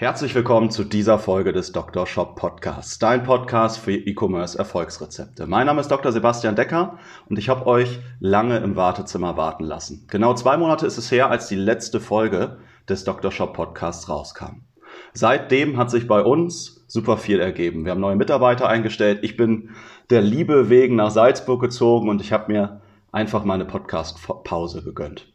Herzlich 0.00 0.34
willkommen 0.34 0.70
zu 0.70 0.84
dieser 0.84 1.18
Folge 1.18 1.52
des 1.52 1.72
Dr. 1.72 2.06
Shop 2.06 2.34
Podcasts, 2.34 2.98
dein 2.98 3.22
Podcast 3.22 3.78
für 3.78 3.92
E-Commerce 3.92 4.58
Erfolgsrezepte. 4.58 5.46
Mein 5.46 5.66
Name 5.66 5.82
ist 5.82 5.90
Dr. 5.90 6.10
Sebastian 6.10 6.56
Decker 6.56 6.96
und 7.28 7.38
ich 7.38 7.50
habe 7.50 7.66
euch 7.66 7.98
lange 8.18 8.60
im 8.60 8.76
Wartezimmer 8.76 9.36
warten 9.36 9.64
lassen. 9.64 10.06
Genau 10.08 10.32
zwei 10.32 10.56
Monate 10.56 10.86
ist 10.86 10.96
es 10.96 11.12
her, 11.12 11.30
als 11.30 11.48
die 11.48 11.54
letzte 11.54 12.00
Folge 12.00 12.56
des 12.88 13.04
Dr. 13.04 13.30
Shop 13.30 13.52
Podcasts 13.52 14.08
rauskam. 14.08 14.62
Seitdem 15.12 15.76
hat 15.76 15.90
sich 15.90 16.06
bei 16.06 16.22
uns 16.22 16.82
super 16.88 17.18
viel 17.18 17.38
ergeben. 17.38 17.84
Wir 17.84 17.92
haben 17.92 18.00
neue 18.00 18.16
Mitarbeiter 18.16 18.70
eingestellt. 18.70 19.18
Ich 19.20 19.36
bin 19.36 19.68
der 20.08 20.22
Liebe 20.22 20.70
wegen 20.70 20.96
nach 20.96 21.10
Salzburg 21.10 21.60
gezogen 21.60 22.08
und 22.08 22.22
ich 22.22 22.32
habe 22.32 22.50
mir 22.50 22.80
einfach 23.12 23.44
meine 23.44 23.66
Podcast-Pause 23.66 24.82
gegönnt. 24.82 25.30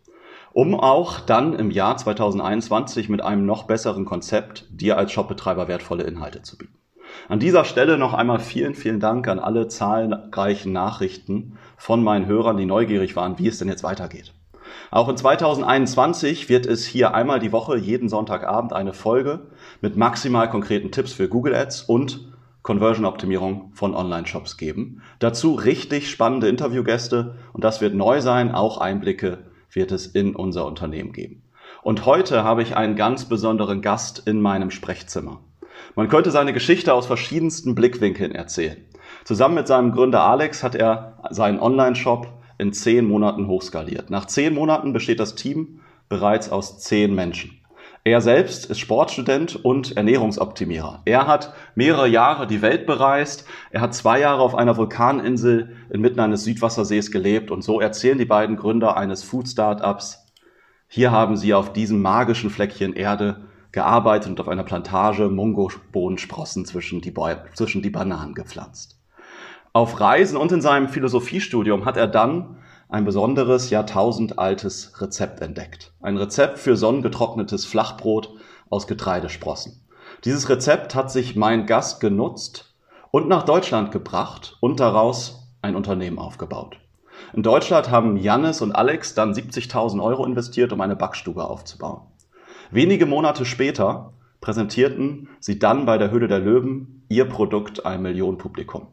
Um 0.56 0.80
auch 0.80 1.20
dann 1.20 1.52
im 1.52 1.70
Jahr 1.70 1.98
2021 1.98 3.10
mit 3.10 3.22
einem 3.22 3.46
noch 3.46 3.64
besseren 3.64 4.06
Konzept 4.06 4.66
dir 4.70 4.98
als 4.98 5.12
Shopbetreiber 5.12 5.68
wertvolle 5.68 6.06
Inhalte 6.06 6.44
zu 6.44 6.58
bieten. 6.58 6.78
An 7.28 7.40
dieser 7.40 7.66
Stelle 7.66 7.98
noch 7.98 8.14
einmal 8.14 8.40
vielen, 8.40 8.74
vielen 8.74 9.02
Dank 9.02 9.28
an 9.28 9.40
alle 9.40 9.68
zahlreichen 9.68 10.72
Nachrichten 10.72 11.58
von 11.76 12.02
meinen 12.02 12.26
Hörern, 12.26 12.56
die 12.56 12.66
neugierig 12.66 13.18
waren, 13.18 13.38
wie 13.38 13.50
es 13.50 13.58
denn 13.58 13.68
jetzt 13.68 13.84
weitergeht. 13.84 14.34
Auch 14.92 15.10
in 15.10 15.18
2021 15.18 16.48
wird 16.48 16.66
es 16.66 16.86
hier 16.86 17.14
einmal 17.14 17.40
die 17.42 17.52
Woche, 17.52 17.76
jeden 17.76 18.08
Sonntagabend, 18.08 18.72
eine 18.72 18.94
Folge 18.94 19.48
mit 19.82 19.98
maximal 19.98 20.50
konkreten 20.50 20.90
Tipps 20.90 21.12
für 21.12 21.28
Google 21.28 21.54
Ads 21.54 21.82
und 21.82 22.32
Conversion-Optimierung 22.62 23.72
von 23.74 23.94
Online-Shops 23.94 24.56
geben. 24.56 25.02
Dazu 25.20 25.56
richtig 25.56 26.10
spannende 26.10 26.48
Interviewgäste 26.48 27.36
und 27.52 27.66
das 27.66 27.82
wird 27.82 27.94
neu 27.94 28.22
sein. 28.22 28.56
Auch 28.56 28.78
Einblicke 28.78 29.40
wird 29.76 29.92
es 29.92 30.08
in 30.08 30.36
unser 30.36 30.66
Unternehmen 30.66 31.12
geben. 31.12 31.44
Und 31.84 32.06
heute 32.06 32.44
habe 32.44 32.64
ich 32.64 32.76
einen 32.76 32.96
ganz 32.96 33.26
besonderen 33.26 33.82
Gast 33.82 34.24
in 34.26 34.42
meinem 34.42 34.72
Sprechzimmer. 34.72 35.42
Man 35.96 36.10
könnte 36.10 36.32
seine 36.32 36.54
Geschichte 36.54 36.94
aus 36.94 37.06
verschiedensten 37.06 37.76
Blickwinkeln 37.76 38.34
erzählen. 38.34 38.78
Zusammen 39.24 39.56
mit 39.56 39.68
seinem 39.68 39.92
Gründer 39.92 40.24
Alex 40.24 40.64
hat 40.64 40.76
er 40.76 41.20
seinen 41.30 41.60
Online-Shop 41.60 42.28
in 42.58 42.74
zehn 42.74 43.06
Monaten 43.06 43.48
hochskaliert. 43.48 44.10
Nach 44.10 44.26
zehn 44.26 44.54
Monaten 44.54 44.94
besteht 44.94 45.20
das 45.20 45.36
Team 45.36 45.82
bereits 46.10 46.52
aus 46.52 46.80
zehn 46.80 47.14
Menschen. 47.14 47.60
Er 48.08 48.22
selbst 48.22 48.68
ist 48.68 48.80
Sportstudent 48.80 49.56
und 49.66 49.98
Ernährungsoptimierer. 49.98 51.02
Er 51.06 51.26
hat 51.26 51.56
mehrere 51.74 52.08
Jahre 52.08 52.46
die 52.46 52.62
Welt 52.62 52.86
bereist. 52.86 53.48
Er 53.72 53.82
hat 53.82 53.96
zwei 53.96 54.20
Jahre 54.20 54.44
auf 54.44 54.54
einer 54.54 54.78
Vulkaninsel 54.78 55.76
inmitten 55.90 56.20
eines 56.20 56.44
Südwassersees 56.44 57.10
gelebt. 57.10 57.50
Und 57.50 57.64
so 57.64 57.82
erzählen 57.82 58.20
die 58.20 58.26
beiden 58.26 58.58
Gründer 58.58 58.96
eines 58.96 59.24
Food-Startups, 59.24 60.24
hier 60.88 61.12
haben 61.12 61.36
sie 61.36 61.56
auf 61.56 61.74
diesem 61.74 62.00
magischen 62.04 62.52
Fleckchen 62.52 62.94
Erde 62.94 63.48
gearbeitet 63.72 64.30
und 64.30 64.40
auf 64.40 64.50
einer 64.50 64.64
Plantage 64.64 65.30
Mungo-Bohnensprossen 65.30 66.64
zwischen 66.66 67.02
die, 67.02 67.14
zwischen 67.56 67.82
die 67.82 67.90
Bananen 67.90 68.36
gepflanzt. 68.36 69.02
Auf 69.74 70.00
Reisen 70.00 70.38
und 70.38 70.52
in 70.52 70.62
seinem 70.62 70.90
Philosophiestudium 70.90 71.86
hat 71.86 71.98
er 71.98 72.08
dann 72.08 72.60
ein 72.96 73.04
besonderes 73.04 73.72
jahrtausendaltes 73.72 75.02
Rezept 75.02 75.42
entdeckt. 75.42 75.92
Ein 76.02 76.16
Rezept 76.16 76.60
für 76.60 76.78
sonnengetrocknetes 76.78 77.66
Flachbrot 77.66 78.30
aus 78.70 78.88
Getreidesprossen. 78.88 79.82
Dieses 80.24 80.48
Rezept 80.48 80.96
hat 80.96 81.12
sich 81.12 81.36
mein 81.36 81.66
Gast 81.66 82.00
genutzt 82.00 82.74
und 83.12 83.28
nach 83.28 83.44
Deutschland 83.44 83.92
gebracht 83.92 84.56
und 84.62 84.80
daraus 84.80 85.46
ein 85.62 85.76
Unternehmen 85.76 86.20
aufgebaut. 86.20 86.78
In 87.34 87.44
Deutschland 87.44 87.92
haben 87.92 88.16
Jannis 88.16 88.62
und 88.62 88.72
Alex 88.72 89.14
dann 89.14 89.34
70.000 89.34 90.02
Euro 90.02 90.26
investiert, 90.26 90.72
um 90.72 90.80
eine 90.80 90.96
Backstube 90.96 91.44
aufzubauen. 91.44 92.00
Wenige 92.72 93.06
Monate 93.06 93.44
später 93.44 94.14
präsentierten 94.40 95.28
sie 95.42 95.60
dann 95.60 95.86
bei 95.86 95.98
der 95.98 96.12
Höhle 96.12 96.30
der 96.30 96.40
Löwen 96.40 97.04
ihr 97.10 97.26
Produkt 97.26 97.86
einem 97.86 98.04
Millionenpublikum. 98.04 98.88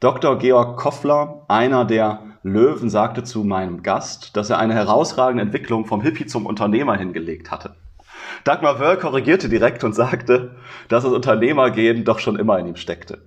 Dr. 0.00 0.38
Georg 0.38 0.78
Koffler, 0.78 1.44
einer 1.48 1.84
der 1.84 2.31
Löwen, 2.42 2.90
sagte 2.90 3.22
zu 3.22 3.44
meinem 3.44 3.82
Gast, 3.82 4.36
dass 4.36 4.50
er 4.50 4.58
eine 4.58 4.74
herausragende 4.74 5.42
Entwicklung 5.42 5.86
vom 5.86 6.00
Hippie 6.00 6.26
zum 6.26 6.46
Unternehmer 6.46 6.96
hingelegt 6.96 7.50
hatte. 7.50 7.76
Dagmar 8.44 8.80
Wörl 8.80 8.98
korrigierte 8.98 9.48
direkt 9.48 9.84
und 9.84 9.94
sagte, 9.94 10.56
dass 10.88 11.04
das 11.04 11.12
Unternehmergehen 11.12 12.04
doch 12.04 12.18
schon 12.18 12.36
immer 12.36 12.58
in 12.58 12.66
ihm 12.66 12.76
steckte. 12.76 13.22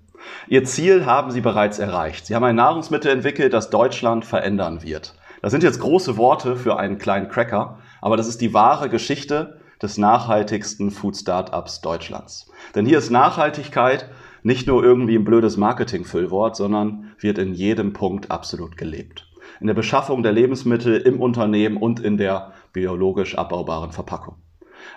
Ihr 0.47 0.65
Ziel 0.65 1.05
haben 1.05 1.31
sie 1.31 1.41
bereits 1.41 1.79
erreicht. 1.79 2.25
Sie 2.25 2.35
haben 2.35 2.43
ein 2.43 2.55
Nahrungsmittel 2.55 3.11
entwickelt, 3.11 3.53
das 3.53 3.69
Deutschland 3.69 4.25
verändern 4.25 4.83
wird. 4.83 5.15
Das 5.41 5.51
sind 5.51 5.63
jetzt 5.63 5.79
große 5.79 6.17
Worte 6.17 6.55
für 6.55 6.77
einen 6.77 6.97
kleinen 6.97 7.29
Cracker, 7.29 7.79
aber 8.01 8.17
das 8.17 8.27
ist 8.27 8.41
die 8.41 8.53
wahre 8.53 8.89
Geschichte 8.89 9.61
des 9.81 9.97
nachhaltigsten 9.97 10.91
Food 10.91 11.15
Startups 11.15 11.81
Deutschlands. 11.81 12.51
Denn 12.73 12.85
hier 12.85 12.97
ist 12.97 13.11
Nachhaltigkeit 13.11 14.09
nicht 14.45 14.67
nur 14.67 14.83
irgendwie 14.83 15.15
ein 15.15 15.25
blödes 15.25 15.57
Marketing-Füllwort, 15.57 16.55
sondern 16.55 17.15
wird 17.17 17.39
in 17.39 17.55
jedem 17.55 17.93
Punkt 17.93 18.29
absolut 18.29 18.77
gelebt. 18.77 19.27
In 19.59 19.65
der 19.65 19.73
Beschaffung 19.73 20.21
der 20.21 20.33
Lebensmittel 20.33 20.97
im 20.97 21.19
Unternehmen 21.19 21.77
und 21.77 21.99
in 21.99 22.17
der 22.17 22.53
biologisch 22.71 23.35
abbaubaren 23.35 23.91
Verpackung. 23.91 24.35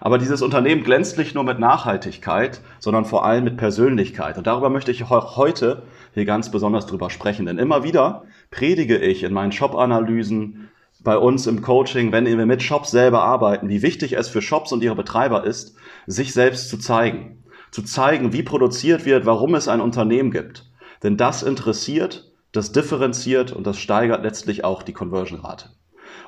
Aber 0.00 0.18
dieses 0.18 0.42
Unternehmen 0.42 0.84
glänzt 0.84 1.16
nicht 1.16 1.34
nur 1.34 1.44
mit 1.44 1.58
Nachhaltigkeit, 1.58 2.60
sondern 2.78 3.06
vor 3.06 3.24
allem 3.24 3.44
mit 3.44 3.56
Persönlichkeit. 3.56 4.36
Und 4.36 4.46
darüber 4.46 4.68
möchte 4.68 4.90
ich 4.90 5.08
heute 5.08 5.84
hier 6.12 6.26
ganz 6.26 6.50
besonders 6.50 6.84
drüber 6.84 7.08
sprechen. 7.08 7.46
Denn 7.46 7.56
immer 7.56 7.82
wieder 7.82 8.24
predige 8.50 8.98
ich 8.98 9.22
in 9.22 9.32
meinen 9.32 9.52
Shop-Analysen, 9.52 10.68
bei 11.02 11.16
uns 11.16 11.46
im 11.46 11.62
Coaching, 11.62 12.12
wenn 12.12 12.26
wir 12.26 12.44
mit 12.44 12.62
Shops 12.62 12.90
selber 12.90 13.22
arbeiten, 13.22 13.70
wie 13.70 13.80
wichtig 13.80 14.18
es 14.18 14.28
für 14.28 14.42
Shops 14.42 14.72
und 14.72 14.82
ihre 14.82 14.96
Betreiber 14.96 15.44
ist, 15.44 15.76
sich 16.06 16.34
selbst 16.34 16.68
zu 16.68 16.76
zeigen 16.76 17.37
zu 17.70 17.82
zeigen, 17.82 18.32
wie 18.32 18.42
produziert 18.42 19.04
wird, 19.04 19.26
warum 19.26 19.54
es 19.54 19.68
ein 19.68 19.80
Unternehmen 19.80 20.30
gibt. 20.30 20.70
Denn 21.02 21.16
das 21.16 21.42
interessiert, 21.42 22.32
das 22.52 22.72
differenziert 22.72 23.52
und 23.52 23.66
das 23.66 23.78
steigert 23.78 24.22
letztlich 24.22 24.64
auch 24.64 24.82
die 24.82 24.92
Conversion-Rate. 24.92 25.70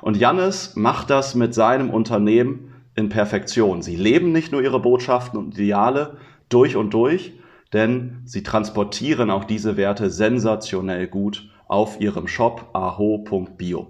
Und 0.01 0.17
Jannis 0.17 0.75
macht 0.75 1.09
das 1.09 1.35
mit 1.35 1.53
seinem 1.53 1.89
Unternehmen 1.89 2.73
in 2.95 3.09
Perfektion. 3.09 3.81
Sie 3.81 3.95
leben 3.95 4.31
nicht 4.31 4.51
nur 4.51 4.61
ihre 4.61 4.79
Botschaften 4.79 5.39
und 5.39 5.53
Ideale 5.57 6.17
durch 6.49 6.75
und 6.75 6.93
durch, 6.93 7.33
denn 7.73 8.21
sie 8.25 8.43
transportieren 8.43 9.29
auch 9.29 9.45
diese 9.45 9.77
Werte 9.77 10.09
sensationell 10.09 11.07
gut 11.07 11.49
auf 11.67 12.01
ihrem 12.01 12.27
Shop 12.27 12.69
aho.bio. 12.73 13.87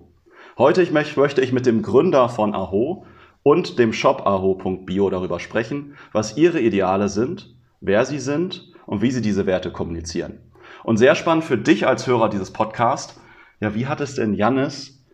Heute 0.57 0.91
möchte 0.91 1.41
ich 1.41 1.51
mit 1.51 1.65
dem 1.65 1.81
Gründer 1.81 2.29
von 2.29 2.53
Aho 2.53 3.05
und 3.43 3.79
dem 3.79 3.93
Shop 3.93 4.25
aho.bio 4.25 5.09
darüber 5.09 5.39
sprechen, 5.39 5.95
was 6.11 6.37
ihre 6.37 6.59
Ideale 6.59 7.09
sind, 7.09 7.55
wer 7.79 8.05
sie 8.05 8.19
sind 8.19 8.71
und 8.85 9.01
wie 9.01 9.11
sie 9.11 9.21
diese 9.21 9.45
Werte 9.45 9.71
kommunizieren. 9.71 10.39
Und 10.83 10.97
sehr 10.97 11.15
spannend 11.15 11.43
für 11.43 11.57
dich 11.57 11.87
als 11.87 12.07
Hörer 12.07 12.29
dieses 12.29 12.51
Podcasts, 12.51 13.19
ja, 13.59 13.75
wie 13.75 13.87
hat 13.87 14.01
es 14.01 14.15
denn 14.15 14.33
Jannis 14.33 15.05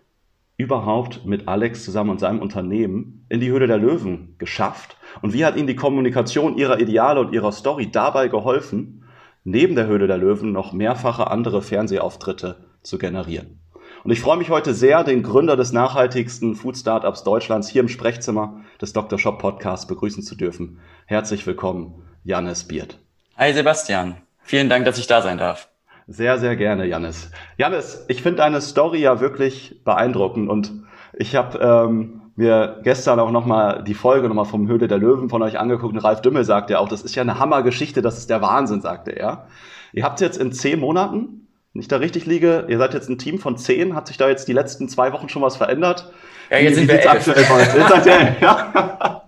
überhaupt 0.57 1.25
mit 1.25 1.47
Alex 1.47 1.83
zusammen 1.83 2.09
und 2.09 2.19
seinem 2.19 2.39
Unternehmen 2.39 3.25
in 3.29 3.39
die 3.39 3.49
Höhle 3.49 3.67
der 3.67 3.77
Löwen 3.77 4.35
geschafft? 4.37 4.97
Und 5.21 5.33
wie 5.33 5.45
hat 5.45 5.55
ihnen 5.55 5.67
die 5.67 5.75
Kommunikation 5.75 6.57
ihrer 6.57 6.79
Ideale 6.79 7.19
und 7.19 7.33
ihrer 7.33 7.51
Story 7.51 7.89
dabei 7.91 8.27
geholfen, 8.27 9.03
neben 9.43 9.75
der 9.75 9.87
Höhle 9.87 10.07
der 10.07 10.17
Löwen 10.17 10.51
noch 10.51 10.73
mehrfache 10.73 11.29
andere 11.29 11.61
Fernsehauftritte 11.61 12.65
zu 12.81 12.97
generieren? 12.97 13.59
Und 14.03 14.11
ich 14.11 14.21
freue 14.21 14.37
mich 14.37 14.49
heute 14.49 14.73
sehr, 14.73 15.03
den 15.03 15.23
Gründer 15.23 15.57
des 15.57 15.71
nachhaltigsten 15.71 16.55
Food 16.55 16.77
Startups 16.77 17.23
Deutschlands 17.23 17.67
hier 17.67 17.81
im 17.81 17.89
Sprechzimmer 17.89 18.61
des 18.81 18.93
Dr. 18.93 19.17
Shop 19.17 19.39
Podcasts 19.39 19.87
begrüßen 19.87 20.23
zu 20.23 20.35
dürfen. 20.35 20.79
Herzlich 21.05 21.45
willkommen, 21.47 22.03
Jannis 22.23 22.65
Biert. 22.65 22.99
Hi 23.37 23.53
Sebastian, 23.53 24.17
vielen 24.43 24.69
Dank, 24.69 24.85
dass 24.85 24.97
ich 24.97 25.07
da 25.07 25.21
sein 25.21 25.37
darf. 25.37 25.69
Sehr, 26.07 26.37
sehr 26.37 26.55
gerne, 26.55 26.85
Jannis. 26.85 27.31
Jannis, 27.57 28.05
ich 28.07 28.21
finde 28.21 28.37
deine 28.37 28.61
Story 28.61 28.99
ja 28.99 29.19
wirklich 29.19 29.81
beeindruckend 29.83 30.49
und 30.49 30.71
ich 31.13 31.35
habe 31.35 31.59
ähm, 31.59 32.21
mir 32.35 32.79
gestern 32.83 33.19
auch 33.19 33.31
nochmal 33.31 33.83
die 33.83 33.95
Folge 33.95 34.27
nochmal 34.27 34.45
vom 34.45 34.67
Höhle 34.67 34.87
der 34.87 34.99
Löwen 34.99 35.29
von 35.29 35.41
euch 35.41 35.59
angeguckt 35.59 35.93
und 35.93 35.99
Ralf 35.99 36.21
Dümmel 36.21 36.45
sagte 36.45 36.73
ja 36.73 36.79
auch, 36.79 36.87
das 36.87 37.01
ist 37.01 37.15
ja 37.15 37.23
eine 37.23 37.39
Hammergeschichte, 37.39 38.01
das 38.01 38.19
ist 38.19 38.29
der 38.29 38.41
Wahnsinn, 38.41 38.81
sagte 38.81 39.11
er. 39.11 39.47
Ihr 39.91 40.03
habt 40.03 40.21
jetzt 40.21 40.37
in 40.37 40.51
zehn 40.51 40.79
Monaten 40.79 41.46
wenn 41.73 41.81
ich 41.81 41.87
da 41.87 41.97
richtig 41.97 42.25
liege, 42.25 42.65
ihr 42.69 42.77
seid 42.77 42.93
jetzt 42.93 43.09
ein 43.09 43.17
Team 43.17 43.39
von 43.39 43.57
zehn, 43.57 43.95
hat 43.95 44.07
sich 44.07 44.17
da 44.17 44.29
jetzt 44.29 44.47
die 44.47 44.53
letzten 44.53 44.89
zwei 44.89 45.13
Wochen 45.13 45.29
schon 45.29 45.41
was 45.41 45.57
verändert? 45.57 46.11
Ja, 46.49 46.57
jetzt 46.57 46.71
Wie, 46.71 46.75
sind 46.75 46.87
wir 46.87 46.99
elf. 46.99 47.07
aktuell 47.07 47.41
Jetzt 47.41 47.89
seid 47.89 48.05
ihr 48.05 48.19
elf, 48.19 48.41
ja. 48.41 49.23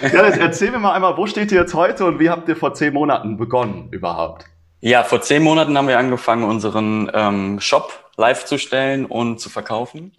Ja, 0.00 0.26
jetzt 0.26 0.38
erzähl 0.38 0.70
mir 0.70 0.78
mal 0.78 0.94
einmal, 0.94 1.18
wo 1.18 1.26
steht 1.26 1.52
ihr 1.52 1.60
jetzt 1.60 1.74
heute 1.74 2.06
und 2.06 2.18
wie 2.18 2.30
habt 2.30 2.48
ihr 2.48 2.56
vor 2.56 2.72
zehn 2.72 2.94
Monaten 2.94 3.36
begonnen 3.36 3.88
überhaupt? 3.90 4.46
Ja, 4.80 5.02
vor 5.02 5.20
zehn 5.20 5.42
Monaten 5.42 5.76
haben 5.76 5.88
wir 5.88 5.98
angefangen, 5.98 6.44
unseren 6.44 7.10
ähm, 7.12 7.60
Shop 7.60 8.10
live 8.16 8.46
zu 8.46 8.56
stellen 8.56 9.04
und 9.04 9.40
zu 9.40 9.50
verkaufen. 9.50 10.12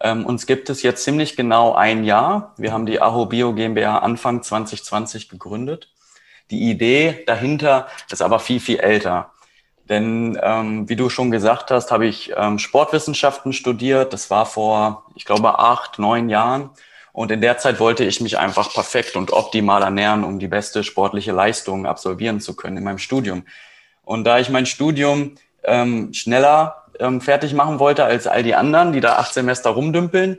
Ähm, 0.00 0.26
uns 0.26 0.46
gibt 0.46 0.68
es 0.70 0.82
jetzt 0.82 1.04
ziemlich 1.04 1.36
genau 1.36 1.72
ein 1.72 2.02
Jahr. 2.02 2.54
Wir 2.58 2.72
haben 2.72 2.84
die 2.84 3.00
Aho 3.00 3.26
Bio 3.26 3.52
GmbH 3.54 3.98
Anfang 3.98 4.42
2020 4.42 5.28
gegründet. 5.28 5.92
Die 6.50 6.68
Idee 6.68 7.22
dahinter 7.26 7.86
ist 8.10 8.22
aber 8.22 8.40
viel, 8.40 8.58
viel 8.58 8.80
älter. 8.80 9.30
Denn 9.88 10.38
ähm, 10.42 10.88
wie 10.88 10.96
du 10.96 11.08
schon 11.08 11.30
gesagt 11.30 11.70
hast, 11.70 11.90
habe 11.90 12.06
ich 12.06 12.32
ähm, 12.36 12.58
Sportwissenschaften 12.58 13.52
studiert. 13.52 14.12
Das 14.12 14.30
war 14.30 14.46
vor, 14.46 15.04
ich 15.14 15.24
glaube, 15.24 15.58
acht, 15.58 15.98
neun 15.98 16.28
Jahren. 16.28 16.70
Und 17.12 17.30
in 17.30 17.40
der 17.40 17.58
Zeit 17.58 17.78
wollte 17.78 18.04
ich 18.04 18.20
mich 18.20 18.38
einfach 18.38 18.72
perfekt 18.72 19.16
und 19.16 19.32
optimal 19.32 19.82
ernähren, 19.82 20.24
um 20.24 20.38
die 20.38 20.48
beste 20.48 20.82
sportliche 20.82 21.32
Leistung 21.32 21.84
absolvieren 21.86 22.40
zu 22.40 22.56
können 22.56 22.78
in 22.78 22.84
meinem 22.84 22.98
Studium. 22.98 23.44
Und 24.02 24.24
da 24.24 24.38
ich 24.38 24.48
mein 24.48 24.66
Studium 24.66 25.34
ähm, 25.62 26.14
schneller 26.14 26.84
ähm, 26.98 27.20
fertig 27.20 27.52
machen 27.52 27.78
wollte 27.78 28.04
als 28.04 28.26
all 28.26 28.42
die 28.42 28.54
anderen, 28.54 28.92
die 28.92 29.00
da 29.00 29.16
acht 29.16 29.34
Semester 29.34 29.70
rumdümpeln, 29.70 30.38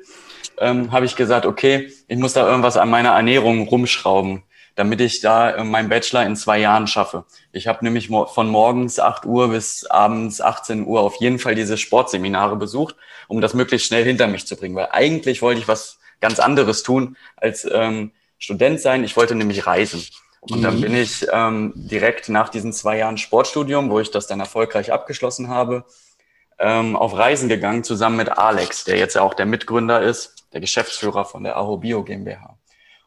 ähm, 0.58 0.92
habe 0.92 1.06
ich 1.06 1.16
gesagt, 1.16 1.46
okay, 1.46 1.92
ich 2.08 2.18
muss 2.18 2.34
da 2.34 2.48
irgendwas 2.48 2.78
an 2.78 2.90
meiner 2.90 3.12
Ernährung 3.12 3.68
rumschrauben, 3.68 4.44
damit 4.76 5.02
ich 5.02 5.22
da 5.22 5.52
äh, 5.52 5.64
meinen 5.64 5.90
Bachelor 5.90 6.26
in 6.26 6.36
zwei 6.36 6.60
Jahren 6.60 6.88
schaffe. 6.88 7.26
Ich 7.52 7.68
habe 7.68 7.84
nämlich 7.84 8.08
von 8.08 8.50
morgens 8.50 9.00
8 9.00 9.26
Uhr 9.26 9.50
bis 9.50 9.86
abends 9.86 10.42
18 10.42 10.86
Uhr 10.86 11.02
auf 11.02 11.16
jeden 11.18 11.40
Fall 11.40 11.56
diese 11.56 11.78
Sportseminare 11.78 12.56
besucht, 12.56 12.96
um 13.28 13.42
das 13.42 13.54
möglichst 13.54 13.88
schnell 13.88 14.04
hinter 14.04 14.28
mich 14.28 14.48
zu 14.48 14.56
bringen, 14.56 14.76
weil 14.76 14.90
eigentlich 14.92 15.42
wollte 15.42 15.62
ich 15.62 15.68
was 15.68 16.00
ganz 16.22 16.40
anderes 16.40 16.84
tun 16.84 17.18
als 17.36 17.68
ähm, 17.72 18.12
Student 18.38 18.80
sein. 18.80 19.04
Ich 19.04 19.16
wollte 19.16 19.36
nämlich 19.36 19.68
reisen. 19.68 20.06
Und 20.42 20.62
dann 20.62 20.82
bin 20.82 20.94
ich 20.94 21.26
ähm, 21.32 21.72
direkt 21.76 22.28
nach 22.28 22.50
diesen 22.50 22.74
zwei 22.74 22.98
Jahren 22.98 23.18
Sportstudium, 23.18 23.90
wo 23.90 24.00
ich 24.02 24.12
das 24.12 24.28
dann 24.28 24.42
erfolgreich 24.42 24.92
abgeschlossen 24.92 25.48
habe, 25.48 25.86
ähm, 26.60 26.98
auf 26.98 27.16
Reisen 27.16 27.48
gegangen, 27.48 27.86
zusammen 27.86 28.18
mit 28.18 28.30
Alex, 28.30 28.84
der 28.84 28.98
jetzt 28.98 29.16
ja 29.16 29.22
auch 29.22 29.36
der 29.36 29.46
Mitgründer 29.46 30.02
ist, 30.02 30.46
der 30.52 30.60
Geschäftsführer 30.60 31.24
von 31.24 31.44
der 31.44 31.56
Aho 31.58 31.78
Bio 31.78 32.04
GmbH. 32.04 32.58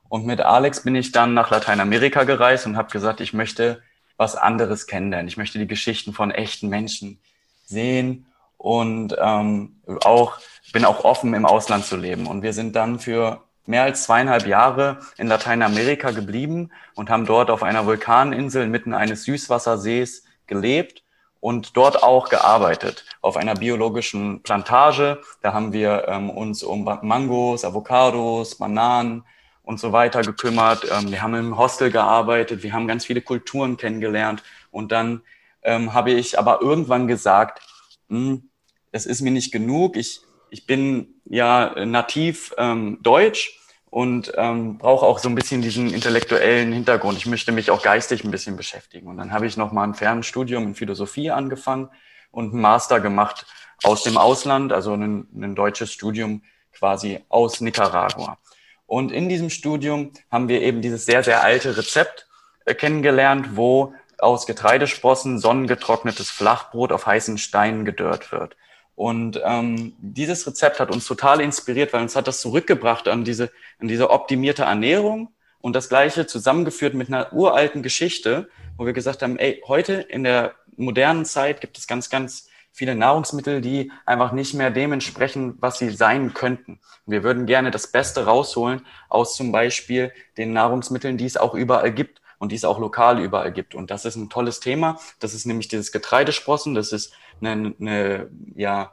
Und 0.09 0.27
mit 0.27 0.41
Alex 0.41 0.83
bin 0.83 0.95
ich 0.95 1.13
dann 1.13 1.35
nach 1.35 1.51
Lateinamerika 1.51 2.25
gereist 2.25 2.67
und 2.67 2.77
habe 2.77 2.91
gesagt, 2.91 3.21
ich 3.21 3.33
möchte 3.33 3.83
was 4.17 4.37
anderes 4.37 4.87
kennenlernen. 4.87 5.29
Ich 5.29 5.37
möchte 5.37 5.59
die 5.59 5.67
Geschichten 5.67 6.13
von 6.13 6.31
echten 6.31 6.69
Menschen 6.69 7.19
sehen 7.65 8.27
und 8.57 9.17
ähm, 9.19 9.81
auch 10.05 10.39
bin 10.73 10.85
auch 10.85 11.05
offen 11.05 11.35
im 11.35 11.47
Ausland 11.47 11.85
zu 11.85 11.97
leben. 11.97 12.27
Und 12.27 12.43
wir 12.43 12.53
sind 12.53 12.77
dann 12.77 12.99
für 12.99 13.43
mehr 13.67 13.83
als 13.83 14.05
zweieinhalb 14.05 14.47
Jahre 14.47 15.01
in 15.17 15.27
Lateinamerika 15.27 16.11
geblieben 16.13 16.71
und 16.95 17.11
haben 17.11 17.27
dort 17.27 17.51
auf 17.51 17.63
einer 17.63 17.87
Vulkaninsel 17.87 18.65
inmitten 18.65 18.95
eines 18.95 19.25
Süßwassersees 19.25 20.25
gelebt 20.47 21.03
und 21.41 21.77
dort 21.77 22.03
auch 22.03 22.29
gearbeitet. 22.29 23.05
Auf 23.21 23.37
einer 23.37 23.55
biologischen 23.55 24.43
Plantage. 24.43 25.21
Da 25.43 25.53
haben 25.53 25.73
wir 25.73 26.07
ähm, 26.09 26.31
uns 26.31 26.63
um 26.63 26.85
Mangos, 27.03 27.65
Avocados, 27.65 28.57
Bananen 28.57 29.25
und 29.67 29.79
so 29.79 29.93
weiter 29.93 30.23
gekümmert. 30.23 30.87
Ähm, 30.91 31.11
wir 31.11 31.21
haben 31.21 31.35
im 31.35 31.59
Hostel 31.59 31.91
gearbeitet. 31.91 32.63
Wir 32.63 32.73
haben 32.73 32.89
ganz 32.89 33.05
viele 33.05 33.21
Kulturen 33.21 33.77
kennengelernt. 33.77 34.43
Und 34.71 34.93
dann 34.93 35.21
ähm, 35.63 35.93
habe 35.93 36.13
ich 36.13 36.39
aber 36.39 36.63
irgendwann 36.63 37.07
gesagt, 37.07 37.61
hm, 38.09 38.49
es 38.93 39.05
ist 39.05 39.21
mir 39.21 39.33
nicht 39.33 39.53
genug. 39.53 39.99
Ich 39.99 40.23
ich 40.51 40.67
bin 40.67 41.21
ja 41.25 41.85
nativ 41.85 42.55
ähm, 42.59 42.99
deutsch 43.03 43.61
und 43.91 44.33
ähm, 44.37 44.79
brauche 44.79 45.07
auch 45.07 45.19
so 45.19 45.29
ein 45.29 45.35
bisschen 45.35 45.63
diesen 45.63 45.93
intellektuellen 45.93 46.73
Hintergrund. 46.73 47.19
Ich 47.19 47.27
möchte 47.27 47.53
mich 47.53 47.71
auch 47.71 47.83
geistig 47.83 48.25
ein 48.25 48.31
bisschen 48.31 48.57
beschäftigen. 48.57 49.07
Und 49.09 49.17
dann 49.17 49.33
habe 49.33 49.47
ich 49.47 49.57
noch 49.57 49.73
mal 49.73 49.85
ein 49.85 49.95
Fernstudium 49.95 50.65
in 50.65 50.75
Philosophie 50.75 51.31
angefangen 51.31 51.89
und 52.31 52.53
einen 52.53 52.61
Master 52.61 53.01
gemacht 53.01 53.47
aus 53.83 54.03
dem 54.03 54.17
Ausland, 54.17 54.73
also 54.73 54.95
ein, 54.95 55.27
ein 55.35 55.55
deutsches 55.55 55.93
Studium 55.93 56.43
quasi 56.73 57.21
aus 57.29 57.61
Nicaragua. 57.61 58.39
Und 58.87 59.13
in 59.13 59.29
diesem 59.29 59.51
Studium 59.51 60.13
haben 60.31 60.49
wir 60.49 60.63
eben 60.63 60.81
dieses 60.81 61.07
sehr, 61.07 61.23
sehr 61.23 61.43
alte 61.43 61.77
Rezept 61.77 62.27
äh, 62.65 62.75
kennengelernt, 62.75 63.57
wo 63.57 63.95
aus 64.19 64.47
Getreidesprossen 64.47 65.39
sonnengetrocknetes 65.39 66.31
Flachbrot 66.31 66.93
auf 66.93 67.07
heißen 67.07 67.39
Steinen 67.39 67.85
gedörrt 67.85 68.33
wird. 68.33 68.57
Und 68.95 69.41
ähm, 69.45 69.93
dieses 69.99 70.47
Rezept 70.47 70.81
hat 70.81 70.91
uns 70.91 71.07
total 71.07 71.41
inspiriert, 71.41 71.93
weil 71.93 72.01
uns 72.01 72.17
hat 72.17 72.27
das 72.27 72.41
zurückgebracht 72.41 73.09
an 73.09 73.25
diese, 73.25 73.51
an 73.79 73.89
diese 73.89 74.09
optimierte 74.09 74.63
Ernährung 74.63 75.29
und 75.61 75.77
das 75.77 75.91
Gleiche 75.91 76.27
zusammengeführt 76.27 76.95
mit 76.95 77.09
einer 77.09 77.33
uralten 77.33 77.83
Geschichte, 77.83 78.49
wo 78.79 78.87
wir 78.87 78.95
gesagt 78.95 79.23
haben, 79.23 79.39
ey, 79.39 79.63
heute 79.67 79.95
in 79.95 80.25
der 80.25 80.55
modernen 80.77 81.27
Zeit 81.27 81.61
gibt 81.61 81.77
es 81.77 81.87
ganz, 81.87 82.09
ganz 82.09 82.46
viele 82.77 82.95
Nahrungsmittel, 82.95 83.63
die 83.63 83.91
einfach 84.05 84.33
nicht 84.33 84.53
mehr 84.53 84.71
dem 84.71 84.93
entsprechen, 84.93 85.57
was 85.61 85.79
sie 85.79 85.89
sein 85.89 86.35
könnten. 86.35 86.79
wir 87.07 87.23
würden 87.23 87.47
gerne 87.47 87.71
das 87.71 87.87
Beste 87.87 88.27
rausholen 88.27 88.83
aus 89.09 89.35
zum 89.35 89.51
Beispiel 89.51 90.13
den 90.37 90.53
Nahrungsmitteln, 90.53 91.17
die 91.17 91.25
es 91.25 91.39
auch 91.39 91.55
überall 91.55 91.91
gibt 91.91 92.21
und 92.39 92.53
die 92.53 92.57
es 92.57 92.67
auch 92.67 92.79
lokal 92.79 93.19
überall 93.19 93.51
gibt. 93.51 93.75
Und 93.75 93.91
das 93.91 94.05
ist 94.05 94.17
ein 94.17 94.29
tolles 94.29 94.61
Thema. 94.61 94.99
Das 95.21 95.33
ist 95.33 95.47
nämlich 95.47 95.69
dieses 95.69 95.91
Getreidesprossen. 95.91 96.75
Das 96.75 96.93
ist 96.93 97.15
eine, 97.41 97.75
eine 97.81 98.29
ja, 98.55 98.93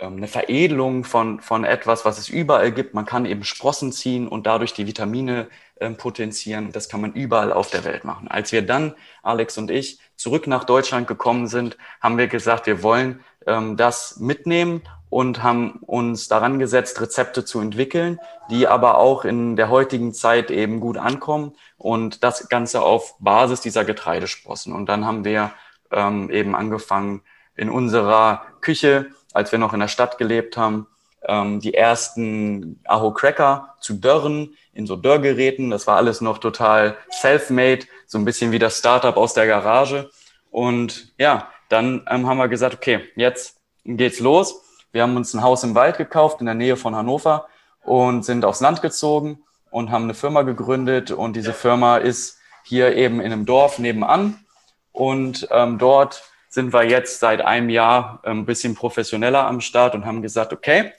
ähm, 0.00 0.16
eine 0.16 0.28
Veredelung 0.28 1.04
von, 1.04 1.40
von 1.40 1.64
etwas, 1.64 2.06
was 2.06 2.18
es 2.18 2.30
überall 2.30 2.72
gibt. 2.72 2.94
Man 2.94 3.04
kann 3.04 3.26
eben 3.26 3.44
Sprossen 3.44 3.92
ziehen 3.92 4.26
und 4.26 4.46
dadurch 4.46 4.72
die 4.72 4.86
Vitamine 4.86 5.48
ähm, 5.80 5.96
potenzieren. 5.96 6.72
Das 6.72 6.88
kann 6.88 7.00
man 7.00 7.12
überall 7.12 7.52
auf 7.52 7.70
der 7.70 7.84
Welt 7.84 8.04
machen. 8.04 8.28
Als 8.28 8.52
wir 8.52 8.62
dann, 8.62 8.94
Alex 9.22 9.58
und 9.58 9.70
ich, 9.70 10.00
zurück 10.16 10.46
nach 10.46 10.64
Deutschland 10.64 11.06
gekommen 11.06 11.48
sind, 11.48 11.76
haben 12.00 12.18
wir 12.18 12.28
gesagt, 12.28 12.66
wir 12.66 12.82
wollen 12.82 13.20
ähm, 13.46 13.76
das 13.76 14.18
mitnehmen 14.18 14.82
und 15.10 15.42
haben 15.42 15.80
uns 15.82 16.28
daran 16.28 16.58
gesetzt, 16.58 17.00
Rezepte 17.00 17.44
zu 17.44 17.60
entwickeln, 17.60 18.18
die 18.50 18.66
aber 18.66 18.98
auch 18.98 19.24
in 19.24 19.56
der 19.56 19.70
heutigen 19.70 20.12
Zeit 20.12 20.50
eben 20.50 20.80
gut 20.80 20.96
ankommen 20.96 21.52
und 21.78 22.24
das 22.24 22.48
Ganze 22.48 22.82
auf 22.82 23.14
Basis 23.18 23.60
dieser 23.60 23.84
Getreidesprossen. 23.84 24.72
Und 24.72 24.88
dann 24.88 25.04
haben 25.04 25.24
wir 25.24 25.52
ähm, 25.90 26.30
eben 26.30 26.54
angefangen, 26.54 27.22
in 27.54 27.70
unserer 27.70 28.42
Küche, 28.60 29.06
als 29.32 29.52
wir 29.52 29.58
noch 29.58 29.72
in 29.72 29.80
der 29.80 29.88
Stadt 29.88 30.18
gelebt 30.18 30.56
haben, 30.56 30.86
ähm, 31.28 31.60
die 31.60 31.74
ersten 31.74 32.80
Aho 32.84 33.12
Cracker 33.12 33.74
zu 33.80 33.94
dörren 33.94 34.54
in 34.72 34.86
so 34.86 34.96
Dörrgeräten. 34.96 35.70
Das 35.70 35.86
war 35.86 35.96
alles 35.96 36.20
noch 36.20 36.38
total 36.38 36.96
self-made, 37.10 37.86
so 38.06 38.18
ein 38.18 38.24
bisschen 38.24 38.52
wie 38.52 38.58
das 38.58 38.78
Startup 38.78 39.16
aus 39.16 39.34
der 39.34 39.46
Garage. 39.46 40.10
Und 40.50 41.12
ja, 41.18 41.48
dann 41.68 42.06
ähm, 42.08 42.26
haben 42.26 42.38
wir 42.38 42.48
gesagt, 42.48 42.74
okay, 42.74 43.00
jetzt 43.16 43.60
geht's 43.84 44.20
los. 44.20 44.62
Wir 44.92 45.02
haben 45.02 45.16
uns 45.16 45.34
ein 45.34 45.42
Haus 45.42 45.64
im 45.64 45.74
Wald 45.74 45.98
gekauft 45.98 46.40
in 46.40 46.46
der 46.46 46.54
Nähe 46.54 46.76
von 46.76 46.94
Hannover 46.94 47.48
und 47.84 48.24
sind 48.24 48.44
aufs 48.44 48.60
Land 48.60 48.82
gezogen 48.82 49.40
und 49.70 49.90
haben 49.90 50.04
eine 50.04 50.14
Firma 50.14 50.42
gegründet. 50.42 51.10
Und 51.10 51.36
diese 51.36 51.52
Firma 51.52 51.98
ist 51.98 52.38
hier 52.64 52.96
eben 52.96 53.20
in 53.20 53.32
einem 53.32 53.46
Dorf 53.46 53.78
nebenan. 53.78 54.44
Und 54.92 55.46
ähm, 55.50 55.78
dort 55.78 56.24
sind 56.48 56.72
wir 56.72 56.84
jetzt 56.84 57.20
seit 57.20 57.42
einem 57.42 57.68
Jahr 57.68 58.20
ein 58.22 58.38
ähm, 58.38 58.46
bisschen 58.46 58.74
professioneller 58.74 59.46
am 59.46 59.60
Start 59.60 59.94
und 59.94 60.06
haben 60.06 60.22
gesagt, 60.22 60.52
okay, 60.52 60.92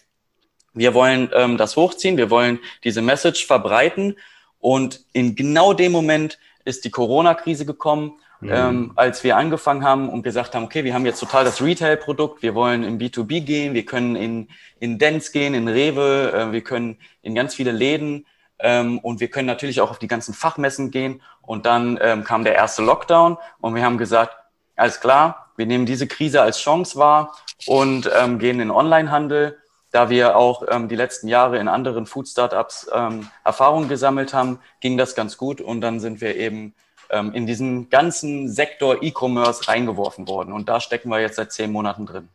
wir 0.78 0.94
wollen 0.94 1.30
ähm, 1.34 1.58
das 1.58 1.76
hochziehen, 1.76 2.18
wir 2.18 2.30
wollen 2.30 2.60
diese 2.84 3.02
Message 3.02 3.46
verbreiten. 3.46 4.18
Und 4.60 5.02
in 5.14 5.36
genau 5.36 5.74
dem 5.74 5.92
Moment 5.92 6.40
ist 6.66 6.86
die 6.86 6.92
Corona-Krise 6.92 7.66
gekommen, 7.66 8.20
mhm. 8.42 8.50
ähm, 8.52 8.92
als 8.96 9.24
wir 9.24 9.38
angefangen 9.38 9.84
haben 9.84 10.10
und 10.10 10.24
gesagt 10.24 10.56
haben, 10.56 10.64
okay, 10.64 10.84
wir 10.84 10.94
haben 10.94 11.06
jetzt 11.06 11.20
total 11.20 11.46
das 11.46 11.62
Retail-Produkt, 11.62 12.42
wir 12.42 12.56
wollen 12.56 12.84
in 12.84 13.00
B2B 13.00 13.42
gehen, 13.42 13.74
wir 13.74 13.86
können 13.86 14.16
in, 14.16 14.50
in 14.80 14.98
Dents 14.98 15.32
gehen, 15.32 15.54
in 15.54 15.68
Rewe, 15.68 16.32
äh, 16.34 16.52
wir 16.52 16.62
können 16.62 16.98
in 17.22 17.36
ganz 17.36 17.56
viele 17.56 17.72
Läden 17.72 18.26
ähm, 18.60 19.00
und 19.00 19.20
wir 19.20 19.30
können 19.30 19.48
natürlich 19.48 19.82
auch 19.82 19.92
auf 19.92 20.00
die 20.00 20.08
ganzen 20.08 20.34
Fachmessen 20.34 20.92
gehen. 20.92 21.22
Und 21.42 21.66
dann 21.66 21.98
ähm, 22.02 22.24
kam 22.24 22.44
der 22.44 22.56
erste 22.56 22.84
Lockdown 22.84 23.38
und 23.60 23.76
wir 23.76 23.84
haben 23.84 23.98
gesagt, 23.98 24.36
alles 24.76 25.00
klar, 25.00 25.52
wir 25.56 25.66
nehmen 25.66 25.86
diese 25.86 26.08
Krise 26.08 26.42
als 26.42 26.60
Chance 26.60 26.98
wahr 26.98 27.36
und 27.66 28.10
ähm, 28.16 28.38
gehen 28.38 28.60
in 28.60 28.70
Onlinehandel. 28.70 29.58
Da 29.92 30.10
wir 30.10 30.36
auch 30.36 30.64
ähm, 30.70 30.90
die 30.90 30.96
letzten 30.96 31.28
Jahre 31.28 31.58
in 31.60 31.68
anderen 31.68 32.06
Food-Startups 32.06 32.90
ähm, 32.94 33.28
Erfahrungen 33.44 33.88
gesammelt 33.88 34.34
haben, 34.34 34.60
ging 34.82 34.98
das 34.98 35.16
ganz 35.16 35.38
gut 35.38 35.62
und 35.62 35.82
dann 35.82 36.00
sind 36.00 36.20
wir 36.20 36.36
eben 36.36 36.74
ähm, 37.10 37.34
in 37.34 37.46
diesen 37.46 37.90
ganzen 37.90 38.50
Sektor 38.50 39.02
E-Commerce 39.02 39.68
reingeworfen 39.68 40.28
worden 40.28 40.52
und 40.52 40.68
da 40.68 40.80
stecken 40.80 41.10
wir 41.10 41.22
jetzt 41.22 41.38
seit 41.38 41.52
zehn 41.52 41.72
Monaten 41.72 42.06
drin. 42.06 42.30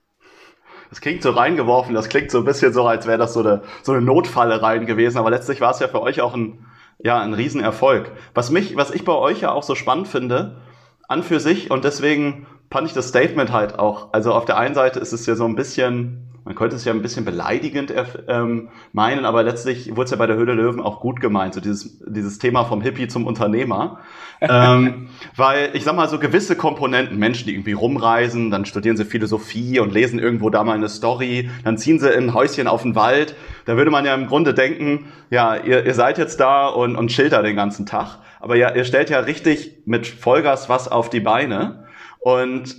Das 0.88 1.00
klingt 1.00 1.22
so 1.22 1.30
reingeworfen, 1.30 1.94
das 1.94 2.08
klingt 2.08 2.30
so 2.30 2.38
ein 2.38 2.44
bisschen 2.44 2.72
so, 2.72 2.86
als 2.86 3.06
wäre 3.06 3.18
das 3.18 3.32
so 3.32 3.40
eine, 3.40 3.62
so 3.82 3.92
eine 3.92 4.02
Notfalle 4.02 4.60
rein 4.60 4.86
gewesen, 4.86 5.18
aber 5.18 5.30
letztlich 5.30 5.60
war 5.60 5.70
es 5.70 5.78
ja 5.78 5.88
für 5.88 6.02
euch 6.02 6.20
auch 6.20 6.34
ein, 6.34 6.66
ja, 6.98 7.20
ein 7.20 7.34
Riesenerfolg. 7.34 8.12
Was 8.34 8.50
mich, 8.50 8.76
was 8.76 8.90
ich 8.90 9.04
bei 9.04 9.14
euch 9.14 9.40
ja 9.40 9.52
auch 9.52 9.62
so 9.62 9.74
spannend 9.74 10.08
finde, 10.08 10.60
an 11.08 11.22
für 11.22 11.40
sich 11.40 11.70
und 11.70 11.84
deswegen 11.84 12.46
fand 12.70 12.88
ich 12.88 12.94
das 12.94 13.08
Statement 13.08 13.52
halt 13.52 13.78
auch. 13.78 14.12
Also 14.12 14.32
auf 14.32 14.44
der 14.44 14.58
einen 14.58 14.74
Seite 14.74 15.00
ist 15.00 15.12
es 15.12 15.26
ja 15.26 15.34
so 15.34 15.44
ein 15.44 15.56
bisschen 15.56 16.31
man 16.44 16.54
könnte 16.54 16.76
es 16.76 16.84
ja 16.84 16.92
ein 16.92 17.02
bisschen 17.02 17.24
beleidigend 17.24 17.92
ähm, 18.28 18.70
meinen, 18.92 19.24
aber 19.24 19.42
letztlich 19.42 19.90
wurde 19.90 20.04
es 20.04 20.10
ja 20.10 20.16
bei 20.16 20.26
der 20.26 20.36
Höhle 20.36 20.54
Löwen 20.54 20.80
auch 20.80 21.00
gut 21.00 21.20
gemeint, 21.20 21.54
so 21.54 21.60
dieses, 21.60 22.02
dieses 22.06 22.38
Thema 22.38 22.64
vom 22.64 22.80
Hippie 22.82 23.06
zum 23.06 23.26
Unternehmer. 23.26 24.00
ähm, 24.40 25.08
weil 25.36 25.70
ich 25.74 25.84
sag 25.84 25.94
mal, 25.94 26.08
so 26.08 26.18
gewisse 26.18 26.56
Komponenten, 26.56 27.16
Menschen, 27.16 27.46
die 27.46 27.54
irgendwie 27.54 27.72
rumreisen, 27.72 28.50
dann 28.50 28.64
studieren 28.64 28.96
sie 28.96 29.04
Philosophie 29.04 29.78
und 29.78 29.92
lesen 29.92 30.18
irgendwo 30.18 30.50
da 30.50 30.64
mal 30.64 30.74
eine 30.74 30.88
Story, 30.88 31.48
dann 31.62 31.78
ziehen 31.78 32.00
sie 32.00 32.10
in 32.10 32.24
ein 32.24 32.34
Häuschen 32.34 32.66
auf 32.66 32.82
den 32.82 32.96
Wald, 32.96 33.36
da 33.66 33.76
würde 33.76 33.92
man 33.92 34.04
ja 34.04 34.14
im 34.14 34.26
Grunde 34.26 34.52
denken, 34.52 35.12
ja, 35.30 35.54
ihr, 35.56 35.86
ihr 35.86 35.94
seid 35.94 36.18
jetzt 36.18 36.40
da 36.40 36.66
und, 36.66 36.96
und 36.96 37.08
chillt 37.08 37.32
da 37.32 37.42
den 37.42 37.54
ganzen 37.54 37.86
Tag. 37.86 38.18
Aber 38.40 38.56
ja, 38.56 38.74
ihr 38.74 38.84
stellt 38.84 39.10
ja 39.10 39.20
richtig 39.20 39.82
mit 39.86 40.08
Vollgas 40.08 40.68
was 40.68 40.88
auf 40.88 41.08
die 41.08 41.20
Beine. 41.20 41.84
Und 42.18 42.74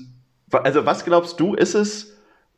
also 0.51 0.85
was 0.85 1.05
glaubst 1.05 1.39
du, 1.39 1.53
ist 1.53 1.75
es, 1.75 2.12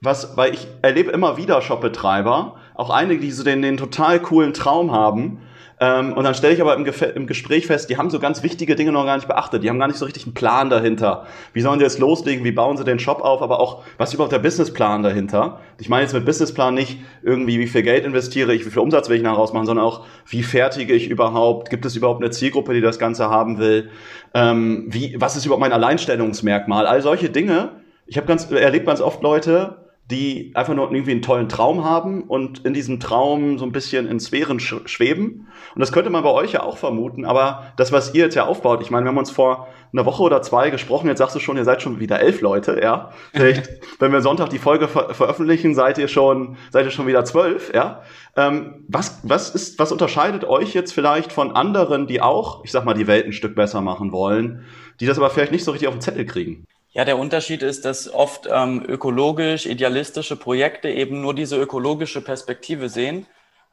was, 0.06 0.38
weil 0.38 0.54
ich 0.54 0.68
erlebe 0.82 1.12
immer 1.12 1.38
wieder 1.38 1.62
Shopbetreiber, 1.62 2.56
auch 2.76 2.90
einige, 2.90 3.22
die 3.22 3.32
so 3.32 3.44
den, 3.44 3.62
den 3.62 3.78
total 3.78 4.20
coolen 4.20 4.54
Traum 4.54 4.92
haben, 4.92 5.42
ähm, 5.78 6.14
und 6.14 6.24
dann 6.24 6.34
stelle 6.34 6.54
ich 6.54 6.62
aber 6.62 6.76
im, 6.76 6.86
im, 7.16 7.28
Gespräch 7.28 7.68
fest, 7.68 7.90
die 7.90 7.98
haben 7.98 8.10
so 8.10 8.20
ganz 8.20 8.44
wichtige 8.44 8.76
Dinge 8.76 8.94
noch 8.94 9.06
gar 9.06 9.18
nicht 9.18 9.28
beachtet. 9.28 9.62
Die 9.64 9.70
haben 9.70 9.78
gar 9.78 9.88
nicht 9.88 9.98
so 9.98 10.06
richtig 10.06 10.24
einen 10.24 10.34
Plan 10.34 10.70
dahinter. 10.70 11.26
Wie 11.52 11.60
sollen 11.60 11.80
sie 11.80 11.84
jetzt 11.84 12.00
loslegen? 12.00 12.46
Wie 12.46 12.54
bauen 12.54 12.78
sie 12.78 12.86
den 12.86 12.98
Shop 12.98 13.22
auf? 13.22 13.42
Aber 13.42 13.60
auch, 13.60 13.84
was 13.98 14.10
ist 14.10 14.14
überhaupt 14.14 14.32
der 14.32 14.40
Businessplan 14.40 15.04
dahinter? 15.04 15.60
Ich 15.78 15.90
meine 15.90 16.04
jetzt 16.04 16.14
mit 16.14 16.26
Businessplan 16.26 16.74
nicht 16.74 17.00
irgendwie, 17.24 17.60
wie 17.60 17.68
viel 17.68 17.84
Geld 17.84 18.06
investiere 18.06 18.54
ich, 18.54 18.66
wie 18.66 18.70
viel 18.70 18.82
Umsatz 18.82 19.10
will 19.10 19.18
ich 19.18 19.24
nachher 19.24 19.36
rausmachen, 19.36 19.66
sondern 19.66 19.86
auch, 19.86 20.06
wie 20.28 20.44
fertige 20.44 20.94
ich 20.94 21.10
überhaupt? 21.10 21.70
Gibt 21.70 21.86
es 21.86 21.96
überhaupt 21.96 22.22
eine 22.22 22.32
Zielgruppe, 22.32 22.74
die 22.74 22.82
das 22.82 22.98
Ganze 22.98 23.30
haben 23.30 23.60
will? 23.60 23.90
Ähm, 24.34 24.86
wie, 24.88 25.18
was 25.20 25.36
ist 25.36 25.46
überhaupt 25.46 25.62
mein 25.62 25.74
Alleinstellungsmerkmal? 25.74 26.88
All 26.88 27.02
solche 27.02 27.30
Dinge. 27.30 27.82
Ich 28.08 28.16
habe 28.16 28.28
ganz, 28.28 28.50
erlebt 28.50 28.86
ganz 28.86 29.02
oft 29.02 29.22
Leute, 29.22 29.85
die 30.12 30.52
einfach 30.54 30.76
nur 30.76 30.92
irgendwie 30.92 31.12
einen 31.12 31.24
tollen 31.24 31.50
Traum 31.50 31.84
haben 31.84 32.24
und 32.24 32.64
in 32.64 32.74
diesem 32.74 33.00
Traum 33.00 33.58
so 33.58 33.66
ein 33.66 33.72
bisschen 33.72 34.08
in 34.08 34.20
Sphären 34.20 34.60
sch 34.60 34.76
schweben. 34.86 35.48
Und 35.74 35.80
das 35.80 35.92
könnte 35.92 36.12
man 36.12 36.24
bei 36.24 36.30
euch 36.30 36.52
ja 36.52 36.62
auch 36.62 36.78
vermuten, 36.78 37.26
aber 37.26 37.74
das, 37.78 37.92
was 37.92 38.14
ihr 38.14 38.26
jetzt 38.26 38.36
ja 38.36 38.46
aufbaut, 38.46 38.82
ich 38.82 38.92
meine, 38.92 39.06
wir 39.06 39.10
haben 39.10 39.18
uns 39.18 39.32
vor 39.32 39.68
einer 39.92 40.06
Woche 40.06 40.22
oder 40.22 40.42
zwei 40.44 40.70
gesprochen, 40.70 41.08
jetzt 41.08 41.18
sagst 41.18 41.36
du 41.36 41.40
schon, 41.40 41.58
ihr 41.58 41.64
seid 41.64 41.82
schon 41.82 42.00
wieder 42.00 42.20
elf 42.20 42.42
Leute, 42.42 42.80
ja. 42.82 43.12
Vielleicht, 43.34 43.70
wenn 44.00 44.12
wir 44.12 44.22
Sonntag 44.22 44.50
die 44.50 44.60
Folge 44.60 44.88
ver 44.88 45.14
veröffentlichen, 45.14 45.74
seid 45.74 45.98
ihr 45.98 46.08
schon, 46.08 46.58
seid 46.70 46.86
ihr 46.86 46.92
schon 46.92 47.08
wieder 47.08 47.26
zwölf, 47.26 47.74
ja. 47.74 48.02
Ähm, 48.36 48.86
was, 48.88 49.22
was 49.24 49.56
ist, 49.56 49.80
was 49.80 49.92
unterscheidet 49.92 50.44
euch 50.44 50.74
jetzt 50.76 50.94
vielleicht 50.94 51.32
von 51.32 51.56
anderen, 51.56 52.06
die 52.06 52.22
auch, 52.22 52.64
ich 52.64 52.72
sag 52.72 52.86
mal, 52.86 52.94
die 52.94 53.08
Welt 53.08 53.26
ein 53.26 53.34
Stück 53.34 53.56
besser 53.56 53.82
machen 53.82 54.12
wollen, 54.12 54.66
die 55.00 55.08
das 55.08 55.18
aber 55.18 55.30
vielleicht 55.30 55.52
nicht 55.52 55.64
so 55.64 55.72
richtig 55.72 55.88
auf 55.88 55.96
den 55.96 56.02
Zettel 56.02 56.26
kriegen? 56.26 56.66
Ja, 56.96 57.04
der 57.04 57.20
Unterschied 57.20 57.62
ist, 57.62 57.84
dass 57.84 58.12
oft 58.12 58.48
ähm, 58.50 58.82
ökologisch, 58.88 59.66
idealistische 59.66 60.38
Projekte 60.38 60.88
eben 60.88 61.20
nur 61.20 61.34
diese 61.34 61.58
ökologische 61.58 62.22
Perspektive 62.22 62.88
sehen 62.88 63.26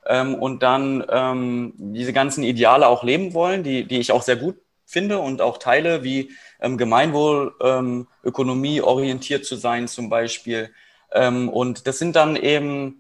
ähm, 0.05 0.35
und 0.35 0.65
dann 0.65 1.05
ähm, 1.09 1.73
diese 1.77 2.13
ganzen 2.13 2.43
Ideale 2.43 2.89
auch 2.89 3.05
leben 3.05 3.33
wollen, 3.33 3.63
die, 3.63 3.85
die 3.85 4.01
ich 4.01 4.11
auch 4.11 4.23
sehr 4.23 4.35
gut 4.35 4.57
finde 4.87 5.21
und 5.21 5.41
auch 5.41 5.59
teile, 5.59 6.03
wie 6.03 6.33
ähm, 6.61 6.77
Gemeinwohlökonomie 6.77 8.79
ähm, 8.79 8.85
orientiert 8.85 9.45
zu 9.45 9.55
sein 9.55 9.87
zum 9.87 10.11
Beispiel. 10.11 10.71
Ähm, 11.13 11.49
und 11.49 11.87
das 11.87 12.01
sind 12.01 12.17
dann 12.17 12.35
eben 12.35 12.99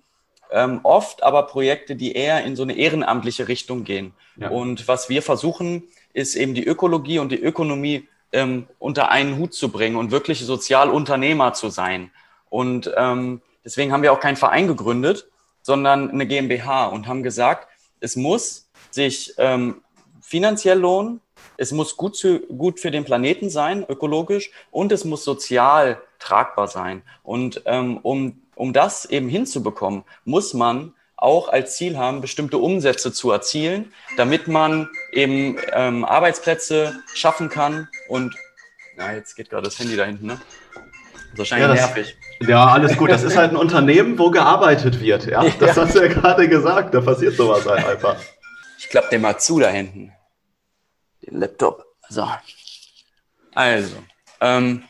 oft 0.83 1.23
aber 1.23 1.47
Projekte, 1.47 1.97
die 1.97 2.13
eher 2.13 2.45
in 2.45 2.57
so 2.57 2.63
eine 2.63 2.75
ehrenamtliche 2.75 3.49
Richtung 3.49 3.85
gehen. 3.85 4.13
Ja. 4.37 4.51
Und 4.51 4.87
was 4.87 5.09
wir 5.09 5.23
versuchen, 5.23 5.85
ist 6.13 6.37
eben 6.37 6.53
die 6.53 6.67
Ökologie 6.67 7.21
und 7.21 7.33
die 7.33 7.41
Ökonomie 7.41 8.07
ähm, 8.33 8.67
unter 8.79 9.11
einen 9.11 9.39
Hut 9.39 9.55
zu 9.55 9.71
bringen 9.71 9.97
und 9.97 10.11
wirklich 10.11 10.45
Sozialunternehmer 10.45 11.53
zu 11.53 11.69
sein. 11.69 12.11
Und 12.49 12.93
ähm, 12.97 13.41
deswegen 13.65 13.93
haben 13.93 14.03
wir 14.03 14.13
auch 14.13 14.21
keinen 14.21 14.37
Verein 14.37 14.67
gegründet, 14.67 15.29
sondern 15.63 16.11
eine 16.11 16.27
GmbH 16.27 16.87
und 16.87 17.07
haben 17.07 17.23
gesagt, 17.23 17.69
es 18.01 18.17
muss 18.17 18.69
sich 18.91 19.35
ähm, 19.39 19.83
finanziell 20.21 20.79
lohnen, 20.79 21.21
es 21.57 21.73
muss 21.73 21.97
gut, 21.97 22.17
zu, 22.17 22.41
gut 22.41 22.81
für 22.81 22.91
den 22.91 23.05
Planeten 23.05 23.51
sein, 23.51 23.85
ökologisch, 23.89 24.51
und 24.71 24.93
es 24.93 25.05
muss 25.05 25.25
sozial 25.25 26.01
tragbar 26.19 26.69
sein. 26.69 27.03
Und 27.23 27.63
ähm, 27.67 27.99
um, 27.99 28.43
um 28.55 28.73
das 28.73 29.05
eben 29.05 29.29
hinzubekommen, 29.29 30.05
muss 30.25 30.55
man 30.55 30.95
auch 31.23 31.49
als 31.49 31.77
Ziel 31.77 31.97
haben, 31.97 32.21
bestimmte 32.21 32.59
Umsätze 32.59 33.13
zu 33.13 33.31
erzielen, 33.31 33.93
damit 34.17 34.49
man 34.49 34.89
eben 35.13 35.57
ähm, 35.73 36.05
Arbeitsplätze 36.05 37.01
schaffen 37.15 37.49
kann. 37.49 37.89
Und 38.09 38.35
na, 38.97 39.15
jetzt 39.15 39.37
geht 39.37 39.49
gerade 39.49 39.63
das 39.63 39.79
Handy 39.79 39.97
da 39.97 40.05
hinten, 40.05 40.27
ne? 40.27 40.41
Das 40.75 40.83
ist 41.33 41.39
wahrscheinlich 41.39 41.81
ja, 41.81 41.87
nervig. 41.87 42.17
Ja, 42.41 42.67
alles 42.67 42.97
gut. 42.97 43.11
Das 43.11 43.23
ist 43.23 43.37
halt 43.37 43.53
ein 43.53 43.57
Unternehmen, 43.57 44.19
wo 44.19 44.31
gearbeitet 44.31 45.01
wird. 45.01 45.27
Ja, 45.27 45.45
das 45.61 45.77
ja. 45.77 45.83
hast 45.83 45.95
du 45.95 46.01
ja 46.01 46.09
gerade 46.09 46.49
gesagt. 46.49 46.93
Da 46.93 47.01
passiert 47.01 47.37
sowas 47.37 47.65
halt 47.67 47.87
einfach. 47.87 48.17
Ich 48.79 48.89
klappe 48.89 49.09
den 49.11 49.23
mal 49.23 49.39
zu 49.39 49.61
da 49.61 49.69
hinten. 49.69 50.13
Den 51.25 51.39
Laptop. 51.39 51.87
So. 52.09 52.29
Also, 53.55 53.97
ähm, 54.41 54.83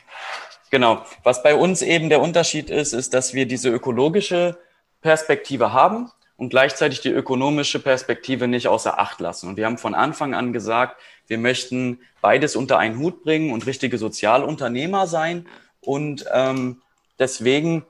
genau. 0.71 1.05
Was 1.21 1.43
bei 1.43 1.53
uns 1.53 1.83
eben 1.83 2.09
der 2.09 2.21
Unterschied 2.21 2.71
ist, 2.71 2.93
ist, 2.93 3.13
dass 3.13 3.35
wir 3.35 3.45
diese 3.45 3.69
ökologische 3.69 4.57
Perspektive 5.01 5.73
haben 5.73 6.11
und 6.37 6.49
gleichzeitig 6.49 7.01
die 7.01 7.09
ökonomische 7.09 7.79
Perspektive 7.79 8.47
nicht 8.47 8.67
außer 8.67 8.99
Acht 8.99 9.19
lassen. 9.19 9.49
Und 9.49 9.57
wir 9.57 9.65
haben 9.65 9.77
von 9.77 9.93
Anfang 9.93 10.33
an 10.33 10.53
gesagt, 10.53 10.99
wir 11.27 11.37
möchten 11.37 11.99
beides 12.21 12.55
unter 12.55 12.79
einen 12.79 12.99
Hut 12.99 13.23
bringen 13.23 13.51
und 13.51 13.65
richtige 13.65 13.97
Sozialunternehmer 13.97 15.07
sein. 15.07 15.47
Und 15.81 16.25
ähm, 16.33 16.81
deswegen 17.19 17.85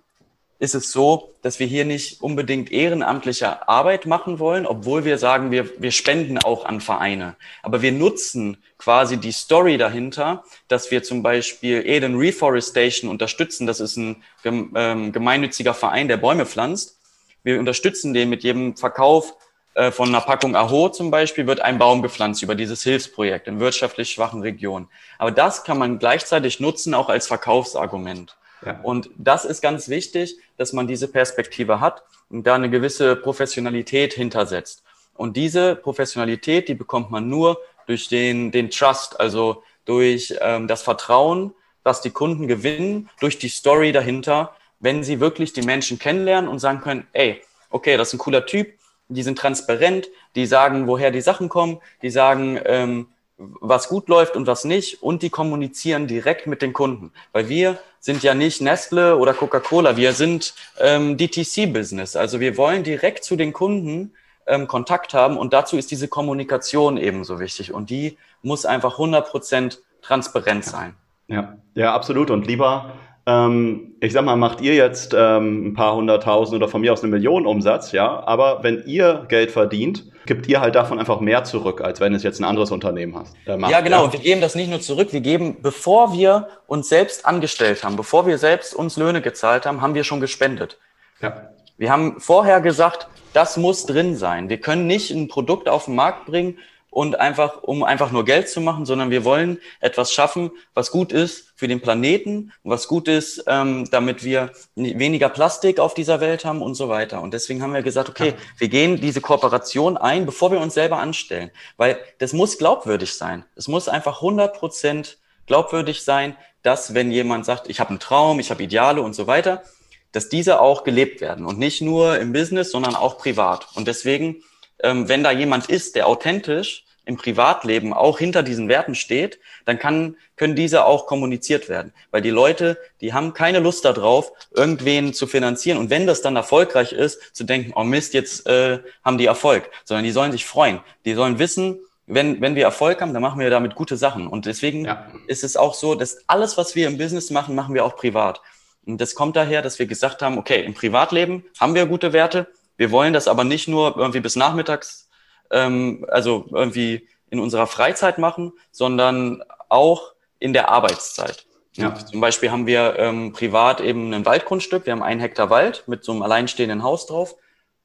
ist 0.60 0.76
es 0.76 0.92
so, 0.92 1.34
dass 1.42 1.60
wir 1.60 1.68
hier 1.68 1.84
nicht 1.84 2.22
unbedingt 2.22 2.72
ehrenamtliche 2.72 3.68
Arbeit 3.68 4.06
machen 4.06 4.40
wollen, 4.40 4.66
obwohl 4.66 5.04
wir 5.04 5.18
sagen, 5.18 5.52
wir, 5.52 5.70
wir 5.82 5.92
spenden 5.92 6.38
auch 6.38 6.64
an 6.64 6.80
Vereine. 6.80 7.36
Aber 7.64 7.82
wir 7.82 7.92
nutzen 7.92 8.58
quasi 8.78 9.18
die 9.18 9.34
Story 9.34 9.78
dahinter, 9.78 10.44
dass 10.70 10.90
wir 10.90 11.04
zum 11.04 11.22
Beispiel 11.22 11.86
Eden 11.86 12.16
Reforestation 12.16 13.10
unterstützen. 13.10 13.68
Das 13.68 13.82
ist 13.82 13.98
ein 13.98 14.24
ähm, 14.46 15.12
gemeinnütziger 15.12 15.74
Verein, 15.74 16.08
der 16.08 16.18
Bäume 16.18 16.46
pflanzt. 16.46 16.98
Wir 17.44 17.60
unterstützen 17.60 18.14
den 18.14 18.30
mit 18.30 18.44
jedem 18.44 18.76
Verkauf 18.76 19.36
äh, 19.76 19.92
von 19.92 20.10
einer 20.10 20.22
Packung 20.22 20.56
Aho 20.56 20.90
zum 20.90 21.12
Beispiel, 21.12 21.48
wird 21.48 21.62
ein 21.62 21.78
Baum 21.78 22.02
gepflanzt 22.02 22.44
über 22.44 22.56
dieses 22.56 22.84
Hilfsprojekt 22.84 23.48
in 23.48 23.60
wirtschaftlich 23.60 24.12
schwachen 24.12 24.42
Regionen. 24.42 24.88
Aber 25.18 25.32
das 25.32 25.64
kann 25.64 25.78
man 25.78 26.00
gleichzeitig 26.00 26.60
nutzen, 26.60 26.94
auch 26.94 27.10
als 27.10 27.28
Verkaufsargument. 27.28 28.38
Ja. 28.66 28.80
Und 28.84 29.10
das 29.18 29.46
ist 29.46 29.62
ganz 29.62 29.90
wichtig, 29.90 30.38
dass 30.58 30.74
man 30.74 30.88
diese 30.88 31.08
Perspektive 31.08 31.80
hat 31.80 32.04
und 32.30 32.48
da 32.48 32.56
eine 32.56 32.70
gewisse 32.70 33.16
Professionalität 33.16 34.14
hintersetzt. 34.14 34.84
Und 35.16 35.38
diese 35.38 35.76
Professionalität, 35.76 36.70
die 36.70 36.74
bekommt 36.76 37.12
man 37.12 37.30
nur 37.30 37.60
durch 37.88 38.08
den, 38.08 38.52
den 38.52 38.70
Trust, 38.70 39.20
also 39.20 39.64
durch 39.86 40.34
ähm, 40.40 40.68
das 40.68 40.82
Vertrauen, 40.82 41.54
was 41.84 42.02
die 42.02 42.12
Kunden 42.12 42.48
gewinnen, 42.48 43.10
durch 43.20 43.38
die 43.38 43.50
Story 43.50 43.92
dahinter 43.92 44.56
wenn 44.84 45.02
sie 45.04 45.22
wirklich 45.22 45.54
die 45.54 45.62
Menschen 45.62 45.98
kennenlernen 45.98 46.50
und 46.50 46.60
sagen 46.60 46.82
können, 46.82 47.08
ey, 47.14 47.42
okay, 47.70 47.96
das 47.96 48.10
ist 48.10 48.16
ein 48.16 48.20
cooler 48.20 48.46
Typ, 48.46 48.74
die 49.08 49.24
sind 49.24 49.40
transparent, 49.40 50.10
die 50.36 50.46
sagen, 50.46 50.88
woher 50.88 51.10
die 51.10 51.22
Sachen 51.22 51.48
kommen, 51.48 51.80
die 52.02 52.10
sagen, 52.10 52.60
ähm, 52.66 53.08
was 53.38 53.88
gut 53.88 54.10
läuft 54.10 54.36
und 54.36 54.46
was 54.46 54.66
nicht 54.66 55.02
und 55.02 55.22
die 55.22 55.30
kommunizieren 55.30 56.08
direkt 56.08 56.48
mit 56.48 56.62
den 56.62 56.74
Kunden. 56.74 57.12
Weil 57.32 57.48
wir 57.48 57.80
sind 58.00 58.24
ja 58.24 58.34
nicht 58.34 58.62
Nestle 58.62 59.18
oder 59.18 59.34
Coca-Cola, 59.34 59.96
wir 59.96 60.12
sind 60.12 60.54
ähm, 60.80 61.18
DTC-Business. 61.18 62.18
Also 62.18 62.42
wir 62.42 62.58
wollen 62.58 62.84
direkt 62.84 63.24
zu 63.24 63.38
den 63.38 63.54
Kunden 63.54 64.14
ähm, 64.48 64.68
Kontakt 64.68 65.14
haben 65.14 65.38
und 65.38 65.54
dazu 65.54 65.78
ist 65.78 65.92
diese 65.92 66.10
Kommunikation 66.10 66.98
ebenso 66.98 67.40
wichtig 67.40 67.72
und 67.74 67.90
die 67.90 68.18
muss 68.42 68.66
einfach 68.66 69.00
100% 69.00 69.78
transparent 70.02 70.66
sein. 70.66 70.94
Ja, 71.28 71.58
ja, 71.74 71.94
absolut. 71.94 72.30
Und 72.30 72.46
lieber 72.46 72.92
ähm, 73.26 73.96
ich 74.02 74.12
sag 74.12 74.26
mal, 74.26 74.36
macht 74.36 74.62
ihr 74.62 74.76
jetzt 74.76 75.16
ähm, 75.18 75.68
ein 75.68 75.74
paar 75.74 75.96
hunderttausend 75.96 76.56
oder 76.56 76.68
von 76.68 76.82
mir 76.82 76.92
aus 76.92 77.04
eine 77.04 77.12
Million 77.12 77.46
Umsatz, 77.46 77.92
ja, 77.92 78.22
aber 78.26 78.64
wenn 78.64 78.84
ihr 78.86 79.26
Geld 79.30 79.52
verdient, 79.52 80.06
gibt 80.26 80.48
ihr 80.48 80.62
halt 80.62 80.76
davon 80.76 81.00
einfach 81.00 81.20
mehr 81.20 81.44
zurück, 81.44 81.82
als 81.82 82.00
wenn 82.00 82.14
es 82.14 82.24
jetzt 82.24 82.40
ein 82.40 82.44
anderes 82.44 82.72
Unternehmen 82.72 83.16
hast, 83.16 83.36
äh, 83.46 83.58
macht. 83.58 83.72
Ja, 83.72 83.82
genau. 83.82 83.98
Ja. 83.98 84.04
Und 84.04 84.14
wir 84.14 84.20
geben 84.20 84.42
das 84.42 84.56
nicht 84.56 84.70
nur 84.70 84.82
zurück, 84.82 85.14
wir 85.14 85.22
geben, 85.22 85.58
bevor 85.62 86.14
wir 86.14 86.48
uns 86.68 86.90
selbst 86.90 87.26
angestellt 87.26 87.84
haben, 87.84 87.96
bevor 87.96 88.26
wir 88.26 88.38
selbst 88.38 88.74
uns 88.74 88.98
Löhne 88.98 89.22
gezahlt 89.22 89.66
haben, 89.66 89.82
haben 89.82 89.96
wir 89.96 90.04
schon 90.04 90.20
gespendet. 90.20 90.78
Ja. 91.22 91.50
Wir 91.78 91.92
haben 91.92 92.20
vorher 92.20 92.62
gesagt, 92.62 93.08
das 93.34 93.58
muss 93.58 93.86
drin 93.86 94.16
sein. 94.16 94.50
Wir 94.50 94.60
können 94.60 94.86
nicht 94.86 95.12
ein 95.12 95.28
Produkt 95.28 95.68
auf 95.68 95.86
den 95.86 95.96
Markt 95.96 96.26
bringen, 96.26 96.58
und 96.94 97.20
einfach, 97.20 97.64
um 97.64 97.84
einfach 97.84 98.12
nur 98.12 98.24
Geld 98.24 98.50
zu 98.50 98.62
machen, 98.62 98.86
sondern 98.86 99.10
wir 99.10 99.26
wollen 99.26 99.60
etwas 99.80 100.14
schaffen, 100.14 100.52
was 100.76 100.92
gut 100.92 101.12
ist 101.12 101.52
für 101.56 101.68
den 101.68 101.82
Planeten, 101.82 102.54
was 102.64 102.88
gut 102.88 103.08
ist, 103.08 103.44
ähm, 103.48 103.90
damit 103.90 104.24
wir 104.24 104.52
weniger 104.76 105.30
Plastik 105.30 105.80
auf 105.80 105.96
dieser 105.96 106.22
Welt 106.22 106.46
haben 106.46 106.62
und 106.62 106.76
so 106.76 106.90
weiter. 106.90 107.22
Und 107.22 107.34
deswegen 107.34 107.64
haben 107.64 107.74
wir 107.74 107.82
gesagt, 107.82 108.10
okay, 108.10 108.36
wir 108.60 108.68
gehen 108.68 109.02
diese 109.02 109.22
Kooperation 109.22 109.98
ein, 109.98 110.26
bevor 110.26 110.52
wir 110.52 110.60
uns 110.60 110.76
selber 110.76 111.00
anstellen, 111.00 111.50
weil 111.78 111.98
das 112.20 112.32
muss 112.32 112.60
glaubwürdig 112.60 113.16
sein. 113.16 113.44
Es 113.56 113.68
muss 113.68 113.88
einfach 113.90 114.18
100 114.18 114.56
Prozent 114.56 115.18
glaubwürdig 115.48 116.04
sein, 116.04 116.36
dass 116.62 116.94
wenn 116.94 117.12
jemand 117.12 117.46
sagt, 117.46 117.70
ich 117.70 117.80
habe 117.80 117.90
einen 117.90 118.00
Traum, 118.00 118.40
ich 118.40 118.52
habe 118.52 118.62
Ideale 118.62 119.02
und 119.02 119.14
so 119.16 119.26
weiter, 119.26 119.64
dass 120.12 120.30
diese 120.30 120.62
auch 120.62 120.84
gelebt 120.84 121.22
werden 121.22 121.46
und 121.46 121.58
nicht 121.58 121.82
nur 121.82 122.20
im 122.20 122.34
Business, 122.34 122.72
sondern 122.72 122.96
auch 122.96 123.18
privat. 123.18 123.68
Und 123.74 123.88
deswegen, 123.88 124.44
ähm, 124.84 125.10
wenn 125.10 125.24
da 125.24 125.32
jemand 125.32 125.70
ist, 125.72 125.96
der 125.96 126.08
authentisch 126.08 126.83
im 127.06 127.18
Privatleben 127.18 127.94
auch 127.94 128.18
hinter 128.18 128.44
diesen 128.44 128.70
Werten 128.70 128.96
steht, 128.96 129.40
dann 129.66 129.78
kann, 129.78 130.16
können 130.36 130.56
diese 130.56 130.86
auch 130.86 131.06
kommuniziert 131.06 131.68
werden. 131.68 131.94
Weil 132.12 132.22
die 132.22 132.30
Leute, 132.30 132.78
die 133.02 133.14
haben 133.14 133.34
keine 133.34 133.60
Lust 133.60 133.86
darauf, 133.86 134.32
irgendwen 134.52 135.14
zu 135.14 135.28
finanzieren. 135.28 135.78
Und 135.78 135.90
wenn 135.90 136.08
das 136.08 136.22
dann 136.22 136.36
erfolgreich 136.36 136.94
ist, 136.94 137.36
zu 137.36 137.44
denken, 137.44 137.74
oh 137.76 137.84
Mist, 137.84 138.14
jetzt 138.14 138.48
äh, 138.48 138.80
haben 139.04 139.18
die 139.18 139.26
Erfolg, 139.26 139.70
sondern 139.84 140.06
die 140.06 140.12
sollen 140.12 140.32
sich 140.32 140.46
freuen. 140.46 140.80
Die 141.06 141.14
sollen 141.14 141.40
wissen, 141.40 141.80
wenn, 142.08 142.42
wenn 142.42 142.56
wir 142.56 142.64
Erfolg 142.64 143.02
haben, 143.02 143.14
dann 143.14 143.22
machen 143.22 143.40
wir 143.40 143.50
damit 143.50 143.76
gute 143.76 143.98
Sachen. 143.98 144.28
Und 144.28 144.46
deswegen 144.46 144.86
ja. 144.86 145.08
ist 145.28 145.44
es 145.44 145.56
auch 145.58 145.74
so, 145.74 145.96
dass 145.96 146.18
alles, 146.28 146.58
was 146.58 146.76
wir 146.76 146.88
im 146.88 146.98
Business 146.98 147.30
machen, 147.32 147.56
machen 147.56 147.74
wir 147.74 147.86
auch 147.86 147.96
privat. 147.96 148.42
Und 148.86 149.00
das 149.00 149.16
kommt 149.16 149.36
daher, 149.36 149.62
dass 149.62 149.80
wir 149.80 149.86
gesagt 149.86 150.22
haben, 150.22 150.38
okay, 150.38 150.64
im 150.64 150.74
Privatleben 150.74 151.46
haben 151.60 151.76
wir 151.76 151.86
gute 151.86 152.12
Werte. 152.12 152.48
Wir 152.76 152.92
wollen 152.92 153.14
das 153.14 153.28
aber 153.28 153.44
nicht 153.44 153.68
nur 153.68 153.96
irgendwie 153.98 154.20
bis 154.20 154.36
nachmittags, 154.36 155.08
ähm, 155.54 156.06
also 156.10 156.46
irgendwie 156.52 157.08
in 157.30 157.40
unserer 157.40 157.68
Freizeit 157.68 158.18
machen, 158.18 158.54
sondern 158.72 159.44
auch 159.70 160.14
in 160.40 160.54
der 160.54 160.70
Arbeitszeit. 160.70 161.46
Ja. 161.76 161.96
Zum 161.96 162.22
Beispiel 162.22 162.52
haben 162.52 162.68
wir 162.68 162.96
ähm, 163.00 163.34
privat 163.34 163.82
eben 163.82 164.14
ein 164.14 164.26
Waldgrundstück. 164.26 164.86
Wir 164.86 164.94
haben 164.94 165.02
einen 165.02 165.20
Hektar 165.20 165.50
Wald 165.50 165.84
mit 165.88 166.04
so 166.04 166.12
einem 166.12 166.22
alleinstehenden 166.22 166.84
Haus 166.84 167.08
drauf. 167.08 167.36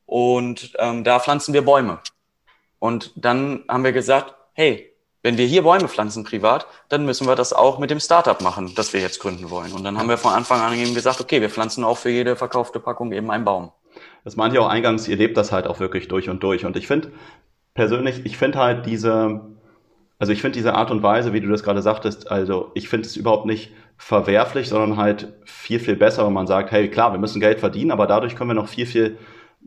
Und 0.04 0.72
ähm, 0.78 1.04
da 1.04 1.20
pflanzen 1.20 1.54
wir 1.54 1.62
Bäume. 1.62 2.00
Und 2.78 3.12
dann 3.16 3.64
haben 3.68 3.84
wir 3.84 3.92
gesagt, 3.92 4.34
hey, 4.52 4.92
wenn 5.22 5.36
wir 5.36 5.46
hier 5.46 5.62
Bäume 5.62 5.88
pflanzen 5.88 6.24
privat, 6.24 6.66
dann 6.88 7.04
müssen 7.04 7.26
wir 7.26 7.34
das 7.34 7.52
auch 7.52 7.78
mit 7.78 7.90
dem 7.90 8.00
Startup 8.00 8.40
machen, 8.40 8.74
das 8.76 8.92
wir 8.92 9.00
jetzt 9.00 9.20
gründen 9.20 9.50
wollen. 9.50 9.72
Und 9.72 9.84
dann 9.84 9.98
haben 9.98 10.08
wir 10.08 10.18
von 10.18 10.32
Anfang 10.32 10.60
an 10.60 10.74
eben 10.74 10.94
gesagt, 10.94 11.20
okay, 11.20 11.40
wir 11.40 11.50
pflanzen 11.50 11.84
auch 11.84 11.98
für 11.98 12.10
jede 12.10 12.36
verkaufte 12.36 12.80
Packung 12.80 13.12
eben 13.12 13.30
einen 13.30 13.44
Baum. 13.44 13.72
Das 14.24 14.36
meint 14.36 14.54
ihr 14.54 14.62
auch 14.62 14.68
eingangs, 14.68 15.08
ihr 15.08 15.16
lebt 15.16 15.36
das 15.36 15.50
halt 15.50 15.66
auch 15.66 15.80
wirklich 15.80 16.08
durch 16.08 16.28
und 16.28 16.42
durch. 16.42 16.64
Und 16.64 16.76
ich 16.76 16.86
finde 16.86 17.12
persönlich, 17.78 18.22
ich 18.24 18.36
finde 18.36 18.58
halt 18.58 18.86
diese, 18.86 19.40
also 20.18 20.32
ich 20.32 20.40
finde 20.40 20.58
diese 20.58 20.74
Art 20.74 20.90
und 20.90 21.04
Weise, 21.04 21.32
wie 21.32 21.40
du 21.40 21.46
das 21.46 21.62
gerade 21.62 21.80
sagtest, 21.80 22.28
also 22.28 22.72
ich 22.74 22.88
finde 22.88 23.06
es 23.06 23.14
überhaupt 23.14 23.46
nicht 23.46 23.70
verwerflich, 23.96 24.68
sondern 24.68 24.96
halt 24.96 25.32
viel, 25.44 25.78
viel 25.78 25.94
besser, 25.94 26.26
wenn 26.26 26.32
man 26.32 26.48
sagt, 26.48 26.72
hey, 26.72 26.88
klar, 26.90 27.12
wir 27.12 27.20
müssen 27.20 27.38
Geld 27.38 27.60
verdienen, 27.60 27.92
aber 27.92 28.08
dadurch 28.08 28.34
können 28.34 28.50
wir 28.50 28.54
noch 28.54 28.66
viel, 28.66 28.84
viel 28.84 29.16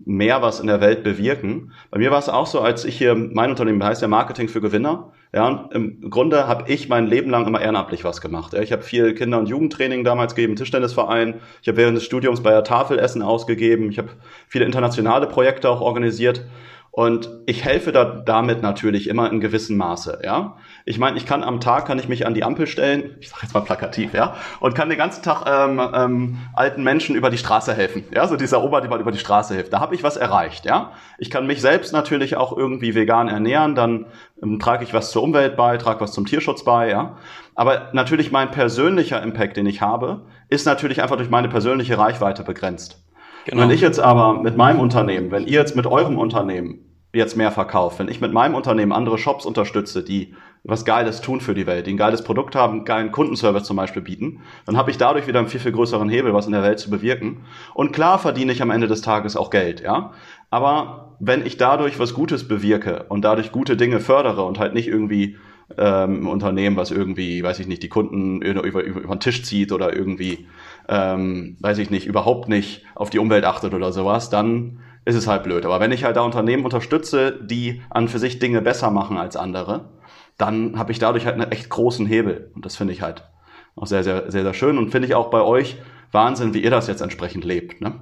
mehr 0.05 0.41
was 0.41 0.59
in 0.59 0.67
der 0.67 0.81
Welt 0.81 1.05
bewirken. 1.05 1.71
Bei 1.89 1.99
mir 1.99 2.11
war 2.11 2.19
es 2.19 2.27
auch 2.27 2.47
so, 2.47 2.59
als 2.59 2.83
ich 2.83 2.97
hier, 2.97 3.15
mein 3.15 3.49
Unternehmen 3.49 3.81
heißt 3.81 4.01
ja 4.01 4.09
Marketing 4.09 4.49
für 4.49 4.59
Gewinner. 4.59 5.13
Ja, 5.33 5.47
und 5.47 5.73
im 5.73 6.09
Grunde 6.09 6.49
habe 6.49 6.69
ich 6.69 6.89
mein 6.89 7.07
Leben 7.07 7.29
lang 7.29 7.47
immer 7.47 7.61
ehrenamtlich 7.61 8.03
was 8.03 8.19
gemacht. 8.19 8.51
Ja, 8.51 8.61
ich 8.61 8.73
habe 8.73 8.83
viel 8.83 9.13
Kinder- 9.13 9.39
und 9.39 9.47
Jugendtraining 9.47 10.03
damals 10.03 10.35
gegeben, 10.35 10.57
Tischtennisverein. 10.57 11.35
Ich 11.61 11.69
habe 11.69 11.77
während 11.77 11.95
des 11.95 12.03
Studiums 12.03 12.43
bei 12.43 12.51
der 12.51 12.65
Tafel 12.65 12.99
Essen 12.99 13.21
ausgegeben. 13.21 13.89
Ich 13.89 13.99
habe 13.99 14.09
viele 14.49 14.65
internationale 14.65 15.27
Projekte 15.27 15.69
auch 15.69 15.79
organisiert. 15.79 16.45
Und 16.93 17.29
ich 17.45 17.63
helfe 17.63 17.93
da 17.93 18.03
damit 18.03 18.61
natürlich 18.61 19.07
immer 19.07 19.31
in 19.31 19.39
gewissem 19.39 19.77
Maße, 19.77 20.19
ja. 20.25 20.57
Ich 20.83 20.99
meine, 20.99 21.15
ich 21.17 21.25
kann 21.25 21.41
am 21.41 21.61
Tag 21.61 21.85
kann 21.85 21.97
ich 21.99 22.09
mich 22.09 22.27
an 22.27 22.33
die 22.33 22.43
Ampel 22.43 22.67
stellen, 22.67 23.15
ich 23.21 23.29
sage 23.29 23.43
jetzt 23.43 23.53
mal 23.53 23.61
plakativ, 23.61 24.13
ja, 24.13 24.35
und 24.59 24.75
kann 24.75 24.89
den 24.89 24.97
ganzen 24.97 25.23
Tag 25.23 25.45
ähm, 25.47 25.81
ähm, 25.93 26.37
alten 26.53 26.83
Menschen 26.83 27.15
über 27.15 27.29
die 27.29 27.37
Straße 27.37 27.73
helfen, 27.73 28.03
ja, 28.13 28.27
so 28.27 28.35
dieser 28.35 28.61
Ober, 28.61 28.81
der 28.81 28.93
über 28.99 29.13
die 29.13 29.19
Straße 29.19 29.53
hilft. 29.53 29.71
Da 29.71 29.79
habe 29.79 29.95
ich 29.95 30.03
was 30.03 30.17
erreicht, 30.17 30.65
ja. 30.65 30.91
Ich 31.17 31.31
kann 31.31 31.47
mich 31.47 31.61
selbst 31.61 31.93
natürlich 31.93 32.35
auch 32.35 32.55
irgendwie 32.55 32.93
vegan 32.93 33.29
ernähren, 33.29 33.73
dann 33.73 34.07
ähm, 34.43 34.59
trage 34.59 34.83
ich 34.83 34.93
was 34.93 35.11
zur 35.11 35.23
Umwelt 35.23 35.55
bei, 35.55 35.77
trage 35.77 36.01
was 36.01 36.11
zum 36.11 36.25
Tierschutz 36.25 36.65
bei, 36.65 36.89
ja. 36.89 37.15
Aber 37.55 37.89
natürlich 37.93 38.33
mein 38.33 38.51
persönlicher 38.51 39.23
Impact, 39.23 39.55
den 39.55 39.65
ich 39.65 39.81
habe, 39.81 40.23
ist 40.49 40.65
natürlich 40.65 41.01
einfach 41.01 41.15
durch 41.15 41.29
meine 41.29 41.47
persönliche 41.47 41.97
Reichweite 41.97 42.43
begrenzt. 42.43 43.01
Genau. 43.45 43.61
Wenn 43.61 43.71
ich 43.71 43.81
jetzt 43.81 43.99
aber 43.99 44.41
mit 44.41 44.57
meinem 44.57 44.79
Unternehmen, 44.79 45.31
wenn 45.31 45.47
ihr 45.47 45.59
jetzt 45.59 45.75
mit 45.75 45.87
eurem 45.87 46.17
Unternehmen 46.17 46.79
jetzt 47.13 47.35
mehr 47.35 47.51
verkauft, 47.51 47.99
wenn 47.99 48.07
ich 48.07 48.21
mit 48.21 48.31
meinem 48.31 48.55
Unternehmen 48.55 48.91
andere 48.91 49.17
Shops 49.17 49.45
unterstütze, 49.45 50.03
die 50.03 50.33
was 50.63 50.85
Geiles 50.85 51.21
tun 51.21 51.41
für 51.41 51.55
die 51.55 51.65
Welt, 51.65 51.87
die 51.87 51.93
ein 51.93 51.97
geiles 51.97 52.23
Produkt 52.23 52.55
haben, 52.55 52.85
geilen 52.85 53.11
Kundenservice 53.11 53.63
zum 53.63 53.77
Beispiel 53.77 54.03
bieten, 54.03 54.41
dann 54.65 54.77
habe 54.77 54.91
ich 54.91 54.97
dadurch 54.97 55.27
wieder 55.27 55.39
einen 55.39 55.47
viel, 55.47 55.59
viel 55.59 55.71
größeren 55.71 56.07
Hebel, 56.07 56.33
was 56.33 56.45
in 56.45 56.51
der 56.51 56.61
Welt 56.61 56.79
zu 56.79 56.91
bewirken. 56.91 57.45
Und 57.73 57.93
klar 57.93 58.19
verdiene 58.19 58.51
ich 58.51 58.61
am 58.61 58.69
Ende 58.69 58.87
des 58.87 59.01
Tages 59.01 59.35
auch 59.35 59.49
Geld, 59.49 59.81
ja. 59.81 60.11
Aber 60.51 61.15
wenn 61.19 61.45
ich 61.45 61.57
dadurch 61.57 61.99
was 61.99 62.13
Gutes 62.13 62.47
bewirke 62.47 63.05
und 63.09 63.23
dadurch 63.23 63.51
gute 63.51 63.75
Dinge 63.75 63.99
fördere 63.99 64.43
und 64.43 64.59
halt 64.59 64.73
nicht 64.73 64.87
irgendwie 64.87 65.37
ähm, 65.77 66.27
Unternehmen, 66.27 66.75
was 66.75 66.91
irgendwie, 66.91 67.43
weiß 67.43 67.59
ich 67.59 67.67
nicht, 67.67 67.83
die 67.83 67.89
Kunden 67.89 68.41
über, 68.41 68.63
über, 68.63 68.83
über 68.83 69.15
den 69.15 69.19
Tisch 69.19 69.43
zieht 69.43 69.71
oder 69.71 69.95
irgendwie 69.95 70.47
ähm, 70.87 71.57
weiß 71.59 71.77
ich 71.77 71.89
nicht, 71.89 72.07
überhaupt 72.07 72.49
nicht 72.49 72.85
auf 72.95 73.09
die 73.09 73.19
Umwelt 73.19 73.45
achtet 73.45 73.73
oder 73.73 73.91
sowas, 73.91 74.29
dann 74.29 74.79
ist 75.05 75.15
es 75.15 75.27
halt 75.27 75.43
blöd. 75.43 75.65
Aber 75.65 75.79
wenn 75.79 75.91
ich 75.91 76.03
halt 76.03 76.17
da 76.17 76.21
Unternehmen 76.21 76.65
unterstütze, 76.65 77.39
die 77.41 77.81
an 77.89 78.07
für 78.07 78.19
sich 78.19 78.39
Dinge 78.39 78.61
besser 78.61 78.91
machen 78.91 79.17
als 79.17 79.35
andere, 79.35 79.89
dann 80.37 80.77
habe 80.77 80.91
ich 80.91 80.99
dadurch 80.99 81.25
halt 81.25 81.35
einen 81.39 81.51
echt 81.51 81.69
großen 81.69 82.05
Hebel. 82.05 82.51
Und 82.55 82.65
das 82.65 82.75
finde 82.75 82.93
ich 82.93 83.01
halt 83.01 83.29
auch 83.75 83.87
sehr, 83.87 84.03
sehr, 84.03 84.31
sehr, 84.31 84.43
sehr 84.43 84.53
schön. 84.53 84.77
Und 84.77 84.91
finde 84.91 85.07
ich 85.07 85.15
auch 85.15 85.29
bei 85.29 85.41
euch 85.41 85.77
Wahnsinn, 86.11 86.53
wie 86.53 86.63
ihr 86.63 86.71
das 86.71 86.87
jetzt 86.87 87.01
entsprechend 87.01 87.45
lebt. 87.45 87.81
Ne? 87.81 88.01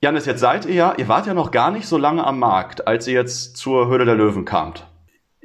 Janis, 0.00 0.26
jetzt 0.26 0.40
seid 0.40 0.64
ihr 0.64 0.74
ja, 0.74 0.94
ihr 0.96 1.08
wart 1.08 1.26
ja 1.26 1.34
noch 1.34 1.50
gar 1.50 1.70
nicht 1.70 1.86
so 1.86 1.98
lange 1.98 2.24
am 2.24 2.38
Markt, 2.38 2.86
als 2.86 3.06
ihr 3.08 3.14
jetzt 3.14 3.56
zur 3.56 3.88
Höhle 3.88 4.04
der 4.04 4.14
Löwen 4.14 4.44
kamt. 4.44 4.86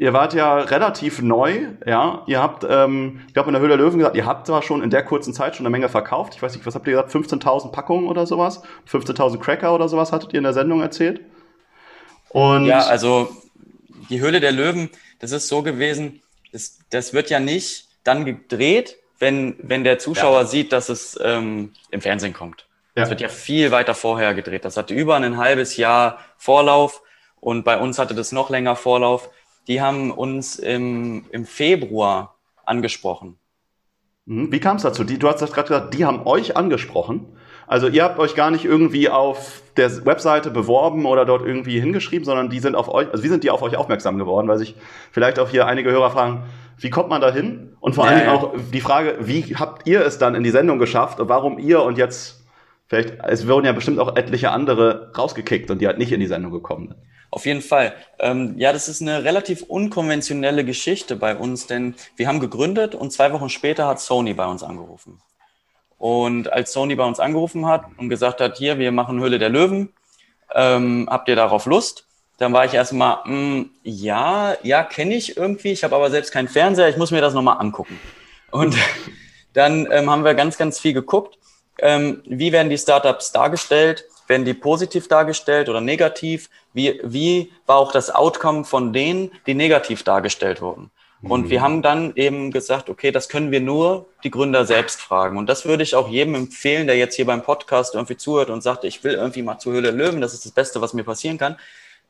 Ihr 0.04 0.12
wart 0.12 0.34
ja 0.34 0.58
relativ 0.58 1.22
neu, 1.22 1.70
ja. 1.86 2.24
Ihr 2.26 2.42
habt, 2.42 2.66
ähm, 2.70 3.22
ich 3.26 3.34
glaube, 3.34 3.48
in 3.48 3.54
der 3.54 3.62
Höhle 3.62 3.78
der 3.78 3.86
Löwen 3.86 4.00
gesagt, 4.00 4.18
ihr 4.18 4.26
habt 4.26 4.48
zwar 4.48 4.62
schon 4.62 4.84
in 4.84 4.90
der 4.90 5.02
kurzen 5.02 5.34
Zeit 5.34 5.56
schon 5.56 5.66
eine 5.66 5.72
Menge 5.72 5.88
verkauft. 5.88 6.36
Ich 6.36 6.42
weiß 6.42 6.54
nicht, 6.54 6.66
was 6.66 6.76
habt 6.76 6.86
ihr 6.88 7.02
gesagt? 7.02 7.16
15.000 7.16 7.72
Packungen 7.72 8.10
oder 8.10 8.26
sowas? 8.26 8.64
15.000 8.92 9.40
Cracker 9.40 9.74
oder 9.74 9.88
sowas 9.88 10.12
hattet 10.12 10.34
ihr 10.34 10.40
in 10.40 10.44
der 10.44 10.52
Sendung 10.52 10.82
erzählt? 10.82 11.22
Und 12.28 12.66
ja, 12.66 12.80
also 12.80 13.30
die 14.10 14.20
Höhle 14.20 14.42
der 14.42 14.52
Löwen, 14.52 14.90
das 15.20 15.32
ist 15.32 15.48
so 15.48 15.64
gewesen, 15.64 16.22
das, 16.52 16.80
das 16.90 17.14
wird 17.14 17.30
ja 17.30 17.40
nicht 17.40 17.88
dann 18.04 18.26
gedreht, 18.26 18.98
wenn, 19.20 19.56
wenn 19.62 19.86
der 19.86 20.00
Zuschauer 20.00 20.42
ja. 20.42 20.46
sieht, 20.46 20.74
dass 20.74 20.90
es 20.90 21.18
ähm, 21.24 21.72
im 21.92 22.02
Fernsehen 22.02 22.34
kommt. 22.34 22.68
Ja. 22.98 23.04
Das 23.04 23.10
wird 23.10 23.22
ja 23.22 23.30
viel 23.30 23.72
weiter 23.72 23.96
vorher 23.96 24.34
gedreht. 24.34 24.66
Das 24.66 24.76
hatte 24.76 24.94
über 24.94 25.16
ein 25.16 25.38
halbes 25.38 25.78
Jahr 25.78 26.20
Vorlauf 26.36 27.02
und 27.40 27.64
bei 27.64 27.78
uns 27.78 28.00
hatte 28.00 28.14
das 28.14 28.34
noch 28.34 28.50
länger 28.50 28.76
Vorlauf 28.76 29.30
die 29.68 29.82
haben 29.82 30.12
uns 30.12 30.58
im, 30.58 31.26
im 31.32 31.46
Februar 31.46 32.36
angesprochen. 32.66 33.38
Mhm. 34.26 34.52
Wie 34.52 34.60
kam 34.60 34.78
es 34.78 34.84
dazu? 34.84 35.04
Die, 35.04 35.20
du 35.20 35.28
hast 35.28 35.40
gerade 35.40 35.68
gesagt, 35.68 35.94
die 35.94 36.06
haben 36.06 36.26
euch 36.26 36.56
angesprochen. 36.56 37.26
Also 37.68 37.88
ihr 37.88 38.04
habt 38.04 38.20
euch 38.20 38.36
gar 38.36 38.52
nicht 38.52 38.66
irgendwie 38.66 39.10
auf 39.10 39.62
der 39.78 40.06
Webseite 40.06 40.52
beworben 40.52 41.06
oder 41.06 41.26
dort 41.26 41.46
irgendwie 41.46 41.80
hingeschrieben, 41.80 42.26
sondern 42.26 42.50
die 42.50 42.60
sind 42.60 42.76
auf 42.76 42.90
euch, 42.90 43.10
also 43.12 43.24
wie 43.24 43.30
sind 43.30 43.44
die 43.44 43.50
auf 43.50 43.62
euch 43.62 43.78
aufmerksam 43.78 44.18
geworden? 44.18 44.48
Weil 44.48 44.58
sich 44.58 44.76
vielleicht 45.12 45.40
auch 45.40 45.50
hier 45.50 45.66
einige 45.66 45.90
Hörer 45.92 46.12
fragen, 46.12 46.44
wie 46.78 46.90
kommt 46.90 47.10
man 47.10 47.22
da 47.22 47.32
hin? 47.32 47.76
Und 47.80 47.96
vor 47.96 48.06
ja, 48.06 48.12
allen 48.12 48.20
Dingen 48.20 48.32
auch 48.32 48.54
die 48.72 48.82
Frage, 48.82 49.18
wie 49.22 49.56
habt 49.56 49.88
ihr 49.88 50.06
es 50.06 50.18
dann 50.18 50.36
in 50.36 50.44
die 50.44 50.50
Sendung 50.50 50.78
geschafft 50.78 51.20
und 51.20 51.30
warum 51.30 51.58
ihr 51.58 51.82
und 51.82 51.98
jetzt 51.98 52.46
vielleicht, 52.88 53.16
es 53.24 53.48
wurden 53.48 53.66
ja 53.66 53.72
bestimmt 53.72 54.00
auch 54.00 54.16
etliche 54.16 54.52
andere 54.52 55.12
rausgekickt 55.18 55.72
und 55.72 55.80
die 55.80 55.88
halt 55.88 55.98
nicht 55.98 56.12
in 56.12 56.20
die 56.20 56.28
Sendung 56.28 56.52
gekommen 56.52 56.90
sind. 56.90 57.00
Auf 57.34 57.48
jeden 57.48 57.64
Fall. 57.64 57.96
Ähm, 58.20 58.54
ja, 58.60 58.72
das 58.72 58.88
ist 58.88 59.02
eine 59.02 59.24
relativ 59.24 59.64
unkonventionelle 59.64 60.64
Geschichte 60.64 61.16
bei 61.16 61.36
uns, 61.36 61.66
denn 61.66 61.96
wir 62.16 62.28
haben 62.28 62.40
gegründet 62.40 62.94
und 62.94 63.12
zwei 63.12 63.34
Wochen 63.34 63.50
später 63.50 63.88
hat 63.88 64.00
Sony 64.00 64.36
bei 64.36 64.46
uns 64.46 64.62
angerufen. 64.62 65.20
Und 65.98 66.54
als 66.54 66.74
Sony 66.74 66.94
bei 66.94 67.06
uns 67.06 67.20
angerufen 67.20 67.66
hat 67.66 67.86
und 67.98 68.10
gesagt 68.10 68.40
hat, 68.40 68.60
hier, 68.60 68.78
wir 68.78 68.92
machen 68.92 69.20
Höhle 69.20 69.40
der 69.40 69.50
Löwen, 69.50 69.92
ähm, 70.54 71.08
habt 71.10 71.28
ihr 71.28 71.36
darauf 71.36 71.66
Lust? 71.66 72.06
Dann 72.38 72.54
war 72.54 72.66
ich 72.66 72.76
erstmal, 72.76 73.16
mh, 73.26 73.26
hm, 73.26 73.70
ja, 73.82 74.56
ja, 74.62 74.84
kenne 74.84 75.16
ich 75.16 75.36
irgendwie, 75.36 75.72
ich 75.72 75.84
habe 75.84 75.96
aber 75.96 76.12
selbst 76.12 76.32
keinen 76.32 76.50
Fernseher, 76.50 76.90
ich 76.90 76.98
muss 76.98 77.10
mir 77.10 77.22
das 77.22 77.34
nochmal 77.34 77.58
angucken. 77.58 78.00
Und 78.52 78.76
dann 79.54 79.92
ähm, 79.92 80.08
haben 80.08 80.24
wir 80.24 80.36
ganz, 80.36 80.60
ganz 80.60 80.80
viel 80.80 80.94
geguckt, 80.94 81.40
ähm, 81.80 82.22
wie 82.28 82.52
werden 82.52 82.70
die 82.70 82.78
Startups 82.78 83.32
dargestellt, 83.32 84.06
werden 84.28 84.46
die 84.46 84.54
positiv 84.54 85.08
dargestellt 85.08 85.70
oder 85.70 85.82
negativ? 85.82 86.50
Wie, 86.74 87.00
wie 87.04 87.52
war 87.66 87.78
auch 87.78 87.92
das 87.92 88.10
Outcome 88.10 88.64
von 88.66 88.94
denen, 88.94 89.32
die 89.46 89.54
negativ 89.54 90.04
dargestellt 90.04 90.62
wurden? 90.62 90.92
Und 91.24 91.46
mhm. 91.46 91.50
wir 91.50 91.62
haben 91.62 91.82
dann 91.82 92.14
eben 92.16 92.52
gesagt, 92.52 92.90
okay, 92.90 93.12
das 93.12 93.30
können 93.30 93.52
wir 93.52 93.62
nur 93.62 94.08
die 94.24 94.32
Gründer 94.32 94.66
selbst 94.66 95.02
fragen. 95.02 95.38
Und 95.38 95.48
das 95.48 95.66
würde 95.66 95.84
ich 95.84 95.96
auch 95.96 96.10
jedem 96.10 96.36
empfehlen, 96.36 96.86
der 96.86 96.98
jetzt 96.98 97.16
hier 97.16 97.26
beim 97.26 97.44
Podcast 97.44 97.96
irgendwie 97.96 98.18
zuhört 98.18 98.50
und 98.50 98.62
sagt, 98.62 98.84
ich 98.84 99.04
will 99.04 99.14
irgendwie 99.14 99.42
mal 99.42 99.58
zur 99.58 99.74
Höhle 99.74 99.92
Löwen, 99.92 100.20
das 100.20 100.34
ist 100.34 100.46
das 100.46 100.52
Beste, 100.52 100.82
was 100.82 100.94
mir 100.94 101.04
passieren 101.04 101.38
kann. 101.38 101.58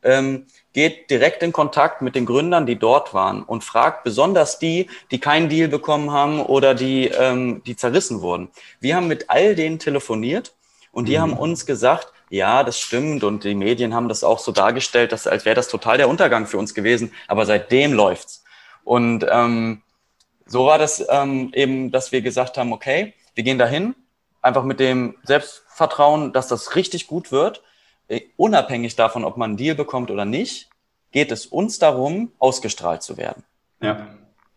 Ähm, 0.02 0.48
geht 0.74 1.10
direkt 1.12 1.44
in 1.44 1.54
Kontakt 1.54 2.02
mit 2.02 2.16
den 2.16 2.26
Gründern, 2.26 2.66
die 2.66 2.78
dort 2.78 3.14
waren 3.14 3.44
und 3.44 3.64
fragt 3.64 4.04
besonders 4.04 4.60
die, 4.60 4.90
die 5.12 5.20
keinen 5.20 5.48
Deal 5.48 5.70
bekommen 5.70 6.12
haben 6.12 6.42
oder 6.42 6.74
die, 6.74 7.08
ähm, 7.08 7.62
die 7.66 7.78
zerrissen 7.78 8.22
wurden. 8.22 8.50
Wir 8.82 8.96
haben 8.96 9.08
mit 9.08 9.30
all 9.30 9.56
denen 9.56 9.80
telefoniert 9.80 10.54
und 10.94 11.10
die 11.10 11.18
mhm. 11.18 11.22
haben 11.22 11.34
uns 11.34 11.66
gesagt, 11.66 12.14
ja, 12.30 12.64
das 12.64 12.80
stimmt. 12.80 13.24
Und 13.24 13.44
die 13.44 13.56
Medien 13.56 13.94
haben 13.94 14.08
das 14.08 14.24
auch 14.24 14.40
so 14.40 14.52
dargestellt, 14.52 15.12
dass, 15.12 15.28
als 15.28 15.44
wäre 15.44 15.56
das 15.56 15.68
total 15.68 15.98
der 15.98 16.08
Untergang 16.08 16.46
für 16.48 16.58
uns 16.58 16.74
gewesen. 16.74 17.12
Aber 17.28 17.46
seitdem 17.46 17.94
läuft's. 17.94 18.44
Und 18.84 19.26
ähm, 19.30 19.82
so 20.46 20.66
war 20.66 20.78
das 20.78 21.06
ähm, 21.10 21.52
eben, 21.54 21.92
dass 21.92 22.12
wir 22.12 22.22
gesagt 22.22 22.58
haben, 22.58 22.72
okay, 22.72 23.14
wir 23.34 23.44
gehen 23.44 23.58
dahin 23.58 23.96
einfach 24.42 24.64
mit 24.64 24.80
dem 24.80 25.16
Selbstvertrauen, 25.24 26.32
dass 26.32 26.48
das 26.48 26.76
richtig 26.76 27.08
gut 27.08 27.32
wird, 27.32 27.64
äh, 28.08 28.22
unabhängig 28.38 28.96
davon, 28.96 29.26
ob 29.26 29.38
man 29.38 29.52
einen 29.52 29.58
Deal 29.58 29.76
bekommt 29.76 30.12
oder 30.12 30.26
nicht, 30.26 30.70
geht 31.12 31.32
es 31.32 31.46
uns 31.46 31.80
darum, 31.80 32.32
ausgestrahlt 32.40 33.02
zu 33.02 33.18
werden. 33.18 33.44
Ja. 33.82 34.08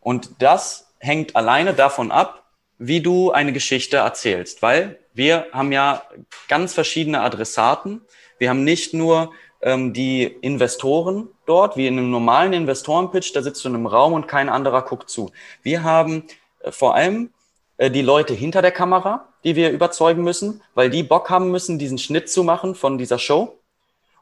Und 0.00 0.30
das 0.40 0.92
hängt 0.98 1.36
alleine 1.36 1.72
davon 1.72 2.10
ab, 2.10 2.45
wie 2.78 3.00
du 3.00 3.32
eine 3.32 3.52
Geschichte 3.52 3.98
erzählst, 3.98 4.62
weil 4.62 4.98
wir 5.14 5.46
haben 5.52 5.72
ja 5.72 6.02
ganz 6.48 6.74
verschiedene 6.74 7.20
Adressaten. 7.20 8.02
Wir 8.38 8.50
haben 8.50 8.64
nicht 8.64 8.92
nur 8.92 9.32
ähm, 9.62 9.92
die 9.92 10.24
Investoren 10.24 11.28
dort, 11.46 11.76
wie 11.76 11.86
in 11.86 11.98
einem 11.98 12.10
normalen 12.10 12.52
Investorenpitch, 12.52 13.32
da 13.32 13.42
sitzt 13.42 13.64
du 13.64 13.68
in 13.68 13.74
einem 13.74 13.86
Raum 13.86 14.12
und 14.12 14.28
kein 14.28 14.48
anderer 14.48 14.82
guckt 14.82 15.08
zu. 15.08 15.32
Wir 15.62 15.82
haben 15.82 16.24
äh, 16.60 16.70
vor 16.70 16.94
allem 16.94 17.30
äh, 17.78 17.90
die 17.90 18.02
Leute 18.02 18.34
hinter 18.34 18.62
der 18.62 18.72
Kamera, 18.72 19.28
die 19.44 19.56
wir 19.56 19.70
überzeugen 19.70 20.22
müssen, 20.22 20.62
weil 20.74 20.90
die 20.90 21.02
Bock 21.02 21.30
haben 21.30 21.50
müssen, 21.50 21.78
diesen 21.78 21.98
Schnitt 21.98 22.30
zu 22.30 22.44
machen 22.44 22.74
von 22.74 22.98
dieser 22.98 23.18
Show. 23.18 23.58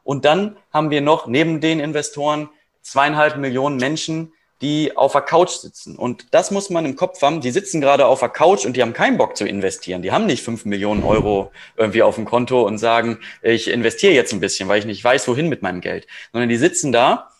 Und 0.03 0.23
dann 0.23 0.57
haben 0.71 0.91
wir 0.91 1.01
noch 1.01 1.27
neben 1.27 1.61
den 1.61 1.79
Investoren 1.79 2.49
zweieinhalb 2.81 3.37
Millionen 3.37 3.77
Menschen, 3.77 4.31
die 4.61 4.95
auf 4.95 5.11
der 5.11 5.21
Couch 5.21 5.49
sitzen. 5.49 5.97
Und 5.97 6.33
das 6.33 6.49
muss 6.49 6.69
man 6.69 6.85
im 6.85 6.95
Kopf 6.95 7.21
haben. 7.21 7.41
Die 7.41 7.51
sitzen 7.51 7.81
gerade 7.81 8.05
auf 8.05 8.21
der 8.21 8.29
Couch 8.29 8.65
und 8.65 8.75
die 8.75 8.81
haben 8.81 8.93
keinen 8.93 9.17
Bock 9.17 9.35
zu 9.35 9.45
investieren. 9.45 10.01
Die 10.01 10.11
haben 10.11 10.25
nicht 10.25 10.43
fünf 10.43 10.65
Millionen 10.65 11.03
Euro 11.03 11.51
irgendwie 11.75 12.01
auf 12.01 12.15
dem 12.15 12.25
Konto 12.25 12.65
und 12.65 12.77
sagen, 12.77 13.19
ich 13.41 13.69
investiere 13.69 14.13
jetzt 14.13 14.33
ein 14.33 14.39
bisschen, 14.39 14.69
weil 14.69 14.79
ich 14.79 14.85
nicht 14.85 15.03
weiß, 15.03 15.27
wohin 15.27 15.49
mit 15.49 15.61
meinem 15.61 15.81
Geld. 15.81 16.07
Sondern 16.31 16.49
die 16.49 16.57
sitzen 16.57 16.91
da 16.91 17.31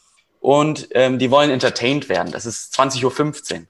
und 0.42 0.90
ähm, 0.92 1.18
die 1.18 1.32
wollen 1.32 1.50
entertained 1.50 2.10
werden. 2.10 2.32
Das 2.32 2.46
ist 2.46 2.78
20.15 2.78 3.54
Uhr. 3.54 3.66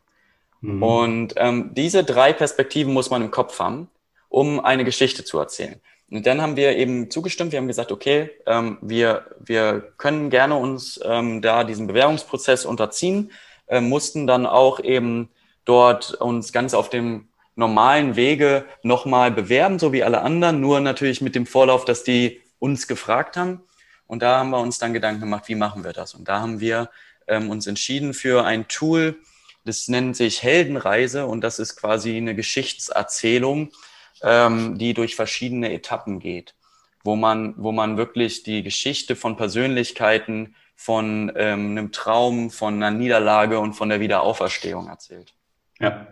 Mhm. 0.62 0.84
Und 0.84 1.34
ähm, 1.38 1.70
diese 1.74 2.04
drei 2.04 2.34
Perspektiven 2.34 2.94
muss 2.94 3.12
man 3.12 3.22
im 3.22 3.32
Kopf 3.32 3.60
haben, 3.60 3.90
um 4.30 4.60
eine 4.60 4.84
Geschichte 4.84 5.24
zu 5.24 5.38
erzählen. 5.38 5.80
Und 6.10 6.28
dann 6.28 6.42
haben 6.42 6.56
wir 6.56 6.76
eben 6.78 7.10
zugestimmt, 7.10 7.52
wir 7.52 7.60
haben 7.60 7.68
gesagt, 7.68 7.92
okay, 7.92 8.30
ähm, 8.46 8.78
wir, 8.82 9.26
wir 9.40 9.94
können 9.98 10.30
gerne 10.30 10.56
uns 10.56 11.00
ähm, 11.04 11.42
da 11.42 11.64
diesen 11.64 11.88
Bewerbungsprozess 11.88 12.66
unterziehen, 12.66 13.32
äh, 13.68 13.82
mussten 13.82 14.28
dann 14.28 14.46
auch 14.46 14.80
eben 14.80 15.30
dort 15.66 16.14
uns 16.14 16.54
ganz 16.54 16.74
auf 16.74 16.90
dem 16.90 17.28
normalen 17.56 18.16
Wege 18.16 18.66
nochmal 18.84 19.32
bewerben, 19.32 19.80
so 19.80 19.94
wie 19.94 20.04
alle 20.04 20.22
anderen, 20.22 20.62
nur 20.62 20.80
natürlich 20.80 21.22
mit 21.22 21.36
dem 21.36 21.46
Vorlauf, 21.46 21.86
dass 21.86 22.04
die 22.04 22.42
uns 22.60 22.88
gefragt 22.88 23.38
haben. 23.38 23.62
Und 24.08 24.22
da 24.22 24.40
haben 24.40 24.52
wir 24.52 24.60
uns 24.60 24.78
dann 24.78 24.94
Gedanken 24.94 25.22
gemacht, 25.22 25.48
wie 25.48 25.56
machen 25.56 25.84
wir 25.84 25.94
das? 25.94 26.14
Und 26.14 26.28
da 26.28 26.40
haben 26.42 26.60
wir 26.60 26.90
ähm, 27.28 27.50
uns 27.50 27.66
entschieden 27.66 28.14
für 28.14 28.46
ein 28.46 28.68
Tool, 28.68 29.18
das 29.64 29.88
nennt 29.88 30.16
sich 30.16 30.44
Heldenreise 30.44 31.26
und 31.26 31.42
das 31.42 31.58
ist 31.58 31.76
quasi 31.76 32.16
eine 32.16 32.36
Geschichtserzählung, 32.36 33.72
ähm, 34.22 34.78
die 34.78 34.94
durch 34.94 35.16
verschiedene 35.16 35.74
Etappen 35.74 36.20
geht, 36.20 36.56
wo 37.04 37.16
man, 37.16 37.54
wo 37.58 37.72
man 37.72 37.98
wirklich 37.98 38.44
die 38.44 38.64
Geschichte 38.64 39.16
von 39.16 39.38
Persönlichkeiten, 39.38 40.56
von 40.76 41.32
ähm, 41.36 41.72
einem 41.72 41.92
Traum, 41.92 42.50
von 42.50 42.76
einer 42.76 42.92
Niederlage 42.92 43.60
und 43.60 43.74
von 43.74 43.90
der 43.90 44.00
Wiederauferstehung 44.02 44.88
erzählt. 44.88 45.34
Ja. 45.80 46.08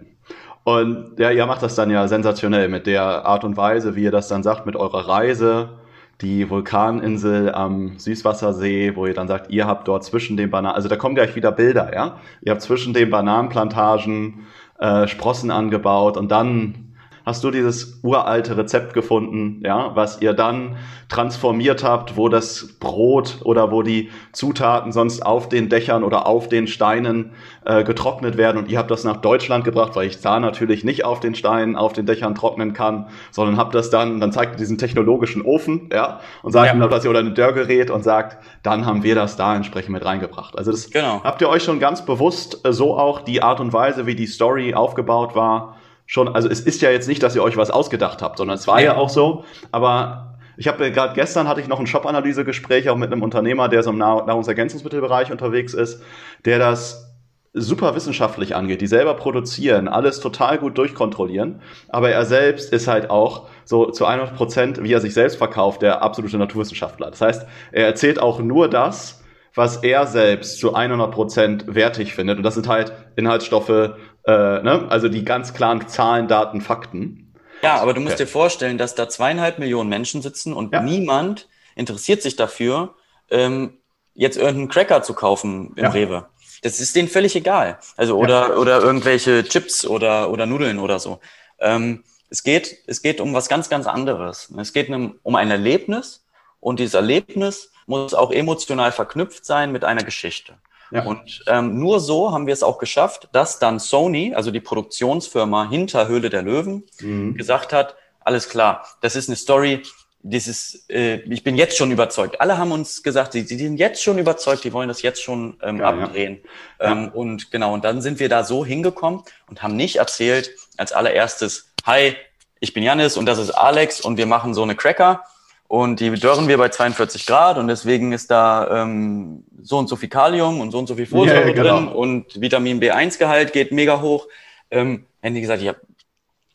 Und 0.63 1.19
ja, 1.19 1.31
ihr 1.31 1.45
macht 1.45 1.61
das 1.61 1.75
dann 1.75 1.91
ja 1.91 2.07
sensationell 2.07 2.69
mit 2.69 2.87
der 2.87 3.03
Art 3.03 3.43
und 3.43 3.57
Weise, 3.57 3.95
wie 3.95 4.03
ihr 4.03 4.11
das 4.11 4.29
dann 4.29 4.43
sagt, 4.43 4.65
mit 4.65 4.77
eurer 4.77 5.09
Reise, 5.09 5.79
die 6.21 6.49
Vulkaninsel 6.49 7.53
am 7.53 7.99
Süßwassersee, 7.99 8.95
wo 8.95 9.05
ihr 9.05 9.13
dann 9.13 9.27
sagt, 9.27 9.51
ihr 9.51 9.67
habt 9.67 9.87
dort 9.89 10.05
zwischen 10.05 10.37
den 10.37 10.49
Bananen, 10.49 10.75
also 10.75 10.87
da 10.87 10.95
kommen 10.95 11.15
gleich 11.15 11.35
wieder 11.35 11.51
Bilder, 11.51 11.93
ja? 11.93 12.19
Ihr 12.41 12.53
habt 12.53 12.61
zwischen 12.61 12.93
den 12.93 13.09
Bananenplantagen 13.09 14.45
äh, 14.79 15.07
Sprossen 15.07 15.51
angebaut 15.51 16.15
und 16.15 16.31
dann 16.31 16.92
hast 17.25 17.43
du 17.43 17.51
dieses 17.51 17.99
uralte 18.03 18.57
Rezept 18.57 18.93
gefunden, 18.93 19.61
ja, 19.63 19.95
was 19.95 20.21
ihr 20.21 20.33
dann 20.33 20.77
transformiert 21.09 21.83
habt, 21.83 22.17
wo 22.17 22.27
das 22.27 22.75
Brot 22.79 23.39
oder 23.43 23.71
wo 23.71 23.81
die 23.81 24.09
Zutaten 24.31 24.91
sonst 24.91 25.25
auf 25.25 25.47
den 25.47 25.69
Dächern 25.69 26.03
oder 26.03 26.27
auf 26.27 26.49
den 26.49 26.67
Steinen 26.67 27.31
äh, 27.65 27.83
getrocknet 27.83 28.35
werden 28.37 28.57
und 28.57 28.69
ihr 28.69 28.77
habt 28.77 28.91
das 28.91 29.03
nach 29.03 29.17
Deutschland 29.17 29.63
gebracht, 29.63 29.95
weil 29.95 30.07
ich 30.07 30.21
da 30.21 30.39
natürlich 30.39 30.83
nicht 30.83 31.05
auf 31.05 31.19
den 31.19 31.35
Steinen, 31.35 31.75
auf 31.75 31.93
den 31.93 32.05
Dächern 32.05 32.35
trocknen 32.35 32.73
kann, 32.73 33.07
sondern 33.31 33.57
habt 33.57 33.73
das 33.75 33.89
dann, 33.89 34.19
dann 34.19 34.31
zeigt 34.31 34.53
ihr 34.53 34.57
diesen 34.57 34.77
technologischen 34.77 35.41
Ofen, 35.43 35.89
ja, 35.93 36.19
und 36.41 36.51
sagt 36.51 36.67
ja. 36.67 36.73
ihm 36.73 36.89
dass 36.89 37.05
ihr 37.05 37.09
oder 37.09 37.19
ein 37.19 37.33
Dörrgerät 37.33 37.89
und 37.89 38.03
sagt, 38.03 38.37
dann 38.61 38.85
haben 38.85 39.03
wir 39.03 39.15
das 39.15 39.35
da 39.35 39.55
entsprechend 39.55 39.93
mit 39.93 40.05
reingebracht. 40.05 40.57
Also 40.57 40.71
das 40.71 40.89
genau. 40.89 41.21
habt 41.23 41.41
ihr 41.41 41.49
euch 41.49 41.63
schon 41.63 41.79
ganz 41.79 42.05
bewusst 42.05 42.65
äh, 42.65 42.73
so 42.73 42.97
auch 42.97 43.21
die 43.21 43.41
Art 43.41 43.59
und 43.59 43.71
Weise, 43.71 44.05
wie 44.05 44.15
die 44.15 44.27
Story 44.27 44.73
aufgebaut 44.73 45.35
war, 45.35 45.77
schon, 46.05 46.27
also 46.27 46.49
es 46.49 46.59
ist 46.59 46.81
ja 46.81 46.91
jetzt 46.91 47.07
nicht, 47.07 47.23
dass 47.23 47.35
ihr 47.35 47.43
euch 47.43 47.57
was 47.57 47.71
ausgedacht 47.71 48.21
habt, 48.21 48.37
sondern 48.37 48.55
es 48.55 48.67
war 48.67 48.79
ja, 48.79 48.93
ja 48.93 48.95
auch 48.97 49.09
so, 49.09 49.45
aber 49.71 50.37
ich 50.57 50.67
habe 50.67 50.91
gerade 50.91 51.15
gestern 51.15 51.47
hatte 51.47 51.61
ich 51.61 51.67
noch 51.67 51.79
ein 51.79 51.87
Shop-Analyse-Gespräch 51.87 52.89
auch 52.89 52.97
mit 52.97 53.11
einem 53.11 53.23
Unternehmer, 53.23 53.69
der 53.69 53.83
so 53.83 53.89
im 53.89 53.97
Nahrungsergänzungsmittelbereich 53.97 55.31
unterwegs 55.31 55.73
ist, 55.73 56.03
der 56.45 56.59
das 56.59 57.13
super 57.53 57.95
wissenschaftlich 57.95 58.55
angeht, 58.55 58.81
die 58.81 58.87
selber 58.87 59.13
produzieren, 59.13 59.87
alles 59.87 60.19
total 60.19 60.57
gut 60.57 60.77
durchkontrollieren, 60.77 61.61
aber 61.89 62.09
er 62.09 62.25
selbst 62.25 62.73
ist 62.73 62.87
halt 62.87 63.09
auch 63.11 63.47
so 63.63 63.91
zu 63.91 64.05
100 64.05 64.35
Prozent, 64.35 64.83
wie 64.83 64.91
er 64.91 64.99
sich 64.99 65.13
selbst 65.13 65.37
verkauft, 65.37 65.83
der 65.83 66.01
absolute 66.01 66.37
Naturwissenschaftler. 66.37 67.11
Das 67.11 67.21
heißt, 67.21 67.47
er 67.71 67.85
erzählt 67.85 68.19
auch 68.19 68.39
nur 68.39 68.69
das, 68.69 69.23
was 69.55 69.77
er 69.77 70.07
selbst 70.07 70.57
zu 70.59 70.73
100 70.73 71.11
Prozent 71.11 71.65
wertig 71.67 72.15
findet. 72.15 72.37
Und 72.37 72.43
das 72.43 72.55
sind 72.55 72.67
halt 72.67 72.91
Inhaltsstoffe, 73.15 73.91
äh, 74.25 74.31
ne? 74.31 74.85
also 74.89 75.09
die 75.09 75.23
ganz 75.23 75.53
klaren 75.53 75.87
Zahlen, 75.87 76.27
Daten, 76.27 76.61
Fakten. 76.61 77.33
Ja, 77.61 77.81
aber 77.81 77.93
du 77.93 78.01
musst 78.01 78.15
okay. 78.15 78.25
dir 78.25 78.29
vorstellen, 78.29 78.77
dass 78.77 78.95
da 78.95 79.07
zweieinhalb 79.07 79.57
Millionen 79.57 79.89
Menschen 79.89 80.21
sitzen 80.21 80.53
und 80.53 80.73
ja. 80.73 80.81
niemand 80.81 81.47
interessiert 81.75 82.21
sich 82.21 82.35
dafür, 82.35 82.95
ähm, 83.29 83.77
jetzt 84.13 84.37
irgendeinen 84.37 84.69
Cracker 84.69 85.01
zu 85.01 85.13
kaufen 85.13 85.71
im 85.75 85.83
ja. 85.83 85.89
Rewe. 85.89 86.27
Das 86.61 86.79
ist 86.79 86.95
denen 86.95 87.07
völlig 87.07 87.35
egal. 87.35 87.79
Also 87.97 88.17
oder 88.17 88.49
ja. 88.49 88.55
oder 88.55 88.81
irgendwelche 88.81 89.43
Chips 89.43 89.85
oder 89.85 90.29
oder 90.29 90.45
Nudeln 90.45 90.79
oder 90.79 90.99
so. 90.99 91.19
Ähm, 91.59 92.03
es 92.29 92.43
geht 92.43 92.77
es 92.87 93.01
geht 93.01 93.19
um 93.19 93.33
was 93.33 93.49
ganz 93.49 93.69
ganz 93.69 93.87
anderes. 93.87 94.51
Es 94.57 94.71
geht 94.73 94.89
um 94.89 95.35
ein 95.35 95.51
Erlebnis 95.51 96.25
und 96.59 96.79
dieses 96.79 96.93
Erlebnis 96.93 97.71
muss 97.85 98.13
auch 98.13 98.31
emotional 98.31 98.91
verknüpft 98.91 99.45
sein 99.45 99.71
mit 99.71 99.83
einer 99.83 100.03
Geschichte. 100.03 100.53
Ja. 100.91 101.03
Und 101.05 101.43
ähm, 101.47 101.79
nur 101.79 101.99
so 101.99 102.31
haben 102.31 102.47
wir 102.47 102.53
es 102.53 102.63
auch 102.63 102.77
geschafft, 102.77 103.29
dass 103.31 103.59
dann 103.59 103.79
Sony, 103.79 104.33
also 104.35 104.51
die 104.51 104.59
Produktionsfirma 104.59 105.69
hinter 105.69 106.07
Höhle 106.07 106.29
der 106.29 106.43
Löwen, 106.43 106.83
mhm. 106.99 107.35
gesagt 107.35 107.73
hat, 107.73 107.95
alles 108.21 108.49
klar, 108.49 108.85
das 109.01 109.15
ist 109.15 109.29
eine 109.29 109.35
Story, 109.35 109.83
das 110.23 110.47
ist, 110.47 110.89
äh, 110.89 111.17
ich 111.23 111.43
bin 111.43 111.57
jetzt 111.57 111.77
schon 111.77 111.91
überzeugt. 111.91 112.39
Alle 112.39 112.57
haben 112.57 112.71
uns 112.71 113.03
gesagt, 113.03 113.33
sie, 113.33 113.41
sie 113.41 113.57
sind 113.57 113.77
jetzt 113.77 114.01
schon 114.01 114.17
überzeugt, 114.17 114.63
die 114.63 114.71
wollen 114.71 114.87
das 114.87 115.01
jetzt 115.01 115.21
schon 115.21 115.57
ähm, 115.61 115.79
ja, 115.79 115.89
abdrehen. 115.89 116.41
Ja. 116.79 116.93
Ähm, 116.93 117.09
und 117.09 117.51
genau, 117.51 117.73
und 117.73 117.83
dann 117.83 118.01
sind 118.01 118.19
wir 118.19 118.29
da 118.29 118.45
so 118.45 118.65
hingekommen 118.65 119.23
und 119.49 119.61
haben 119.61 119.75
nicht 119.75 119.97
erzählt 119.97 120.51
als 120.77 120.93
allererstes, 120.93 121.73
hi, 121.85 122.15
ich 122.61 122.73
bin 122.73 122.83
Janis 122.83 123.17
und 123.17 123.25
das 123.25 123.37
ist 123.37 123.51
Alex 123.51 123.99
und 123.99 124.17
wir 124.17 124.25
machen 124.25 124.53
so 124.53 124.63
eine 124.63 124.75
Cracker, 124.75 125.25
und 125.67 125.99
die 125.99 126.11
dörren 126.11 126.47
wir 126.47 126.57
bei 126.57 126.69
42 126.69 127.25
Grad 127.25 127.57
und 127.57 127.67
deswegen 127.67 128.11
ist 128.11 128.29
da 128.29 128.83
ähm, 128.83 129.43
so 129.61 129.77
und 129.77 129.87
so 129.87 129.95
viel 129.95 130.09
Kalium 130.09 130.59
und 130.59 130.71
so 130.71 130.79
und 130.79 130.87
so 130.87 130.95
viel 130.95 131.05
Folsäure 131.05 131.47
ja, 131.47 131.53
genau. 131.53 131.77
drin 131.77 131.87
und 131.87 132.41
Vitamin 132.41 132.79
B1-Gehalt 132.79 133.53
geht 133.53 133.71
mega 133.71 134.01
hoch. 134.01 134.27
Ähm, 134.69 135.05
hätten 135.21 135.35
die 135.35 135.41
gesagt, 135.41 135.61
ja, 135.61 135.73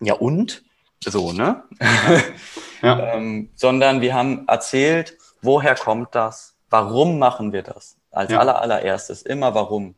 ja 0.00 0.14
und? 0.14 0.62
So, 1.00 1.32
ne? 1.32 1.64
ja. 2.82 3.14
ähm, 3.14 3.50
sondern 3.54 4.00
wir 4.00 4.14
haben 4.14 4.46
erzählt, 4.46 5.16
woher 5.42 5.74
kommt 5.74 6.14
das? 6.14 6.54
Warum 6.70 7.18
machen 7.18 7.52
wir 7.52 7.62
das? 7.62 7.96
Als 8.10 8.30
ja. 8.30 8.40
aller, 8.40 8.60
allererstes, 8.60 9.22
immer 9.22 9.54
warum. 9.54 9.94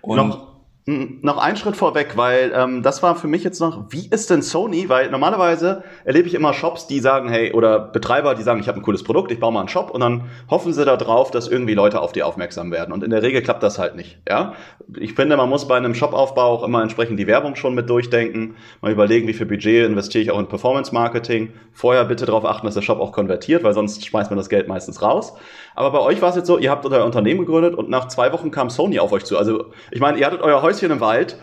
Und 0.00 0.16
noch, 0.16 0.51
noch 0.84 1.38
ein 1.38 1.56
Schritt 1.56 1.76
vorweg, 1.76 2.16
weil 2.16 2.52
ähm, 2.56 2.82
das 2.82 3.04
war 3.04 3.14
für 3.14 3.28
mich 3.28 3.44
jetzt 3.44 3.60
noch, 3.60 3.84
wie 3.90 4.08
ist 4.08 4.30
denn 4.30 4.42
Sony? 4.42 4.88
Weil 4.88 5.10
normalerweise 5.10 5.84
erlebe 6.04 6.26
ich 6.26 6.34
immer 6.34 6.52
Shops, 6.54 6.88
die 6.88 6.98
sagen, 6.98 7.28
hey, 7.28 7.52
oder 7.52 7.78
Betreiber, 7.78 8.34
die 8.34 8.42
sagen, 8.42 8.58
ich 8.58 8.66
habe 8.66 8.80
ein 8.80 8.82
cooles 8.82 9.04
Produkt, 9.04 9.30
ich 9.30 9.38
baue 9.38 9.52
mal 9.52 9.60
einen 9.60 9.68
Shop 9.68 9.90
und 9.90 10.00
dann 10.00 10.24
hoffen 10.50 10.72
sie 10.72 10.84
darauf, 10.84 11.30
dass 11.30 11.46
irgendwie 11.46 11.74
Leute 11.74 12.00
auf 12.00 12.10
die 12.10 12.24
aufmerksam 12.24 12.72
werden. 12.72 12.92
Und 12.92 13.04
in 13.04 13.10
der 13.10 13.22
Regel 13.22 13.42
klappt 13.42 13.62
das 13.62 13.78
halt 13.78 13.94
nicht. 13.94 14.18
Ja, 14.28 14.54
ich 14.98 15.14
finde, 15.14 15.36
man 15.36 15.48
muss 15.48 15.68
bei 15.68 15.76
einem 15.76 15.94
Shopaufbau 15.94 16.48
auch 16.48 16.64
immer 16.64 16.82
entsprechend 16.82 17.16
die 17.20 17.28
Werbung 17.28 17.54
schon 17.54 17.74
mit 17.74 17.88
durchdenken, 17.88 18.56
mal 18.80 18.90
überlegen, 18.90 19.28
wie 19.28 19.34
viel 19.34 19.46
Budget 19.46 19.86
investiere 19.86 20.24
ich 20.24 20.30
auch 20.32 20.40
in 20.40 20.48
Performance 20.48 20.92
Marketing. 20.92 21.52
Vorher 21.72 22.04
bitte 22.06 22.26
darauf 22.26 22.44
achten, 22.44 22.66
dass 22.66 22.74
der 22.74 22.82
Shop 22.82 22.98
auch 22.98 23.12
konvertiert, 23.12 23.62
weil 23.62 23.72
sonst 23.72 24.04
schmeißt 24.04 24.32
man 24.32 24.36
das 24.36 24.48
Geld 24.48 24.66
meistens 24.66 25.00
raus. 25.00 25.34
Aber 25.76 25.92
bei 25.92 26.00
euch 26.00 26.20
war 26.20 26.30
es 26.30 26.36
jetzt 26.36 26.48
so, 26.48 26.58
ihr 26.58 26.70
habt 26.70 26.84
euer 26.84 27.04
Unternehmen 27.04 27.40
gegründet 27.40 27.76
und 27.76 27.88
nach 27.88 28.08
zwei 28.08 28.32
Wochen 28.32 28.50
kam 28.50 28.68
Sony 28.68 28.98
auf 28.98 29.12
euch 29.12 29.24
zu. 29.24 29.38
Also 29.38 29.66
ich 29.92 30.00
meine, 30.00 30.18
ihr 30.18 30.26
hattet 30.26 30.42
euer 30.42 30.60
Häuschen 30.72 30.90
im 30.90 31.00
Wald, 31.00 31.36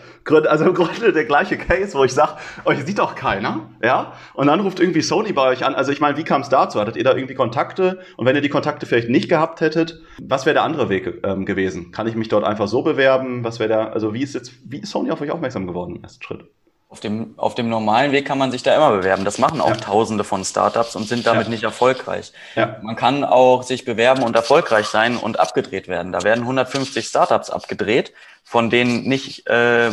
also 0.48 0.64
im 0.64 0.74
Grunde 0.74 1.12
der 1.12 1.24
gleiche 1.24 1.56
Case, 1.56 1.96
wo 1.96 2.04
ich 2.04 2.12
sage, 2.12 2.32
euch 2.64 2.84
sieht 2.84 2.98
doch 2.98 3.14
keiner, 3.14 3.70
ja? 3.82 4.12
Und 4.34 4.48
dann 4.48 4.60
ruft 4.60 4.80
irgendwie 4.80 5.02
Sony 5.02 5.32
bei 5.32 5.46
euch 5.48 5.64
an. 5.64 5.74
Also 5.74 5.92
ich 5.92 6.00
meine, 6.00 6.16
wie 6.16 6.24
kam 6.24 6.42
es 6.42 6.48
dazu? 6.48 6.80
Hattet 6.80 6.96
ihr 6.96 7.04
da 7.04 7.14
irgendwie 7.14 7.34
Kontakte? 7.34 8.00
Und 8.16 8.26
wenn 8.26 8.34
ihr 8.34 8.42
die 8.42 8.48
Kontakte 8.48 8.86
vielleicht 8.86 9.08
nicht 9.08 9.28
gehabt 9.28 9.60
hättet, 9.60 10.00
was 10.20 10.46
wäre 10.46 10.54
der 10.54 10.64
andere 10.64 10.88
Weg 10.88 11.20
ähm, 11.22 11.46
gewesen? 11.46 11.92
Kann 11.92 12.06
ich 12.06 12.16
mich 12.16 12.28
dort 12.28 12.44
einfach 12.44 12.68
so 12.68 12.82
bewerben? 12.82 13.44
Was 13.44 13.60
wäre 13.60 13.68
der, 13.68 13.92
also 13.92 14.12
wie 14.12 14.22
ist 14.22 14.34
jetzt, 14.34 14.52
wie 14.64 14.80
ist 14.80 14.90
Sony 14.90 15.10
auf 15.10 15.20
euch 15.20 15.30
aufmerksam 15.30 15.66
geworden 15.66 15.96
im 15.96 16.02
ersten 16.02 16.22
Schritt? 16.22 16.44
Auf 16.90 16.98
dem, 16.98 17.34
auf 17.36 17.54
dem 17.54 17.68
normalen 17.68 18.10
Weg 18.10 18.26
kann 18.26 18.36
man 18.36 18.50
sich 18.50 18.64
da 18.64 18.74
immer 18.74 18.90
bewerben. 18.90 19.24
Das 19.24 19.38
machen 19.38 19.60
auch 19.60 19.68
Ja. 19.68 19.76
Tausende 19.76 20.24
von 20.24 20.44
Startups 20.44 20.96
und 20.96 21.06
sind 21.06 21.24
damit 21.24 21.44
Ja. 21.44 21.50
nicht 21.50 21.62
erfolgreich. 21.62 22.32
Ja. 22.56 22.78
Man 22.82 22.96
kann 22.96 23.22
auch 23.22 23.62
sich 23.62 23.84
bewerben 23.84 24.24
und 24.24 24.34
erfolgreich 24.34 24.86
sein 24.86 25.16
und 25.16 25.38
abgedreht 25.38 25.86
werden. 25.86 26.10
Da 26.10 26.24
werden 26.24 26.44
150 26.44 27.06
Startups 27.06 27.48
abgedreht, 27.48 28.12
von 28.42 28.70
denen 28.70 29.04
nicht, 29.04 29.46
äh, 29.48 29.92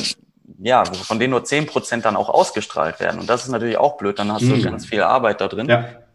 ja, 0.57 0.85
von 0.85 1.19
denen 1.19 1.29
nur 1.31 1.43
10 1.43 1.67
Prozent 1.67 2.03
dann 2.03 2.15
auch 2.15 2.29
ausgestrahlt 2.29 2.99
werden. 2.99 3.19
Und 3.19 3.29
das 3.29 3.43
ist 3.43 3.49
natürlich 3.49 3.77
auch 3.77 3.97
blöd. 3.97 4.17
Dann 4.17 4.31
hast 4.33 4.41
Mhm. 4.45 4.49
du 4.55 4.61
ganz 4.63 4.87
viel 4.87 5.03
Arbeit 5.03 5.39
da 5.39 5.47
drin 5.49 5.67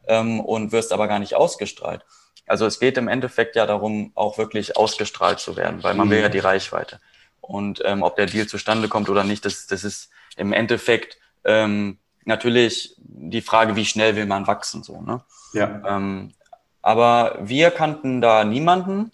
ähm, 0.08 0.40
und 0.40 0.72
wirst 0.72 0.92
aber 0.92 1.06
gar 1.06 1.20
nicht 1.20 1.36
ausgestrahlt. 1.36 2.04
Also 2.48 2.66
es 2.66 2.80
geht 2.80 2.98
im 2.98 3.06
Endeffekt 3.06 3.54
ja 3.54 3.66
darum, 3.66 4.10
auch 4.16 4.36
wirklich 4.36 4.76
ausgestrahlt 4.76 5.38
zu 5.38 5.54
werden, 5.56 5.84
weil 5.84 5.94
man 5.94 6.08
Mhm. 6.08 6.10
will 6.10 6.20
ja 6.22 6.28
die 6.28 6.40
Reichweite. 6.40 6.98
Und 7.40 7.80
ähm, 7.84 8.02
ob 8.02 8.16
der 8.16 8.26
Deal 8.26 8.48
zustande 8.48 8.88
kommt 8.88 9.08
oder 9.08 9.22
nicht, 9.22 9.44
das, 9.44 9.68
das 9.68 9.84
ist 9.84 10.10
im 10.36 10.52
Endeffekt 10.52 11.18
ähm, 11.44 11.98
natürlich 12.24 12.94
die 12.98 13.42
Frage, 13.42 13.76
wie 13.76 13.84
schnell 13.84 14.16
will 14.16 14.26
man 14.26 14.46
wachsen, 14.46 14.82
so, 14.82 15.00
ne? 15.00 15.22
Ja. 15.52 15.82
Ähm, 15.86 16.32
aber 16.80 17.38
wir 17.40 17.70
kannten 17.70 18.20
da 18.20 18.44
niemanden 18.44 19.12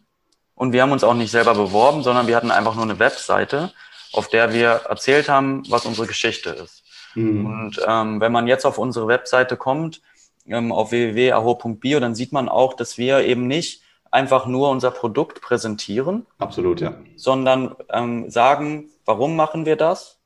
und 0.54 0.72
wir 0.72 0.83
haben 0.83 0.92
uns 0.92 1.04
auch 1.04 1.14
nicht 1.14 1.31
selber 1.31 1.54
beworben, 1.54 2.02
sondern 2.02 2.26
wir 2.26 2.37
hatten 2.37 2.50
einfach 2.50 2.74
nur 2.74 2.85
eine 2.85 2.98
Webseite, 2.98 3.72
auf 4.12 4.28
der 4.28 4.52
wir 4.52 4.68
erzählt 4.88 5.28
haben, 5.28 5.62
was 5.68 5.85
unsere 5.85 6.07
Geschichte 6.07 6.50
ist. 6.50 6.83
Mhm. 7.14 7.46
Und 7.46 7.81
ähm, 7.87 8.20
wenn 8.20 8.33
man 8.33 8.46
jetzt 8.46 8.64
auf 8.64 8.78
unsere 8.78 9.07
Webseite 9.09 9.57
kommt, 9.57 10.00
ähm, 10.46 10.72
auf 10.72 10.90
www.aho.bio, 10.90 12.00
dann 12.00 12.14
sieht 12.14 12.33
man 12.33 12.48
auch, 12.48 12.74
dass 12.74 12.96
wir 12.96 13.20
eben 13.20 13.46
nicht 13.46 13.83
einfach 14.11 14.46
nur 14.46 14.70
unser 14.70 14.90
Produkt 14.90 15.42
präsentieren, 15.42 16.26
Absolut, 16.38 16.81
ja. 16.81 16.94
sondern 17.16 17.76
ähm, 17.90 18.31
sagen, 18.31 18.88
warum 19.04 19.37
machen 19.37 19.66
wir 19.66 19.76
das? 19.76 20.17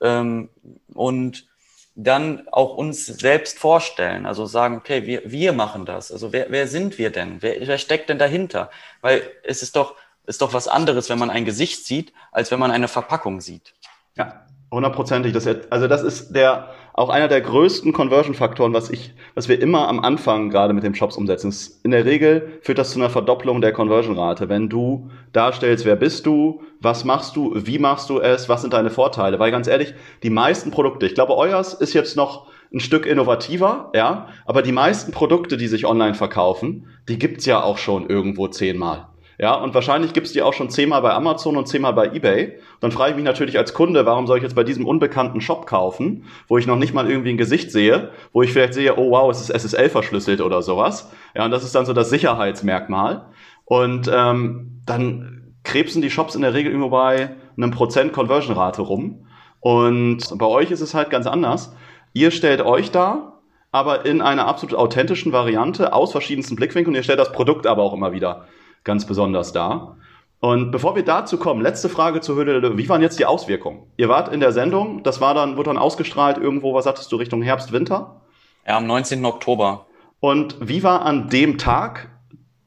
Ähm, 0.00 0.48
und 0.94 1.46
dann 1.94 2.48
auch 2.50 2.76
uns 2.76 3.06
selbst 3.06 3.58
vorstellen, 3.58 4.26
also 4.26 4.46
sagen, 4.46 4.76
okay, 4.76 5.06
wir, 5.06 5.22
wir 5.24 5.52
machen 5.52 5.84
das. 5.84 6.12
Also 6.12 6.32
wer, 6.32 6.50
wer 6.50 6.66
sind 6.66 6.98
wir 6.98 7.10
denn? 7.10 7.42
Wer, 7.42 7.66
wer 7.66 7.78
steckt 7.78 8.08
denn 8.08 8.18
dahinter? 8.18 8.70
Weil 9.00 9.22
es 9.42 9.62
ist 9.62 9.76
doch, 9.76 9.94
ist 10.26 10.40
doch 10.40 10.52
was 10.52 10.68
anderes, 10.68 11.10
wenn 11.10 11.18
man 11.18 11.30
ein 11.30 11.44
Gesicht 11.44 11.84
sieht, 11.84 12.12
als 12.32 12.50
wenn 12.50 12.60
man 12.60 12.70
eine 12.70 12.88
Verpackung 12.88 13.40
sieht. 13.40 13.74
Ja, 14.16 14.46
hundertprozentig. 14.70 15.34
Also 15.70 15.88
das 15.88 16.02
ist 16.02 16.32
der 16.32 16.70
auch 17.00 17.08
einer 17.08 17.28
der 17.28 17.40
größten 17.40 17.94
Conversion-Faktoren, 17.94 18.74
was 18.74 18.90
ich, 18.90 19.14
was 19.34 19.48
wir 19.48 19.58
immer 19.62 19.88
am 19.88 20.00
Anfang 20.00 20.50
gerade 20.50 20.74
mit 20.74 20.84
den 20.84 20.94
Shops 20.94 21.16
umsetzen. 21.16 21.48
Ist, 21.48 21.82
in 21.82 21.92
der 21.92 22.04
Regel 22.04 22.60
führt 22.60 22.76
das 22.76 22.90
zu 22.90 22.98
einer 22.98 23.08
Verdopplung 23.08 23.62
der 23.62 23.72
Conversion-Rate. 23.72 24.50
Wenn 24.50 24.68
du 24.68 25.10
darstellst, 25.32 25.86
wer 25.86 25.96
bist 25.96 26.26
du, 26.26 26.60
was 26.78 27.06
machst 27.06 27.36
du, 27.36 27.54
wie 27.54 27.78
machst 27.78 28.10
du 28.10 28.20
es, 28.20 28.50
was 28.50 28.60
sind 28.60 28.74
deine 28.74 28.90
Vorteile? 28.90 29.38
Weil 29.38 29.50
ganz 29.50 29.66
ehrlich, 29.66 29.94
die 30.22 30.28
meisten 30.28 30.70
Produkte, 30.70 31.06
ich 31.06 31.14
glaube, 31.14 31.38
euers 31.38 31.72
ist 31.72 31.94
jetzt 31.94 32.18
noch 32.18 32.48
ein 32.70 32.80
Stück 32.80 33.06
innovativer, 33.06 33.90
ja, 33.94 34.28
aber 34.44 34.60
die 34.60 34.70
meisten 34.70 35.10
Produkte, 35.10 35.56
die 35.56 35.68
sich 35.68 35.86
online 35.86 36.14
verkaufen, 36.14 36.86
die 37.08 37.18
gibt's 37.18 37.46
ja 37.46 37.62
auch 37.62 37.78
schon 37.78 38.10
irgendwo 38.10 38.46
zehnmal. 38.48 39.06
Ja, 39.40 39.54
und 39.54 39.72
wahrscheinlich 39.72 40.12
gibt's 40.12 40.32
die 40.32 40.42
auch 40.42 40.52
schon 40.52 40.68
zehnmal 40.68 41.00
bei 41.00 41.14
Amazon 41.14 41.56
und 41.56 41.66
zehnmal 41.66 41.94
bei 41.94 42.08
eBay. 42.08 42.58
Dann 42.80 42.92
frage 42.92 43.12
ich 43.12 43.16
mich 43.16 43.24
natürlich 43.24 43.56
als 43.56 43.72
Kunde, 43.72 44.04
warum 44.04 44.26
soll 44.26 44.36
ich 44.36 44.42
jetzt 44.42 44.54
bei 44.54 44.64
diesem 44.64 44.84
unbekannten 44.86 45.40
Shop 45.40 45.66
kaufen, 45.66 46.26
wo 46.46 46.58
ich 46.58 46.66
noch 46.66 46.76
nicht 46.76 46.92
mal 46.92 47.10
irgendwie 47.10 47.30
ein 47.30 47.38
Gesicht 47.38 47.72
sehe, 47.72 48.10
wo 48.34 48.42
ich 48.42 48.52
vielleicht 48.52 48.74
sehe, 48.74 48.98
oh 48.98 49.10
wow, 49.12 49.30
es 49.30 49.40
ist 49.40 49.48
SSL 49.48 49.88
verschlüsselt 49.88 50.42
oder 50.42 50.60
sowas. 50.60 51.10
Ja, 51.34 51.46
und 51.46 51.52
das 51.52 51.64
ist 51.64 51.74
dann 51.74 51.86
so 51.86 51.94
das 51.94 52.10
Sicherheitsmerkmal. 52.10 53.28
Und 53.64 54.10
ähm, 54.12 54.82
dann 54.84 55.54
krebsen 55.64 56.02
die 56.02 56.10
Shops 56.10 56.34
in 56.34 56.42
der 56.42 56.52
Regel 56.52 56.72
irgendwo 56.72 56.90
bei 56.90 57.30
einem 57.56 57.70
Prozent 57.70 58.12
Conversion-Rate 58.12 58.82
rum. 58.82 59.26
Und 59.60 60.18
bei 60.36 60.46
euch 60.46 60.70
ist 60.70 60.82
es 60.82 60.92
halt 60.92 61.08
ganz 61.08 61.26
anders. 61.26 61.74
Ihr 62.12 62.30
stellt 62.30 62.60
euch 62.60 62.90
da, 62.90 63.40
aber 63.72 64.04
in 64.04 64.20
einer 64.20 64.46
absolut 64.46 64.76
authentischen 64.76 65.32
Variante 65.32 65.94
aus 65.94 66.12
verschiedensten 66.12 66.56
Blickwinkeln. 66.56 66.94
Ihr 66.94 67.04
stellt 67.04 67.20
das 67.20 67.32
Produkt 67.32 67.66
aber 67.66 67.82
auch 67.82 67.94
immer 67.94 68.12
wieder 68.12 68.44
ganz 68.84 69.06
besonders 69.06 69.52
dar. 69.52 69.96
Und 70.40 70.70
bevor 70.70 70.96
wir 70.96 71.04
dazu 71.04 71.36
kommen, 71.36 71.60
letzte 71.60 71.90
Frage 71.90 72.22
zur 72.22 72.36
Höhle 72.36 72.52
der 72.52 72.62
Löwen. 72.62 72.78
Wie 72.78 72.88
waren 72.88 73.02
jetzt 73.02 73.18
die 73.18 73.26
Auswirkungen? 73.26 73.82
Ihr 73.98 74.08
wart 74.08 74.32
in 74.32 74.40
der 74.40 74.52
Sendung, 74.52 75.02
das 75.02 75.20
war 75.20 75.34
dann, 75.34 75.58
wurde 75.58 75.68
dann 75.68 75.78
ausgestrahlt 75.78 76.38
irgendwo, 76.38 76.72
was 76.72 76.84
sagtest 76.84 77.12
du, 77.12 77.16
Richtung 77.16 77.42
Herbst, 77.42 77.72
Winter? 77.72 78.22
Ja, 78.66 78.78
am 78.78 78.86
19. 78.86 79.24
Oktober. 79.24 79.86
Und 80.18 80.56
wie 80.60 80.82
war 80.82 81.02
an 81.02 81.28
dem 81.28 81.58
Tag, 81.58 82.08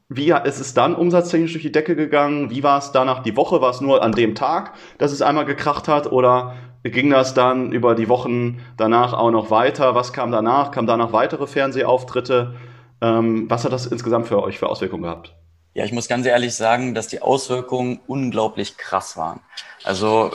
wie 0.07 0.31
ist 0.31 0.59
es 0.59 0.75
dann 0.75 0.93
umsatztechnisch 0.93 1.53
durch 1.53 1.63
die 1.63 1.71
Decke 1.71 1.95
gegangen? 1.95 2.51
Wie 2.51 2.61
war 2.61 2.77
es 2.77 2.91
danach 2.91 3.23
die 3.23 3.35
Woche? 3.35 3.61
War 3.61 3.71
es 3.71 3.81
nur 3.81 4.03
an 4.03 4.11
dem 4.11 4.35
Tag, 4.35 4.73
dass 4.99 5.11
es 5.11 5.23
einmal 5.23 5.45
gekracht 5.45 5.87
hat? 5.87 6.11
Oder 6.11 6.55
ging 6.83 7.09
das 7.09 7.33
dann 7.33 7.71
über 7.71 7.95
die 7.95 8.09
Wochen 8.09 8.59
danach 8.77 9.13
auch 9.13 9.31
noch 9.31 9.49
weiter? 9.49 9.95
Was 9.95 10.13
kam 10.13 10.31
danach? 10.31 10.69
Kam 10.69 10.85
danach 10.85 11.11
weitere 11.11 11.47
Fernsehauftritte? 11.47 12.53
Ähm, 13.01 13.49
was 13.49 13.65
hat 13.65 13.71
das 13.71 13.87
insgesamt 13.87 14.27
für 14.27 14.43
euch 14.43 14.59
für 14.59 14.69
Auswirkungen 14.69 15.03
gehabt? 15.03 15.35
Ja, 15.75 15.85
ich 15.85 15.91
muss 15.91 16.07
ganz 16.07 16.25
ehrlich 16.25 16.53
sagen, 16.55 16.93
dass 16.93 17.07
die 17.07 17.21
Auswirkungen 17.21 17.99
unglaublich 18.05 18.77
krass 18.77 19.17
waren. 19.17 19.39
Also 19.83 20.31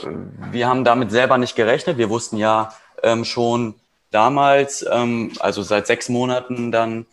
wir 0.51 0.67
haben 0.67 0.83
damit 0.83 1.11
selber 1.11 1.37
nicht 1.37 1.55
gerechnet. 1.55 1.97
Wir 1.97 2.09
wussten 2.09 2.37
ja 2.37 2.73
ähm, 3.03 3.23
schon 3.23 3.75
damals, 4.11 4.85
ähm, 4.91 5.31
also 5.39 5.61
seit 5.61 5.87
sechs 5.87 6.09
Monaten 6.09 6.71
dann, 6.71 7.05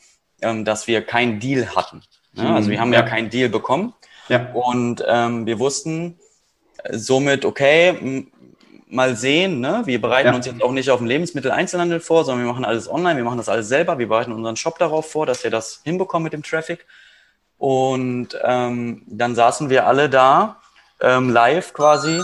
ähm, 0.42 0.64
dass 0.64 0.86
wir 0.88 1.02
keinen 1.02 1.38
Deal 1.38 1.74
hatten. 1.76 2.02
Ne? 2.32 2.52
Also 2.52 2.68
wir 2.70 2.80
haben 2.80 2.92
ja, 2.92 3.00
Ja. 3.00 3.06
keinen 3.06 3.30
Deal 3.30 3.48
bekommen. 3.48 3.94
Ja. 4.28 4.48
Und 4.54 5.04
ähm, 5.06 5.46
wir 5.46 5.58
wussten 5.60 6.18
äh, 6.82 6.98
somit, 6.98 7.44
okay, 7.44 8.26
mal 8.88 9.14
sehen, 9.16 9.60
ne? 9.60 9.82
wir 9.84 10.00
bereiten 10.00 10.28
Ja. 10.30 10.34
uns 10.34 10.46
jetzt 10.46 10.62
auch 10.62 10.72
nicht 10.72 10.90
auf 10.90 10.98
den 10.98 11.06
Lebensmitteleinzelhandel 11.06 12.00
vor, 12.00 12.24
sondern 12.24 12.44
wir 12.44 12.52
machen 12.52 12.64
alles 12.64 12.90
online, 12.90 13.16
wir 13.16 13.24
machen 13.24 13.38
das 13.38 13.48
alles 13.48 13.68
selber, 13.68 13.98
wir 13.98 14.08
bereiten 14.08 14.32
unseren 14.32 14.56
Shop 14.56 14.78
darauf 14.78 15.10
vor, 15.10 15.26
dass 15.26 15.44
wir 15.44 15.50
das 15.50 15.80
hinbekommen 15.84 16.24
mit 16.24 16.32
dem 16.32 16.42
Traffic. 16.42 16.86
Und 17.58 18.28
ähm, 18.42 19.02
dann 19.06 19.34
saßen 19.34 19.70
wir 19.70 19.86
alle 19.86 20.10
da, 20.10 20.60
ähm, 21.00 21.30
live 21.30 21.72
quasi, 21.72 22.22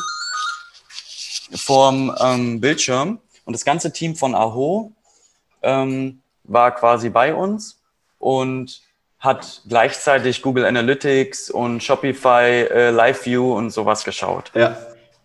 vorm 1.55 2.15
ähm, 2.21 2.61
Bildschirm. 2.61 3.19
Und 3.45 3.55
das 3.55 3.65
ganze 3.65 3.93
Team 3.93 4.17
von 4.17 4.35
Aho 4.35 4.93
ähm, 5.63 6.23
war 6.45 6.75
quasi 6.75 7.11
bei 7.11 7.35
uns 7.35 7.81
und 8.19 8.83
hat 9.19 9.63
gleichzeitig 9.69 10.43
Google 10.43 10.65
Analytics 10.65 11.51
und 11.51 11.83
Shopify 11.83 12.67
äh, 12.71 12.91
Live 12.91 13.25
View 13.25 13.57
und 13.57 13.71
sowas 13.71 14.05
geschaut. 14.05 14.51
Ja. 14.55 14.77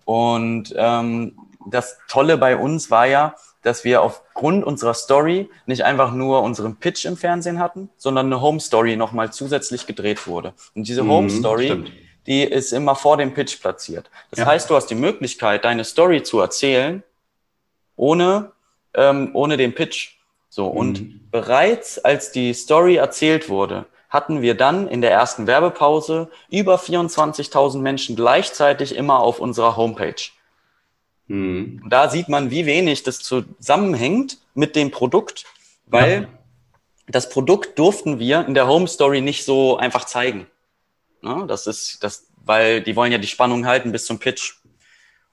Und 0.05 0.73
ähm, 0.77 1.37
das 1.65 1.97
Tolle 2.07 2.37
bei 2.37 2.55
uns 2.55 2.91
war 2.91 3.07
ja, 3.07 3.35
dass 3.67 3.83
wir 3.83 4.01
aufgrund 4.01 4.63
unserer 4.63 4.93
Story 4.93 5.49
nicht 5.65 5.83
einfach 5.83 6.13
nur 6.13 6.41
unseren 6.41 6.77
Pitch 6.77 7.03
im 7.05 7.17
Fernsehen 7.17 7.59
hatten, 7.59 7.89
sondern 7.97 8.27
eine 8.27 8.41
Home 8.41 8.59
Story 8.61 8.95
nochmal 8.95 9.31
zusätzlich 9.33 9.85
gedreht 9.85 10.25
wurde. 10.25 10.53
Und 10.73 10.87
diese 10.87 11.05
Home 11.05 11.27
Mhm, 11.27 11.29
Story, 11.29 11.65
stimmt. 11.65 11.91
die 12.27 12.43
ist 12.43 12.71
immer 12.71 12.95
vor 12.95 13.17
dem 13.17 13.33
Pitch 13.33 13.59
platziert. 13.59 14.09
Das 14.31 14.39
Ja. 14.39 14.45
heißt, 14.45 14.69
du 14.69 14.75
hast 14.75 14.87
die 14.87 14.95
Möglichkeit, 14.95 15.65
deine 15.65 15.83
Story 15.83 16.23
zu 16.23 16.39
erzählen, 16.39 17.03
ohne, 17.97 18.51
ähm, 18.93 19.31
ohne 19.33 19.57
den 19.57 19.75
Pitch. 19.75 20.15
So, 20.49 20.67
und 20.67 21.01
Mhm. 21.01 21.19
bereits 21.31 21.99
als 21.99 22.31
die 22.31 22.53
Story 22.53 22.95
erzählt 22.95 23.49
wurde, 23.49 23.85
hatten 24.09 24.41
wir 24.41 24.55
dann 24.55 24.87
in 24.87 25.01
der 25.01 25.11
ersten 25.11 25.45
Werbepause 25.47 26.29
über 26.49 26.77
24.000 26.77 27.83
Menschen 27.83 28.15
gleichzeitig 28.15 28.95
immer 28.95 29.19
auf 29.19 29.39
unserer 29.39 29.75
Homepage. 29.75 30.15
Mhm. 31.27 31.81
Und 31.83 31.89
da 31.89 32.09
sieht 32.09 32.29
man, 32.29 32.51
wie 32.51 32.65
wenig 32.65 33.03
das 33.03 33.19
zusammenhängt 33.19 34.37
mit 34.53 34.75
dem 34.75 34.91
Produkt, 34.91 35.45
weil 35.85 36.21
Ja. 36.23 36.27
das 37.07 37.29
Produkt 37.29 37.77
durften 37.79 38.19
wir 38.19 38.45
in 38.47 38.53
der 38.53 38.67
Home 38.67 38.87
Story 38.87 39.21
nicht 39.21 39.45
so 39.45 39.77
einfach 39.77 40.05
zeigen. 40.05 40.47
Ne? 41.21 41.45
Das 41.47 41.67
ist 41.67 42.03
das, 42.03 42.27
weil 42.43 42.81
die 42.81 42.95
wollen 42.95 43.11
ja 43.11 43.17
die 43.17 43.27
Spannung 43.27 43.65
halten 43.65 43.91
bis 43.91 44.05
zum 44.05 44.19
Pitch. 44.19 44.55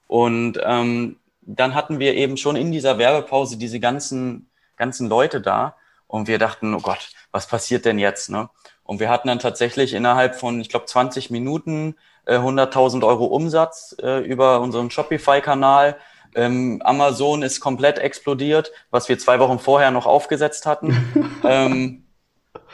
Und 0.07 0.59
ähm, 0.63 1.17
dann 1.41 1.75
hatten 1.75 1.99
wir 1.99 2.15
eben 2.15 2.37
schon 2.37 2.55
in 2.55 2.71
dieser 2.71 2.97
Werbepause 2.97 3.57
diese 3.57 3.79
ganzen, 3.79 4.49
ganzen 4.77 5.07
Leute 5.09 5.41
da 5.41 5.75
und 6.07 6.27
wir 6.27 6.37
dachten, 6.37 6.73
oh 6.73 6.79
Gott, 6.81 7.09
was 7.31 7.47
passiert 7.47 7.85
denn 7.85 7.99
jetzt? 7.99 8.29
Ne? 8.29 8.49
Und 8.83 8.99
wir 8.99 9.09
hatten 9.09 9.27
dann 9.27 9.39
tatsächlich 9.39 9.93
innerhalb 9.93 10.35
von, 10.35 10.59
ich 10.61 10.69
glaube, 10.69 10.85
20 10.85 11.31
Minuten 11.31 11.95
äh, 12.25 12.37
100.000 12.37 13.05
Euro 13.05 13.25
Umsatz 13.25 13.95
äh, 14.01 14.19
über 14.23 14.61
unseren 14.61 14.89
Shopify-Kanal. 14.91 15.95
Ähm, 16.35 16.81
Amazon 16.83 17.43
ist 17.43 17.59
komplett 17.61 17.97
explodiert, 17.97 18.71
was 18.91 19.07
wir 19.07 19.17
zwei 19.17 19.39
Wochen 19.39 19.59
vorher 19.59 19.91
noch 19.91 20.05
aufgesetzt 20.05 20.65
hatten. 20.65 21.39
ähm, 21.43 22.01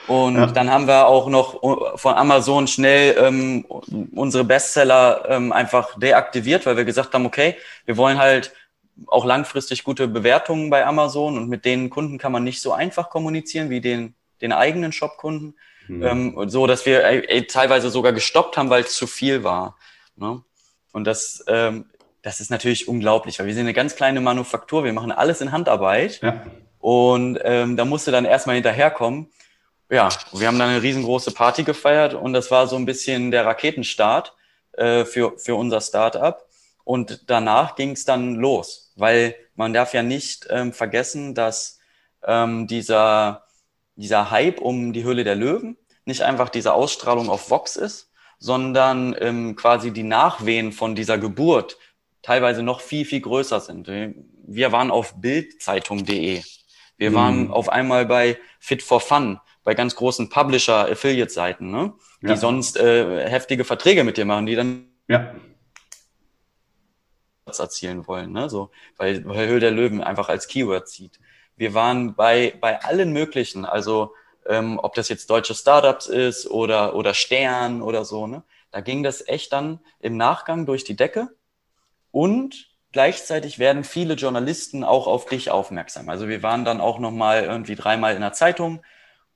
und 0.07 0.35
Ja. 0.35 0.47
dann 0.47 0.71
haben 0.71 0.87
wir 0.87 1.07
auch 1.07 1.27
noch 1.27 1.61
äh, 1.61 1.97
von 1.97 2.15
Amazon 2.15 2.67
schnell 2.67 3.15
ähm, 3.19 3.65
unsere 4.15 4.43
Bestseller 4.43 5.25
ähm, 5.29 5.51
einfach 5.51 5.97
deaktiviert, 5.99 6.65
weil 6.65 6.77
wir 6.77 6.85
gesagt 6.85 7.13
haben, 7.13 7.25
okay, 7.25 7.55
wir 7.85 7.97
wollen 7.97 8.17
halt 8.17 8.51
auch 9.07 9.25
langfristig 9.25 9.83
gute 9.83 10.07
Bewertungen 10.07 10.69
bei 10.69 10.85
Amazon 10.85 11.37
und 11.37 11.49
mit 11.49 11.65
den 11.65 11.89
Kunden 11.89 12.17
kann 12.17 12.31
man 12.31 12.43
nicht 12.43 12.61
so 12.61 12.71
einfach 12.71 13.09
kommunizieren 13.09 13.69
wie 13.69 13.81
den, 13.81 14.15
den 14.41 14.51
eigenen 14.53 14.91
Shop-Kunden. 14.91 15.55
Mhm. 15.87 16.03
Ähm, 16.03 16.49
so, 16.49 16.67
dass 16.67 16.85
wir 16.85 17.03
äh, 17.03 17.19
äh, 17.19 17.41
teilweise 17.43 17.89
sogar 17.89 18.13
gestoppt 18.13 18.57
haben, 18.57 18.69
weil 18.69 18.83
es 18.83 18.95
zu 18.95 19.07
viel 19.07 19.43
war. 19.43 19.77
Ne? 20.15 20.43
Und 20.91 21.05
das 21.05 21.43
ähm, 21.47 21.85
das 22.21 22.39
ist 22.39 22.51
natürlich 22.51 22.87
unglaublich, 22.87 23.39
weil 23.39 23.47
wir 23.47 23.53
sind 23.53 23.61
eine 23.63 23.73
ganz 23.73 23.95
kleine 23.95 24.21
Manufaktur, 24.21 24.83
wir 24.83 24.93
machen 24.93 25.11
alles 25.11 25.41
in 25.41 25.51
Handarbeit. 25.51 26.21
Ja. 26.21 26.45
Und 26.79 27.39
ähm, 27.43 27.77
da 27.77 27.85
musste 27.85 28.11
dann 28.11 28.25
erstmal 28.25 28.55
hinterherkommen. 28.55 29.31
Ja, 29.89 30.09
wir 30.31 30.47
haben 30.47 30.57
dann 30.57 30.69
eine 30.69 30.81
riesengroße 30.81 31.31
Party 31.31 31.63
gefeiert 31.63 32.13
und 32.13 32.33
das 32.33 32.49
war 32.49 32.67
so 32.67 32.75
ein 32.75 32.85
bisschen 32.85 33.31
der 33.31 33.45
Raketenstart 33.45 34.33
äh, 34.73 35.03
für, 35.03 35.37
für 35.37 35.55
unser 35.55 35.81
Startup. 35.81 36.45
Und 36.83 37.29
danach 37.29 37.75
ging 37.75 37.91
es 37.91 38.05
dann 38.05 38.35
los, 38.35 38.93
weil 38.95 39.35
man 39.55 39.73
darf 39.73 39.93
ja 39.93 40.01
nicht 40.01 40.47
ähm, 40.49 40.73
vergessen, 40.73 41.35
dass 41.35 41.79
ähm, 42.25 42.67
dieser, 42.67 43.43
dieser 43.95 44.31
Hype 44.31 44.61
um 44.61 44.93
die 44.93 45.03
Höhle 45.03 45.23
der 45.23 45.35
Löwen 45.35 45.77
nicht 46.05 46.21
einfach 46.23 46.49
diese 46.49 46.73
Ausstrahlung 46.73 47.29
auf 47.29 47.49
Vox 47.49 47.75
ist, 47.75 48.11
sondern 48.39 49.15
ähm, 49.19 49.55
quasi 49.55 49.91
die 49.91 50.03
Nachwehen 50.03 50.71
von 50.71 50.95
dieser 50.95 51.17
Geburt 51.17 51.77
teilweise 52.21 52.63
noch 52.63 52.81
viel, 52.81 53.05
viel 53.05 53.21
größer 53.21 53.59
sind. 53.59 53.87
Wir 53.87 54.71
waren 54.71 54.91
auf 54.91 55.15
bildzeitung.de. 55.21 56.41
Wir 56.97 57.09
mhm. 57.11 57.15
waren 57.15 57.51
auf 57.51 57.69
einmal 57.69 58.05
bei 58.05 58.37
Fit 58.59 58.83
for 58.83 58.99
Fun, 58.99 59.39
bei 59.63 59.73
ganz 59.73 59.95
großen 59.95 60.29
Publisher-Affiliate-Seiten, 60.29 61.69
ne? 61.69 61.93
die 62.21 62.27
ja. 62.27 62.37
sonst 62.37 62.77
äh, 62.77 63.27
heftige 63.29 63.63
Verträge 63.63 64.03
mit 64.03 64.17
dir 64.17 64.25
machen, 64.25 64.45
die 64.45 64.55
dann 64.55 64.85
ja. 65.07 65.33
erzielen 67.45 68.07
wollen, 68.07 68.31
ne? 68.31 68.49
so, 68.49 68.71
weil, 68.97 69.25
weil 69.25 69.47
Höhl 69.47 69.59
der 69.59 69.71
Löwen 69.71 70.01
einfach 70.01 70.29
als 70.29 70.47
Keyword 70.47 70.87
zieht. 70.87 71.19
Wir 71.61 71.75
waren 71.75 72.15
bei, 72.15 72.57
bei 72.59 72.81
allen 72.81 73.13
möglichen, 73.13 73.65
also 73.65 74.15
ähm, 74.47 74.79
ob 74.81 74.95
das 74.95 75.09
jetzt 75.09 75.29
deutsche 75.29 75.53
Startups 75.53 76.07
ist 76.07 76.49
oder, 76.49 76.95
oder 76.95 77.13
Stern 77.13 77.83
oder 77.83 78.03
so, 78.03 78.25
ne? 78.25 78.41
da 78.71 78.81
ging 78.81 79.03
das 79.03 79.27
echt 79.27 79.53
dann 79.53 79.79
im 79.99 80.17
Nachgang 80.17 80.65
durch 80.65 80.85
die 80.85 80.95
Decke 80.95 81.27
und 82.09 82.71
gleichzeitig 82.91 83.59
werden 83.59 83.83
viele 83.83 84.15
Journalisten 84.15 84.83
auch 84.83 85.05
auf 85.05 85.27
dich 85.27 85.51
aufmerksam. 85.51 86.09
Also 86.09 86.27
wir 86.27 86.41
waren 86.41 86.65
dann 86.65 86.81
auch 86.81 86.97
noch 86.97 87.11
mal 87.11 87.43
irgendwie 87.43 87.75
dreimal 87.75 88.15
in 88.15 88.21
der 88.21 88.33
Zeitung 88.33 88.81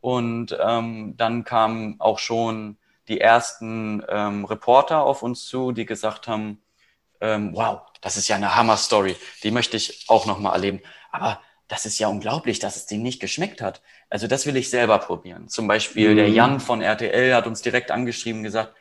und 0.01 0.57
ähm, 0.59 1.13
dann 1.17 1.43
kamen 1.43 1.97
auch 1.99 2.17
schon 2.17 2.79
die 3.07 3.21
ersten 3.21 4.03
ähm, 4.09 4.45
Reporter 4.45 5.03
auf 5.03 5.21
uns 5.21 5.45
zu, 5.45 5.73
die 5.73 5.85
gesagt 5.85 6.27
haben, 6.27 6.59
ähm, 7.21 7.51
wow, 7.53 7.81
das 8.01 8.17
ist 8.17 8.27
ja 8.27 8.35
eine 8.35 8.55
Hammer-Story, 8.55 9.15
die 9.43 9.51
möchte 9.51 9.77
ich 9.77 10.05
auch 10.07 10.25
noch 10.25 10.39
mal 10.39 10.53
erleben. 10.53 10.81
Aber 11.11 11.39
das 11.67 11.85
ist 11.85 11.99
ja 11.99 12.07
unglaublich, 12.07 12.59
dass 12.59 12.75
es 12.75 12.85
dem 12.85 13.01
nicht 13.01 13.19
geschmeckt 13.19 13.61
hat. 13.61 13.81
Also 14.09 14.27
das 14.27 14.45
will 14.45 14.55
ich 14.55 14.69
selber 14.69 14.99
probieren. 14.99 15.47
Zum 15.47 15.67
Beispiel 15.67 16.11
mhm. 16.11 16.15
der 16.17 16.29
Jan 16.29 16.59
von 16.59 16.81
RTL 16.81 17.33
hat 17.33 17.47
uns 17.47 17.61
direkt 17.61 17.91
angeschrieben 17.91 18.39
und 18.39 18.43
gesagt, 18.43 18.73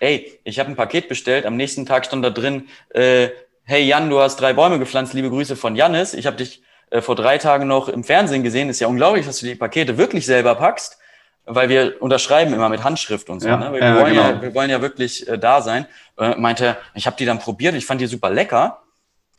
ey, 0.00 0.40
ich 0.44 0.58
habe 0.58 0.70
ein 0.70 0.76
Paket 0.76 1.08
bestellt, 1.08 1.46
am 1.46 1.56
nächsten 1.56 1.86
Tag 1.86 2.06
stand 2.06 2.24
da 2.24 2.30
drin, 2.30 2.68
äh, 2.90 3.28
hey 3.64 3.84
Jan, 3.84 4.10
du 4.10 4.20
hast 4.20 4.36
drei 4.40 4.52
Bäume 4.52 4.78
gepflanzt, 4.78 5.14
liebe 5.14 5.30
Grüße 5.30 5.54
von 5.54 5.76
Jannis. 5.76 6.14
Ich 6.14 6.26
habe 6.26 6.36
dich 6.36 6.62
äh, 6.90 7.00
vor 7.00 7.14
drei 7.14 7.38
Tagen 7.38 7.66
noch 7.66 7.88
im 7.88 8.02
Fernsehen 8.02 8.42
gesehen. 8.42 8.68
Ist 8.68 8.80
ja 8.80 8.88
unglaublich, 8.88 9.26
dass 9.26 9.38
du 9.40 9.46
die 9.46 9.54
Pakete 9.54 9.98
wirklich 9.98 10.26
selber 10.26 10.54
packst, 10.54 10.98
weil 11.44 11.68
wir 11.68 12.00
unterschreiben 12.00 12.52
immer 12.52 12.68
mit 12.68 12.82
Handschrift 12.82 13.30
und 13.30 13.40
so. 13.40 13.48
Ja, 13.48 13.56
ne? 13.56 13.72
wir, 13.72 13.80
ja, 13.80 13.96
wollen 13.96 14.14
genau. 14.14 14.22
ja, 14.22 14.42
wir 14.42 14.54
wollen 14.54 14.70
ja 14.70 14.80
wirklich 14.82 15.28
äh, 15.28 15.38
da 15.38 15.60
sein. 15.62 15.86
Äh, 16.16 16.34
meinte, 16.36 16.76
ich 16.94 17.06
habe 17.06 17.16
die 17.16 17.26
dann 17.26 17.38
probiert, 17.38 17.74
ich 17.74 17.86
fand 17.86 18.00
die 18.00 18.06
super 18.06 18.30
lecker. 18.30 18.82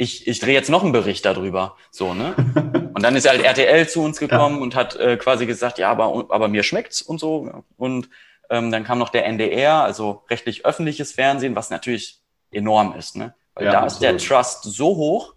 Ich, 0.01 0.27
ich 0.27 0.39
drehe 0.39 0.53
jetzt 0.53 0.69
noch 0.69 0.83
einen 0.83 0.93
Bericht 0.93 1.25
darüber. 1.25 1.75
So, 1.91 2.13
ne? 2.13 2.33
und 2.93 3.03
dann 3.03 3.17
ist 3.17 3.27
halt 3.27 3.43
RTL 3.43 3.87
zu 3.89 4.01
uns 4.01 4.17
gekommen 4.17 4.55
ja. 4.55 4.61
und 4.61 4.73
hat 4.73 4.95
äh, 4.95 5.17
quasi 5.17 5.45
gesagt, 5.45 5.77
ja, 5.77 5.91
aber, 5.91 6.25
aber 6.29 6.47
mir 6.47 6.63
schmeckt's 6.63 7.01
und 7.01 7.19
so. 7.19 7.65
Und 7.75 8.09
ähm, 8.49 8.71
dann 8.71 8.85
kam 8.85 8.97
noch 8.97 9.09
der 9.09 9.25
NDR, 9.25 9.83
also 9.83 10.23
rechtlich 10.29 10.65
öffentliches 10.65 11.11
Fernsehen, 11.11 11.53
was 11.53 11.69
natürlich 11.69 12.21
enorm 12.49 12.95
ist, 12.97 13.17
ne? 13.17 13.35
Weil 13.55 13.65
ja, 13.65 13.73
da 13.73 13.85
ist 13.85 13.99
der 13.99 14.17
Trust 14.17 14.63
so 14.63 14.95
hoch, 14.95 15.33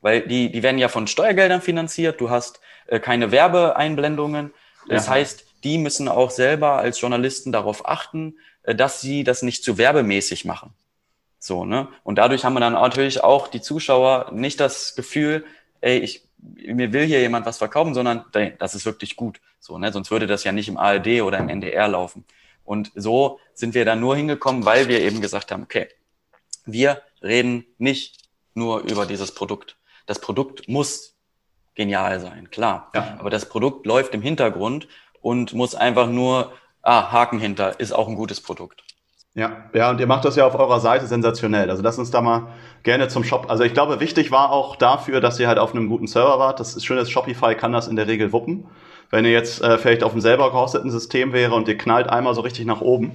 weil 0.00 0.20
die, 0.20 0.52
die 0.52 0.62
werden 0.62 0.78
ja 0.78 0.86
von 0.86 1.08
Steuergeldern 1.08 1.60
finanziert, 1.60 2.20
du 2.20 2.30
hast 2.30 2.60
äh, 2.86 3.00
keine 3.00 3.32
Werbeeinblendungen. 3.32 4.54
Das 4.88 5.06
ja. 5.06 5.14
heißt, 5.14 5.46
die 5.64 5.78
müssen 5.78 6.06
auch 6.06 6.30
selber 6.30 6.78
als 6.78 7.00
Journalisten 7.00 7.50
darauf 7.50 7.88
achten, 7.88 8.38
äh, 8.62 8.76
dass 8.76 9.00
sie 9.00 9.24
das 9.24 9.42
nicht 9.42 9.64
zu 9.64 9.78
werbemäßig 9.78 10.44
machen. 10.44 10.74
So, 11.40 11.64
ne? 11.64 11.88
Und 12.04 12.16
dadurch 12.16 12.44
haben 12.44 12.52
wir 12.52 12.60
dann 12.60 12.74
natürlich 12.74 13.24
auch 13.24 13.48
die 13.48 13.62
Zuschauer 13.62 14.30
nicht 14.32 14.60
das 14.60 14.94
Gefühl, 14.94 15.44
ey, 15.80 15.98
ich, 15.98 16.22
mir 16.38 16.92
will 16.92 17.06
hier 17.06 17.20
jemand 17.20 17.46
was 17.46 17.58
verkaufen, 17.58 17.94
sondern 17.94 18.24
das 18.58 18.74
ist 18.74 18.84
wirklich 18.84 19.16
gut. 19.16 19.40
So, 19.58 19.78
ne? 19.78 19.90
Sonst 19.90 20.10
würde 20.10 20.26
das 20.26 20.44
ja 20.44 20.52
nicht 20.52 20.68
im 20.68 20.76
ARD 20.76 21.22
oder 21.22 21.38
im 21.38 21.48
NDR 21.48 21.88
laufen. 21.88 22.24
Und 22.62 22.92
so 22.94 23.40
sind 23.54 23.74
wir 23.74 23.86
dann 23.86 24.00
nur 24.00 24.16
hingekommen, 24.16 24.66
weil 24.66 24.86
wir 24.88 25.00
eben 25.00 25.22
gesagt 25.22 25.50
haben, 25.50 25.62
okay, 25.62 25.88
wir 26.66 27.02
reden 27.22 27.64
nicht 27.78 28.28
nur 28.54 28.80
über 28.80 29.06
dieses 29.06 29.34
Produkt. 29.34 29.76
Das 30.04 30.20
Produkt 30.20 30.68
muss 30.68 31.16
genial 31.74 32.20
sein, 32.20 32.50
klar. 32.50 32.90
Ja. 32.94 33.16
Aber 33.18 33.30
das 33.30 33.48
Produkt 33.48 33.86
läuft 33.86 34.12
im 34.12 34.20
Hintergrund 34.20 34.88
und 35.22 35.54
muss 35.54 35.74
einfach 35.74 36.08
nur, 36.08 36.52
ah, 36.82 37.10
Haken 37.10 37.38
hinter, 37.38 37.80
ist 37.80 37.92
auch 37.92 38.08
ein 38.08 38.14
gutes 38.14 38.42
Produkt. 38.42 38.84
Ja, 39.34 39.64
ja, 39.72 39.90
und 39.90 40.00
ihr 40.00 40.08
macht 40.08 40.24
das 40.24 40.34
ja 40.34 40.44
auf 40.44 40.56
eurer 40.58 40.80
Seite 40.80 41.06
sensationell. 41.06 41.70
Also 41.70 41.82
lass 41.84 41.98
uns 41.98 42.10
da 42.10 42.20
mal 42.20 42.48
gerne 42.82 43.06
zum 43.06 43.22
Shop. 43.22 43.48
Also 43.48 43.62
ich 43.62 43.72
glaube, 43.72 44.00
wichtig 44.00 44.32
war 44.32 44.50
auch 44.50 44.74
dafür, 44.74 45.20
dass 45.20 45.38
ihr 45.38 45.46
halt 45.46 45.58
auf 45.58 45.72
einem 45.72 45.88
guten 45.88 46.08
Server 46.08 46.38
wart. 46.40 46.58
Das 46.58 46.74
ist 46.74 46.84
schön, 46.84 46.96
dass 46.96 47.10
Shopify 47.10 47.54
kann 47.54 47.72
das 47.72 47.86
in 47.86 47.94
der 47.94 48.08
Regel 48.08 48.32
wuppen. 48.32 48.64
Wenn 49.08 49.24
ihr 49.24 49.30
jetzt 49.30 49.62
äh, 49.62 49.78
vielleicht 49.78 50.02
auf 50.02 50.12
einem 50.12 50.20
selber 50.20 50.50
gehosteten 50.50 50.90
System 50.90 51.32
wäre 51.32 51.54
und 51.54 51.68
ihr 51.68 51.78
knallt 51.78 52.08
einmal 52.08 52.34
so 52.34 52.40
richtig 52.40 52.66
nach 52.66 52.80
oben, 52.80 53.12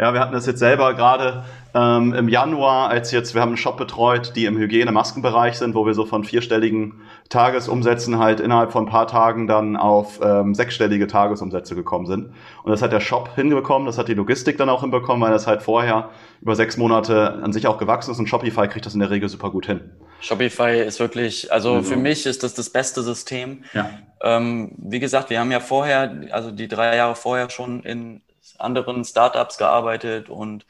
ja, 0.00 0.14
wir 0.14 0.20
hatten 0.20 0.32
das 0.32 0.46
jetzt 0.46 0.60
selber 0.60 0.94
gerade 0.94 1.44
ähm, 1.74 2.14
im 2.14 2.28
Januar, 2.28 2.88
als 2.88 3.12
jetzt, 3.12 3.34
wir 3.34 3.42
haben 3.42 3.50
einen 3.50 3.58
Shop 3.58 3.76
betreut, 3.76 4.32
die 4.34 4.46
im 4.46 4.56
Hygiene-Maskenbereich 4.56 5.58
sind, 5.58 5.74
wo 5.74 5.84
wir 5.84 5.92
so 5.92 6.06
von 6.06 6.24
vierstelligen 6.24 7.02
Tagesumsätzen 7.28 8.18
halt 8.18 8.40
innerhalb 8.40 8.72
von 8.72 8.84
ein 8.84 8.90
paar 8.90 9.06
Tagen 9.06 9.46
dann 9.46 9.76
auf 9.76 10.18
ähm, 10.22 10.54
sechsstellige 10.54 11.06
Tagesumsätze 11.06 11.74
gekommen 11.74 12.06
sind. 12.06 12.30
Und 12.62 12.70
das 12.70 12.80
hat 12.80 12.92
der 12.92 13.00
Shop 13.00 13.34
hinbekommen, 13.34 13.84
das 13.84 13.98
hat 13.98 14.08
die 14.08 14.14
Logistik 14.14 14.56
dann 14.56 14.70
auch 14.70 14.80
hinbekommen, 14.80 15.20
weil 15.22 15.32
das 15.32 15.46
halt 15.46 15.60
vorher 15.62 16.08
über 16.40 16.56
sechs 16.56 16.78
Monate 16.78 17.34
an 17.42 17.52
sich 17.52 17.66
auch 17.66 17.76
gewachsen 17.76 18.12
ist 18.12 18.18
und 18.18 18.26
Shopify 18.26 18.68
kriegt 18.68 18.86
das 18.86 18.94
in 18.94 19.00
der 19.00 19.10
Regel 19.10 19.28
super 19.28 19.50
gut 19.50 19.66
hin. 19.66 19.80
Shopify 20.22 20.80
ist 20.80 20.98
wirklich, 20.98 21.52
also, 21.52 21.74
also. 21.74 21.90
für 21.90 21.96
mich 21.98 22.24
ist 22.24 22.42
das 22.42 22.54
das 22.54 22.70
beste 22.70 23.02
System. 23.02 23.64
Ja. 23.74 23.90
Ähm, 24.22 24.72
wie 24.78 24.98
gesagt, 24.98 25.28
wir 25.28 25.40
haben 25.40 25.52
ja 25.52 25.60
vorher, 25.60 26.22
also 26.30 26.50
die 26.50 26.68
drei 26.68 26.96
Jahre 26.96 27.14
vorher 27.14 27.50
schon 27.50 27.82
in 27.82 28.22
anderen 28.60 29.04
Startups 29.04 29.58
gearbeitet 29.58 30.28
und 30.28 30.66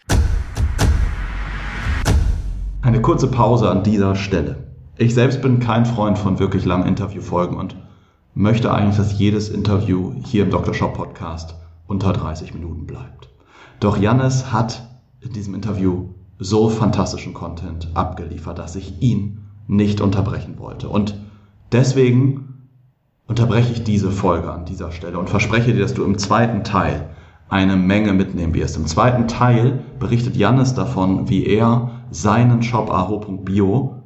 eine 2.83 3.03
kurze 3.03 3.31
Pause 3.31 3.70
an 3.70 3.83
dieser 3.83 4.16
Stelle. 4.16 4.57
Ich 4.96 5.14
selbst 5.14 5.42
bin 5.42 5.61
kein 5.61 5.87
Freund 5.87 6.18
von 6.18 6.38
wirklich 6.38 6.64
langen 6.64 6.87
Interviewfolgen 6.87 7.57
und 7.57 7.76
möchte 8.35 8.72
eigentlich, 8.72 8.96
dass 8.96 9.18
jedes 9.18 9.48
Interview 9.48 10.14
hier 10.24 10.44
im 10.44 10.50
Dr. 10.50 10.74
Shop 10.74 10.94
Podcast 10.94 11.55
unter 11.87 12.12
30 12.12 12.55
Minuten 12.55 12.87
bleibt. 12.87 13.29
Doch 13.81 13.98
Jannis 13.98 14.53
hat 14.53 14.83
in 15.20 15.33
diesem 15.33 15.55
Interview 15.55 16.11
so 16.38 16.68
fantastischen 16.68 17.35
Content 17.35 17.88
abgeliefert, 17.94 18.59
dass 18.59 18.76
ich 18.76 19.00
ihn 19.03 19.46
nicht 19.66 20.00
unterbrechen 20.00 20.59
wollte. 20.59 20.88
Und 20.88 21.14
deswegen 21.72 22.68
unterbreche 23.26 23.72
ich 23.72 23.85
diese 23.85 24.11
Folge 24.11 24.50
an 24.50 24.64
dieser 24.64 24.90
Stelle 24.90 25.18
und 25.18 25.31
verspreche 25.31 25.72
dir, 25.72 25.81
dass 25.81 25.94
du 25.94 26.05
im 26.05 26.18
zweiten 26.18 26.64
Teil 26.64 27.11
eine 27.51 27.77
Menge 27.77 28.13
mitnehmen 28.13 28.55
wirst. 28.55 28.77
Im 28.77 28.87
zweiten 28.87 29.29
Teil 29.29 29.81
berichtet 29.99 30.37
Jannis 30.37 30.75
davon, 30.75 31.29
wie 31.29 31.45
er 31.45 31.91
seinen 32.11 32.63
Shop 32.63 32.91
aho.bio 32.91 33.97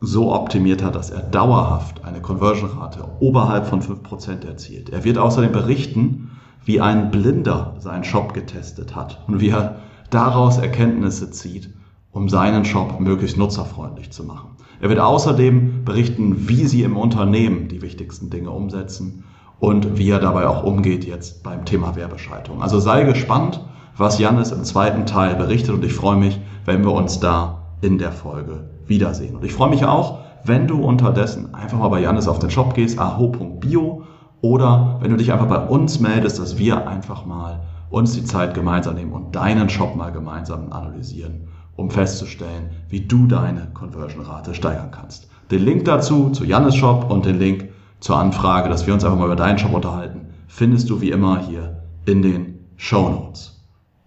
so 0.00 0.32
optimiert 0.32 0.82
hat, 0.82 0.94
dass 0.94 1.10
er 1.10 1.22
dauerhaft 1.22 2.04
eine 2.04 2.20
Conversion-Rate 2.20 3.04
oberhalb 3.20 3.66
von 3.66 3.80
5% 3.80 4.46
erzielt. 4.46 4.90
Er 4.90 5.04
wird 5.04 5.18
außerdem 5.18 5.52
berichten, 5.52 6.32
wie 6.64 6.80
ein 6.80 7.10
Blinder 7.10 7.76
seinen 7.78 8.04
Shop 8.04 8.34
getestet 8.34 8.94
hat 8.94 9.24
und 9.26 9.40
wie 9.40 9.48
er 9.48 9.76
daraus 10.10 10.58
Erkenntnisse 10.58 11.30
zieht, 11.30 11.70
um 12.12 12.28
seinen 12.28 12.64
Shop 12.64 13.00
möglichst 13.00 13.38
nutzerfreundlich 13.38 14.10
zu 14.10 14.24
machen. 14.24 14.50
Er 14.80 14.88
wird 14.88 15.00
außerdem 15.00 15.84
berichten, 15.84 16.48
wie 16.48 16.66
sie 16.66 16.82
im 16.82 16.96
Unternehmen 16.96 17.68
die 17.68 17.82
wichtigsten 17.82 18.30
Dinge 18.30 18.50
umsetzen 18.50 19.24
und 19.60 19.98
wie 19.98 20.10
er 20.10 20.20
dabei 20.20 20.46
auch 20.46 20.62
umgeht 20.62 21.04
jetzt 21.04 21.42
beim 21.42 21.64
Thema 21.64 21.96
Werbeschaltung. 21.96 22.62
Also 22.62 22.78
sei 22.78 23.04
gespannt, 23.04 23.60
was 23.96 24.18
Janis 24.18 24.52
im 24.52 24.64
zweiten 24.64 25.06
Teil 25.06 25.34
berichtet 25.34 25.74
und 25.74 25.84
ich 25.84 25.92
freue 25.92 26.16
mich, 26.16 26.40
wenn 26.64 26.84
wir 26.84 26.92
uns 26.92 27.20
da 27.20 27.62
in 27.80 27.98
der 27.98 28.12
Folge 28.12 28.68
wiedersehen. 28.86 29.34
Und 29.34 29.44
ich 29.44 29.52
freue 29.52 29.70
mich 29.70 29.84
auch, 29.84 30.18
wenn 30.44 30.66
du 30.66 30.82
unterdessen 30.82 31.54
einfach 31.54 31.78
mal 31.78 31.88
bei 31.88 32.00
Janis 32.00 32.28
auf 32.28 32.38
den 32.38 32.50
Shop 32.50 32.74
gehst, 32.74 32.98
aho.bio 32.98 34.04
oder 34.40 34.98
wenn 35.00 35.10
du 35.10 35.16
dich 35.16 35.32
einfach 35.32 35.48
bei 35.48 35.58
uns 35.58 35.98
meldest, 35.98 36.38
dass 36.38 36.58
wir 36.58 36.86
einfach 36.86 37.26
mal 37.26 37.60
uns 37.90 38.12
die 38.12 38.24
Zeit 38.24 38.54
gemeinsam 38.54 38.94
nehmen 38.94 39.12
und 39.12 39.34
deinen 39.34 39.68
Shop 39.68 39.96
mal 39.96 40.12
gemeinsam 40.12 40.72
analysieren, 40.72 41.48
um 41.76 41.90
festzustellen, 41.90 42.70
wie 42.88 43.00
du 43.00 43.26
deine 43.26 43.68
Conversion-Rate 43.74 44.54
steigern 44.54 44.90
kannst. 44.90 45.28
Den 45.50 45.64
Link 45.64 45.84
dazu 45.86 46.30
zu 46.30 46.44
Janis 46.44 46.76
Shop 46.76 47.10
und 47.10 47.24
den 47.24 47.38
Link 47.38 47.68
zur 48.00 48.16
Anfrage, 48.16 48.68
dass 48.68 48.86
wir 48.86 48.94
uns 48.94 49.04
einfach 49.04 49.18
mal 49.18 49.26
über 49.26 49.36
deinen 49.36 49.58
Shop 49.58 49.72
unterhalten, 49.72 50.28
findest 50.46 50.88
du 50.90 51.00
wie 51.00 51.10
immer 51.10 51.40
hier 51.40 51.82
in 52.06 52.22
den 52.22 52.58
Show 52.76 53.08
Notes. 53.08 53.60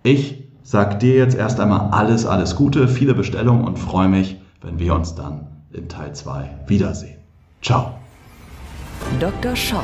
Ich 0.04 0.44
sag 0.64 1.00
dir 1.00 1.16
jetzt 1.16 1.36
erst 1.36 1.60
einmal 1.60 1.90
alles, 1.92 2.26
alles 2.26 2.56
Gute, 2.56 2.88
viele 2.88 3.14
Bestellungen 3.14 3.66
und 3.66 3.78
freue 3.78 4.08
mich, 4.08 4.40
wenn 4.62 4.80
wir 4.80 4.96
uns 4.96 5.16
dann 5.16 5.48
in 5.74 5.90
Teil 5.90 6.14
2 6.14 6.50
wiedersehen. 6.68 7.18
Ciao. 7.62 7.94
Dr. 9.20 9.56
Shop, 9.56 9.84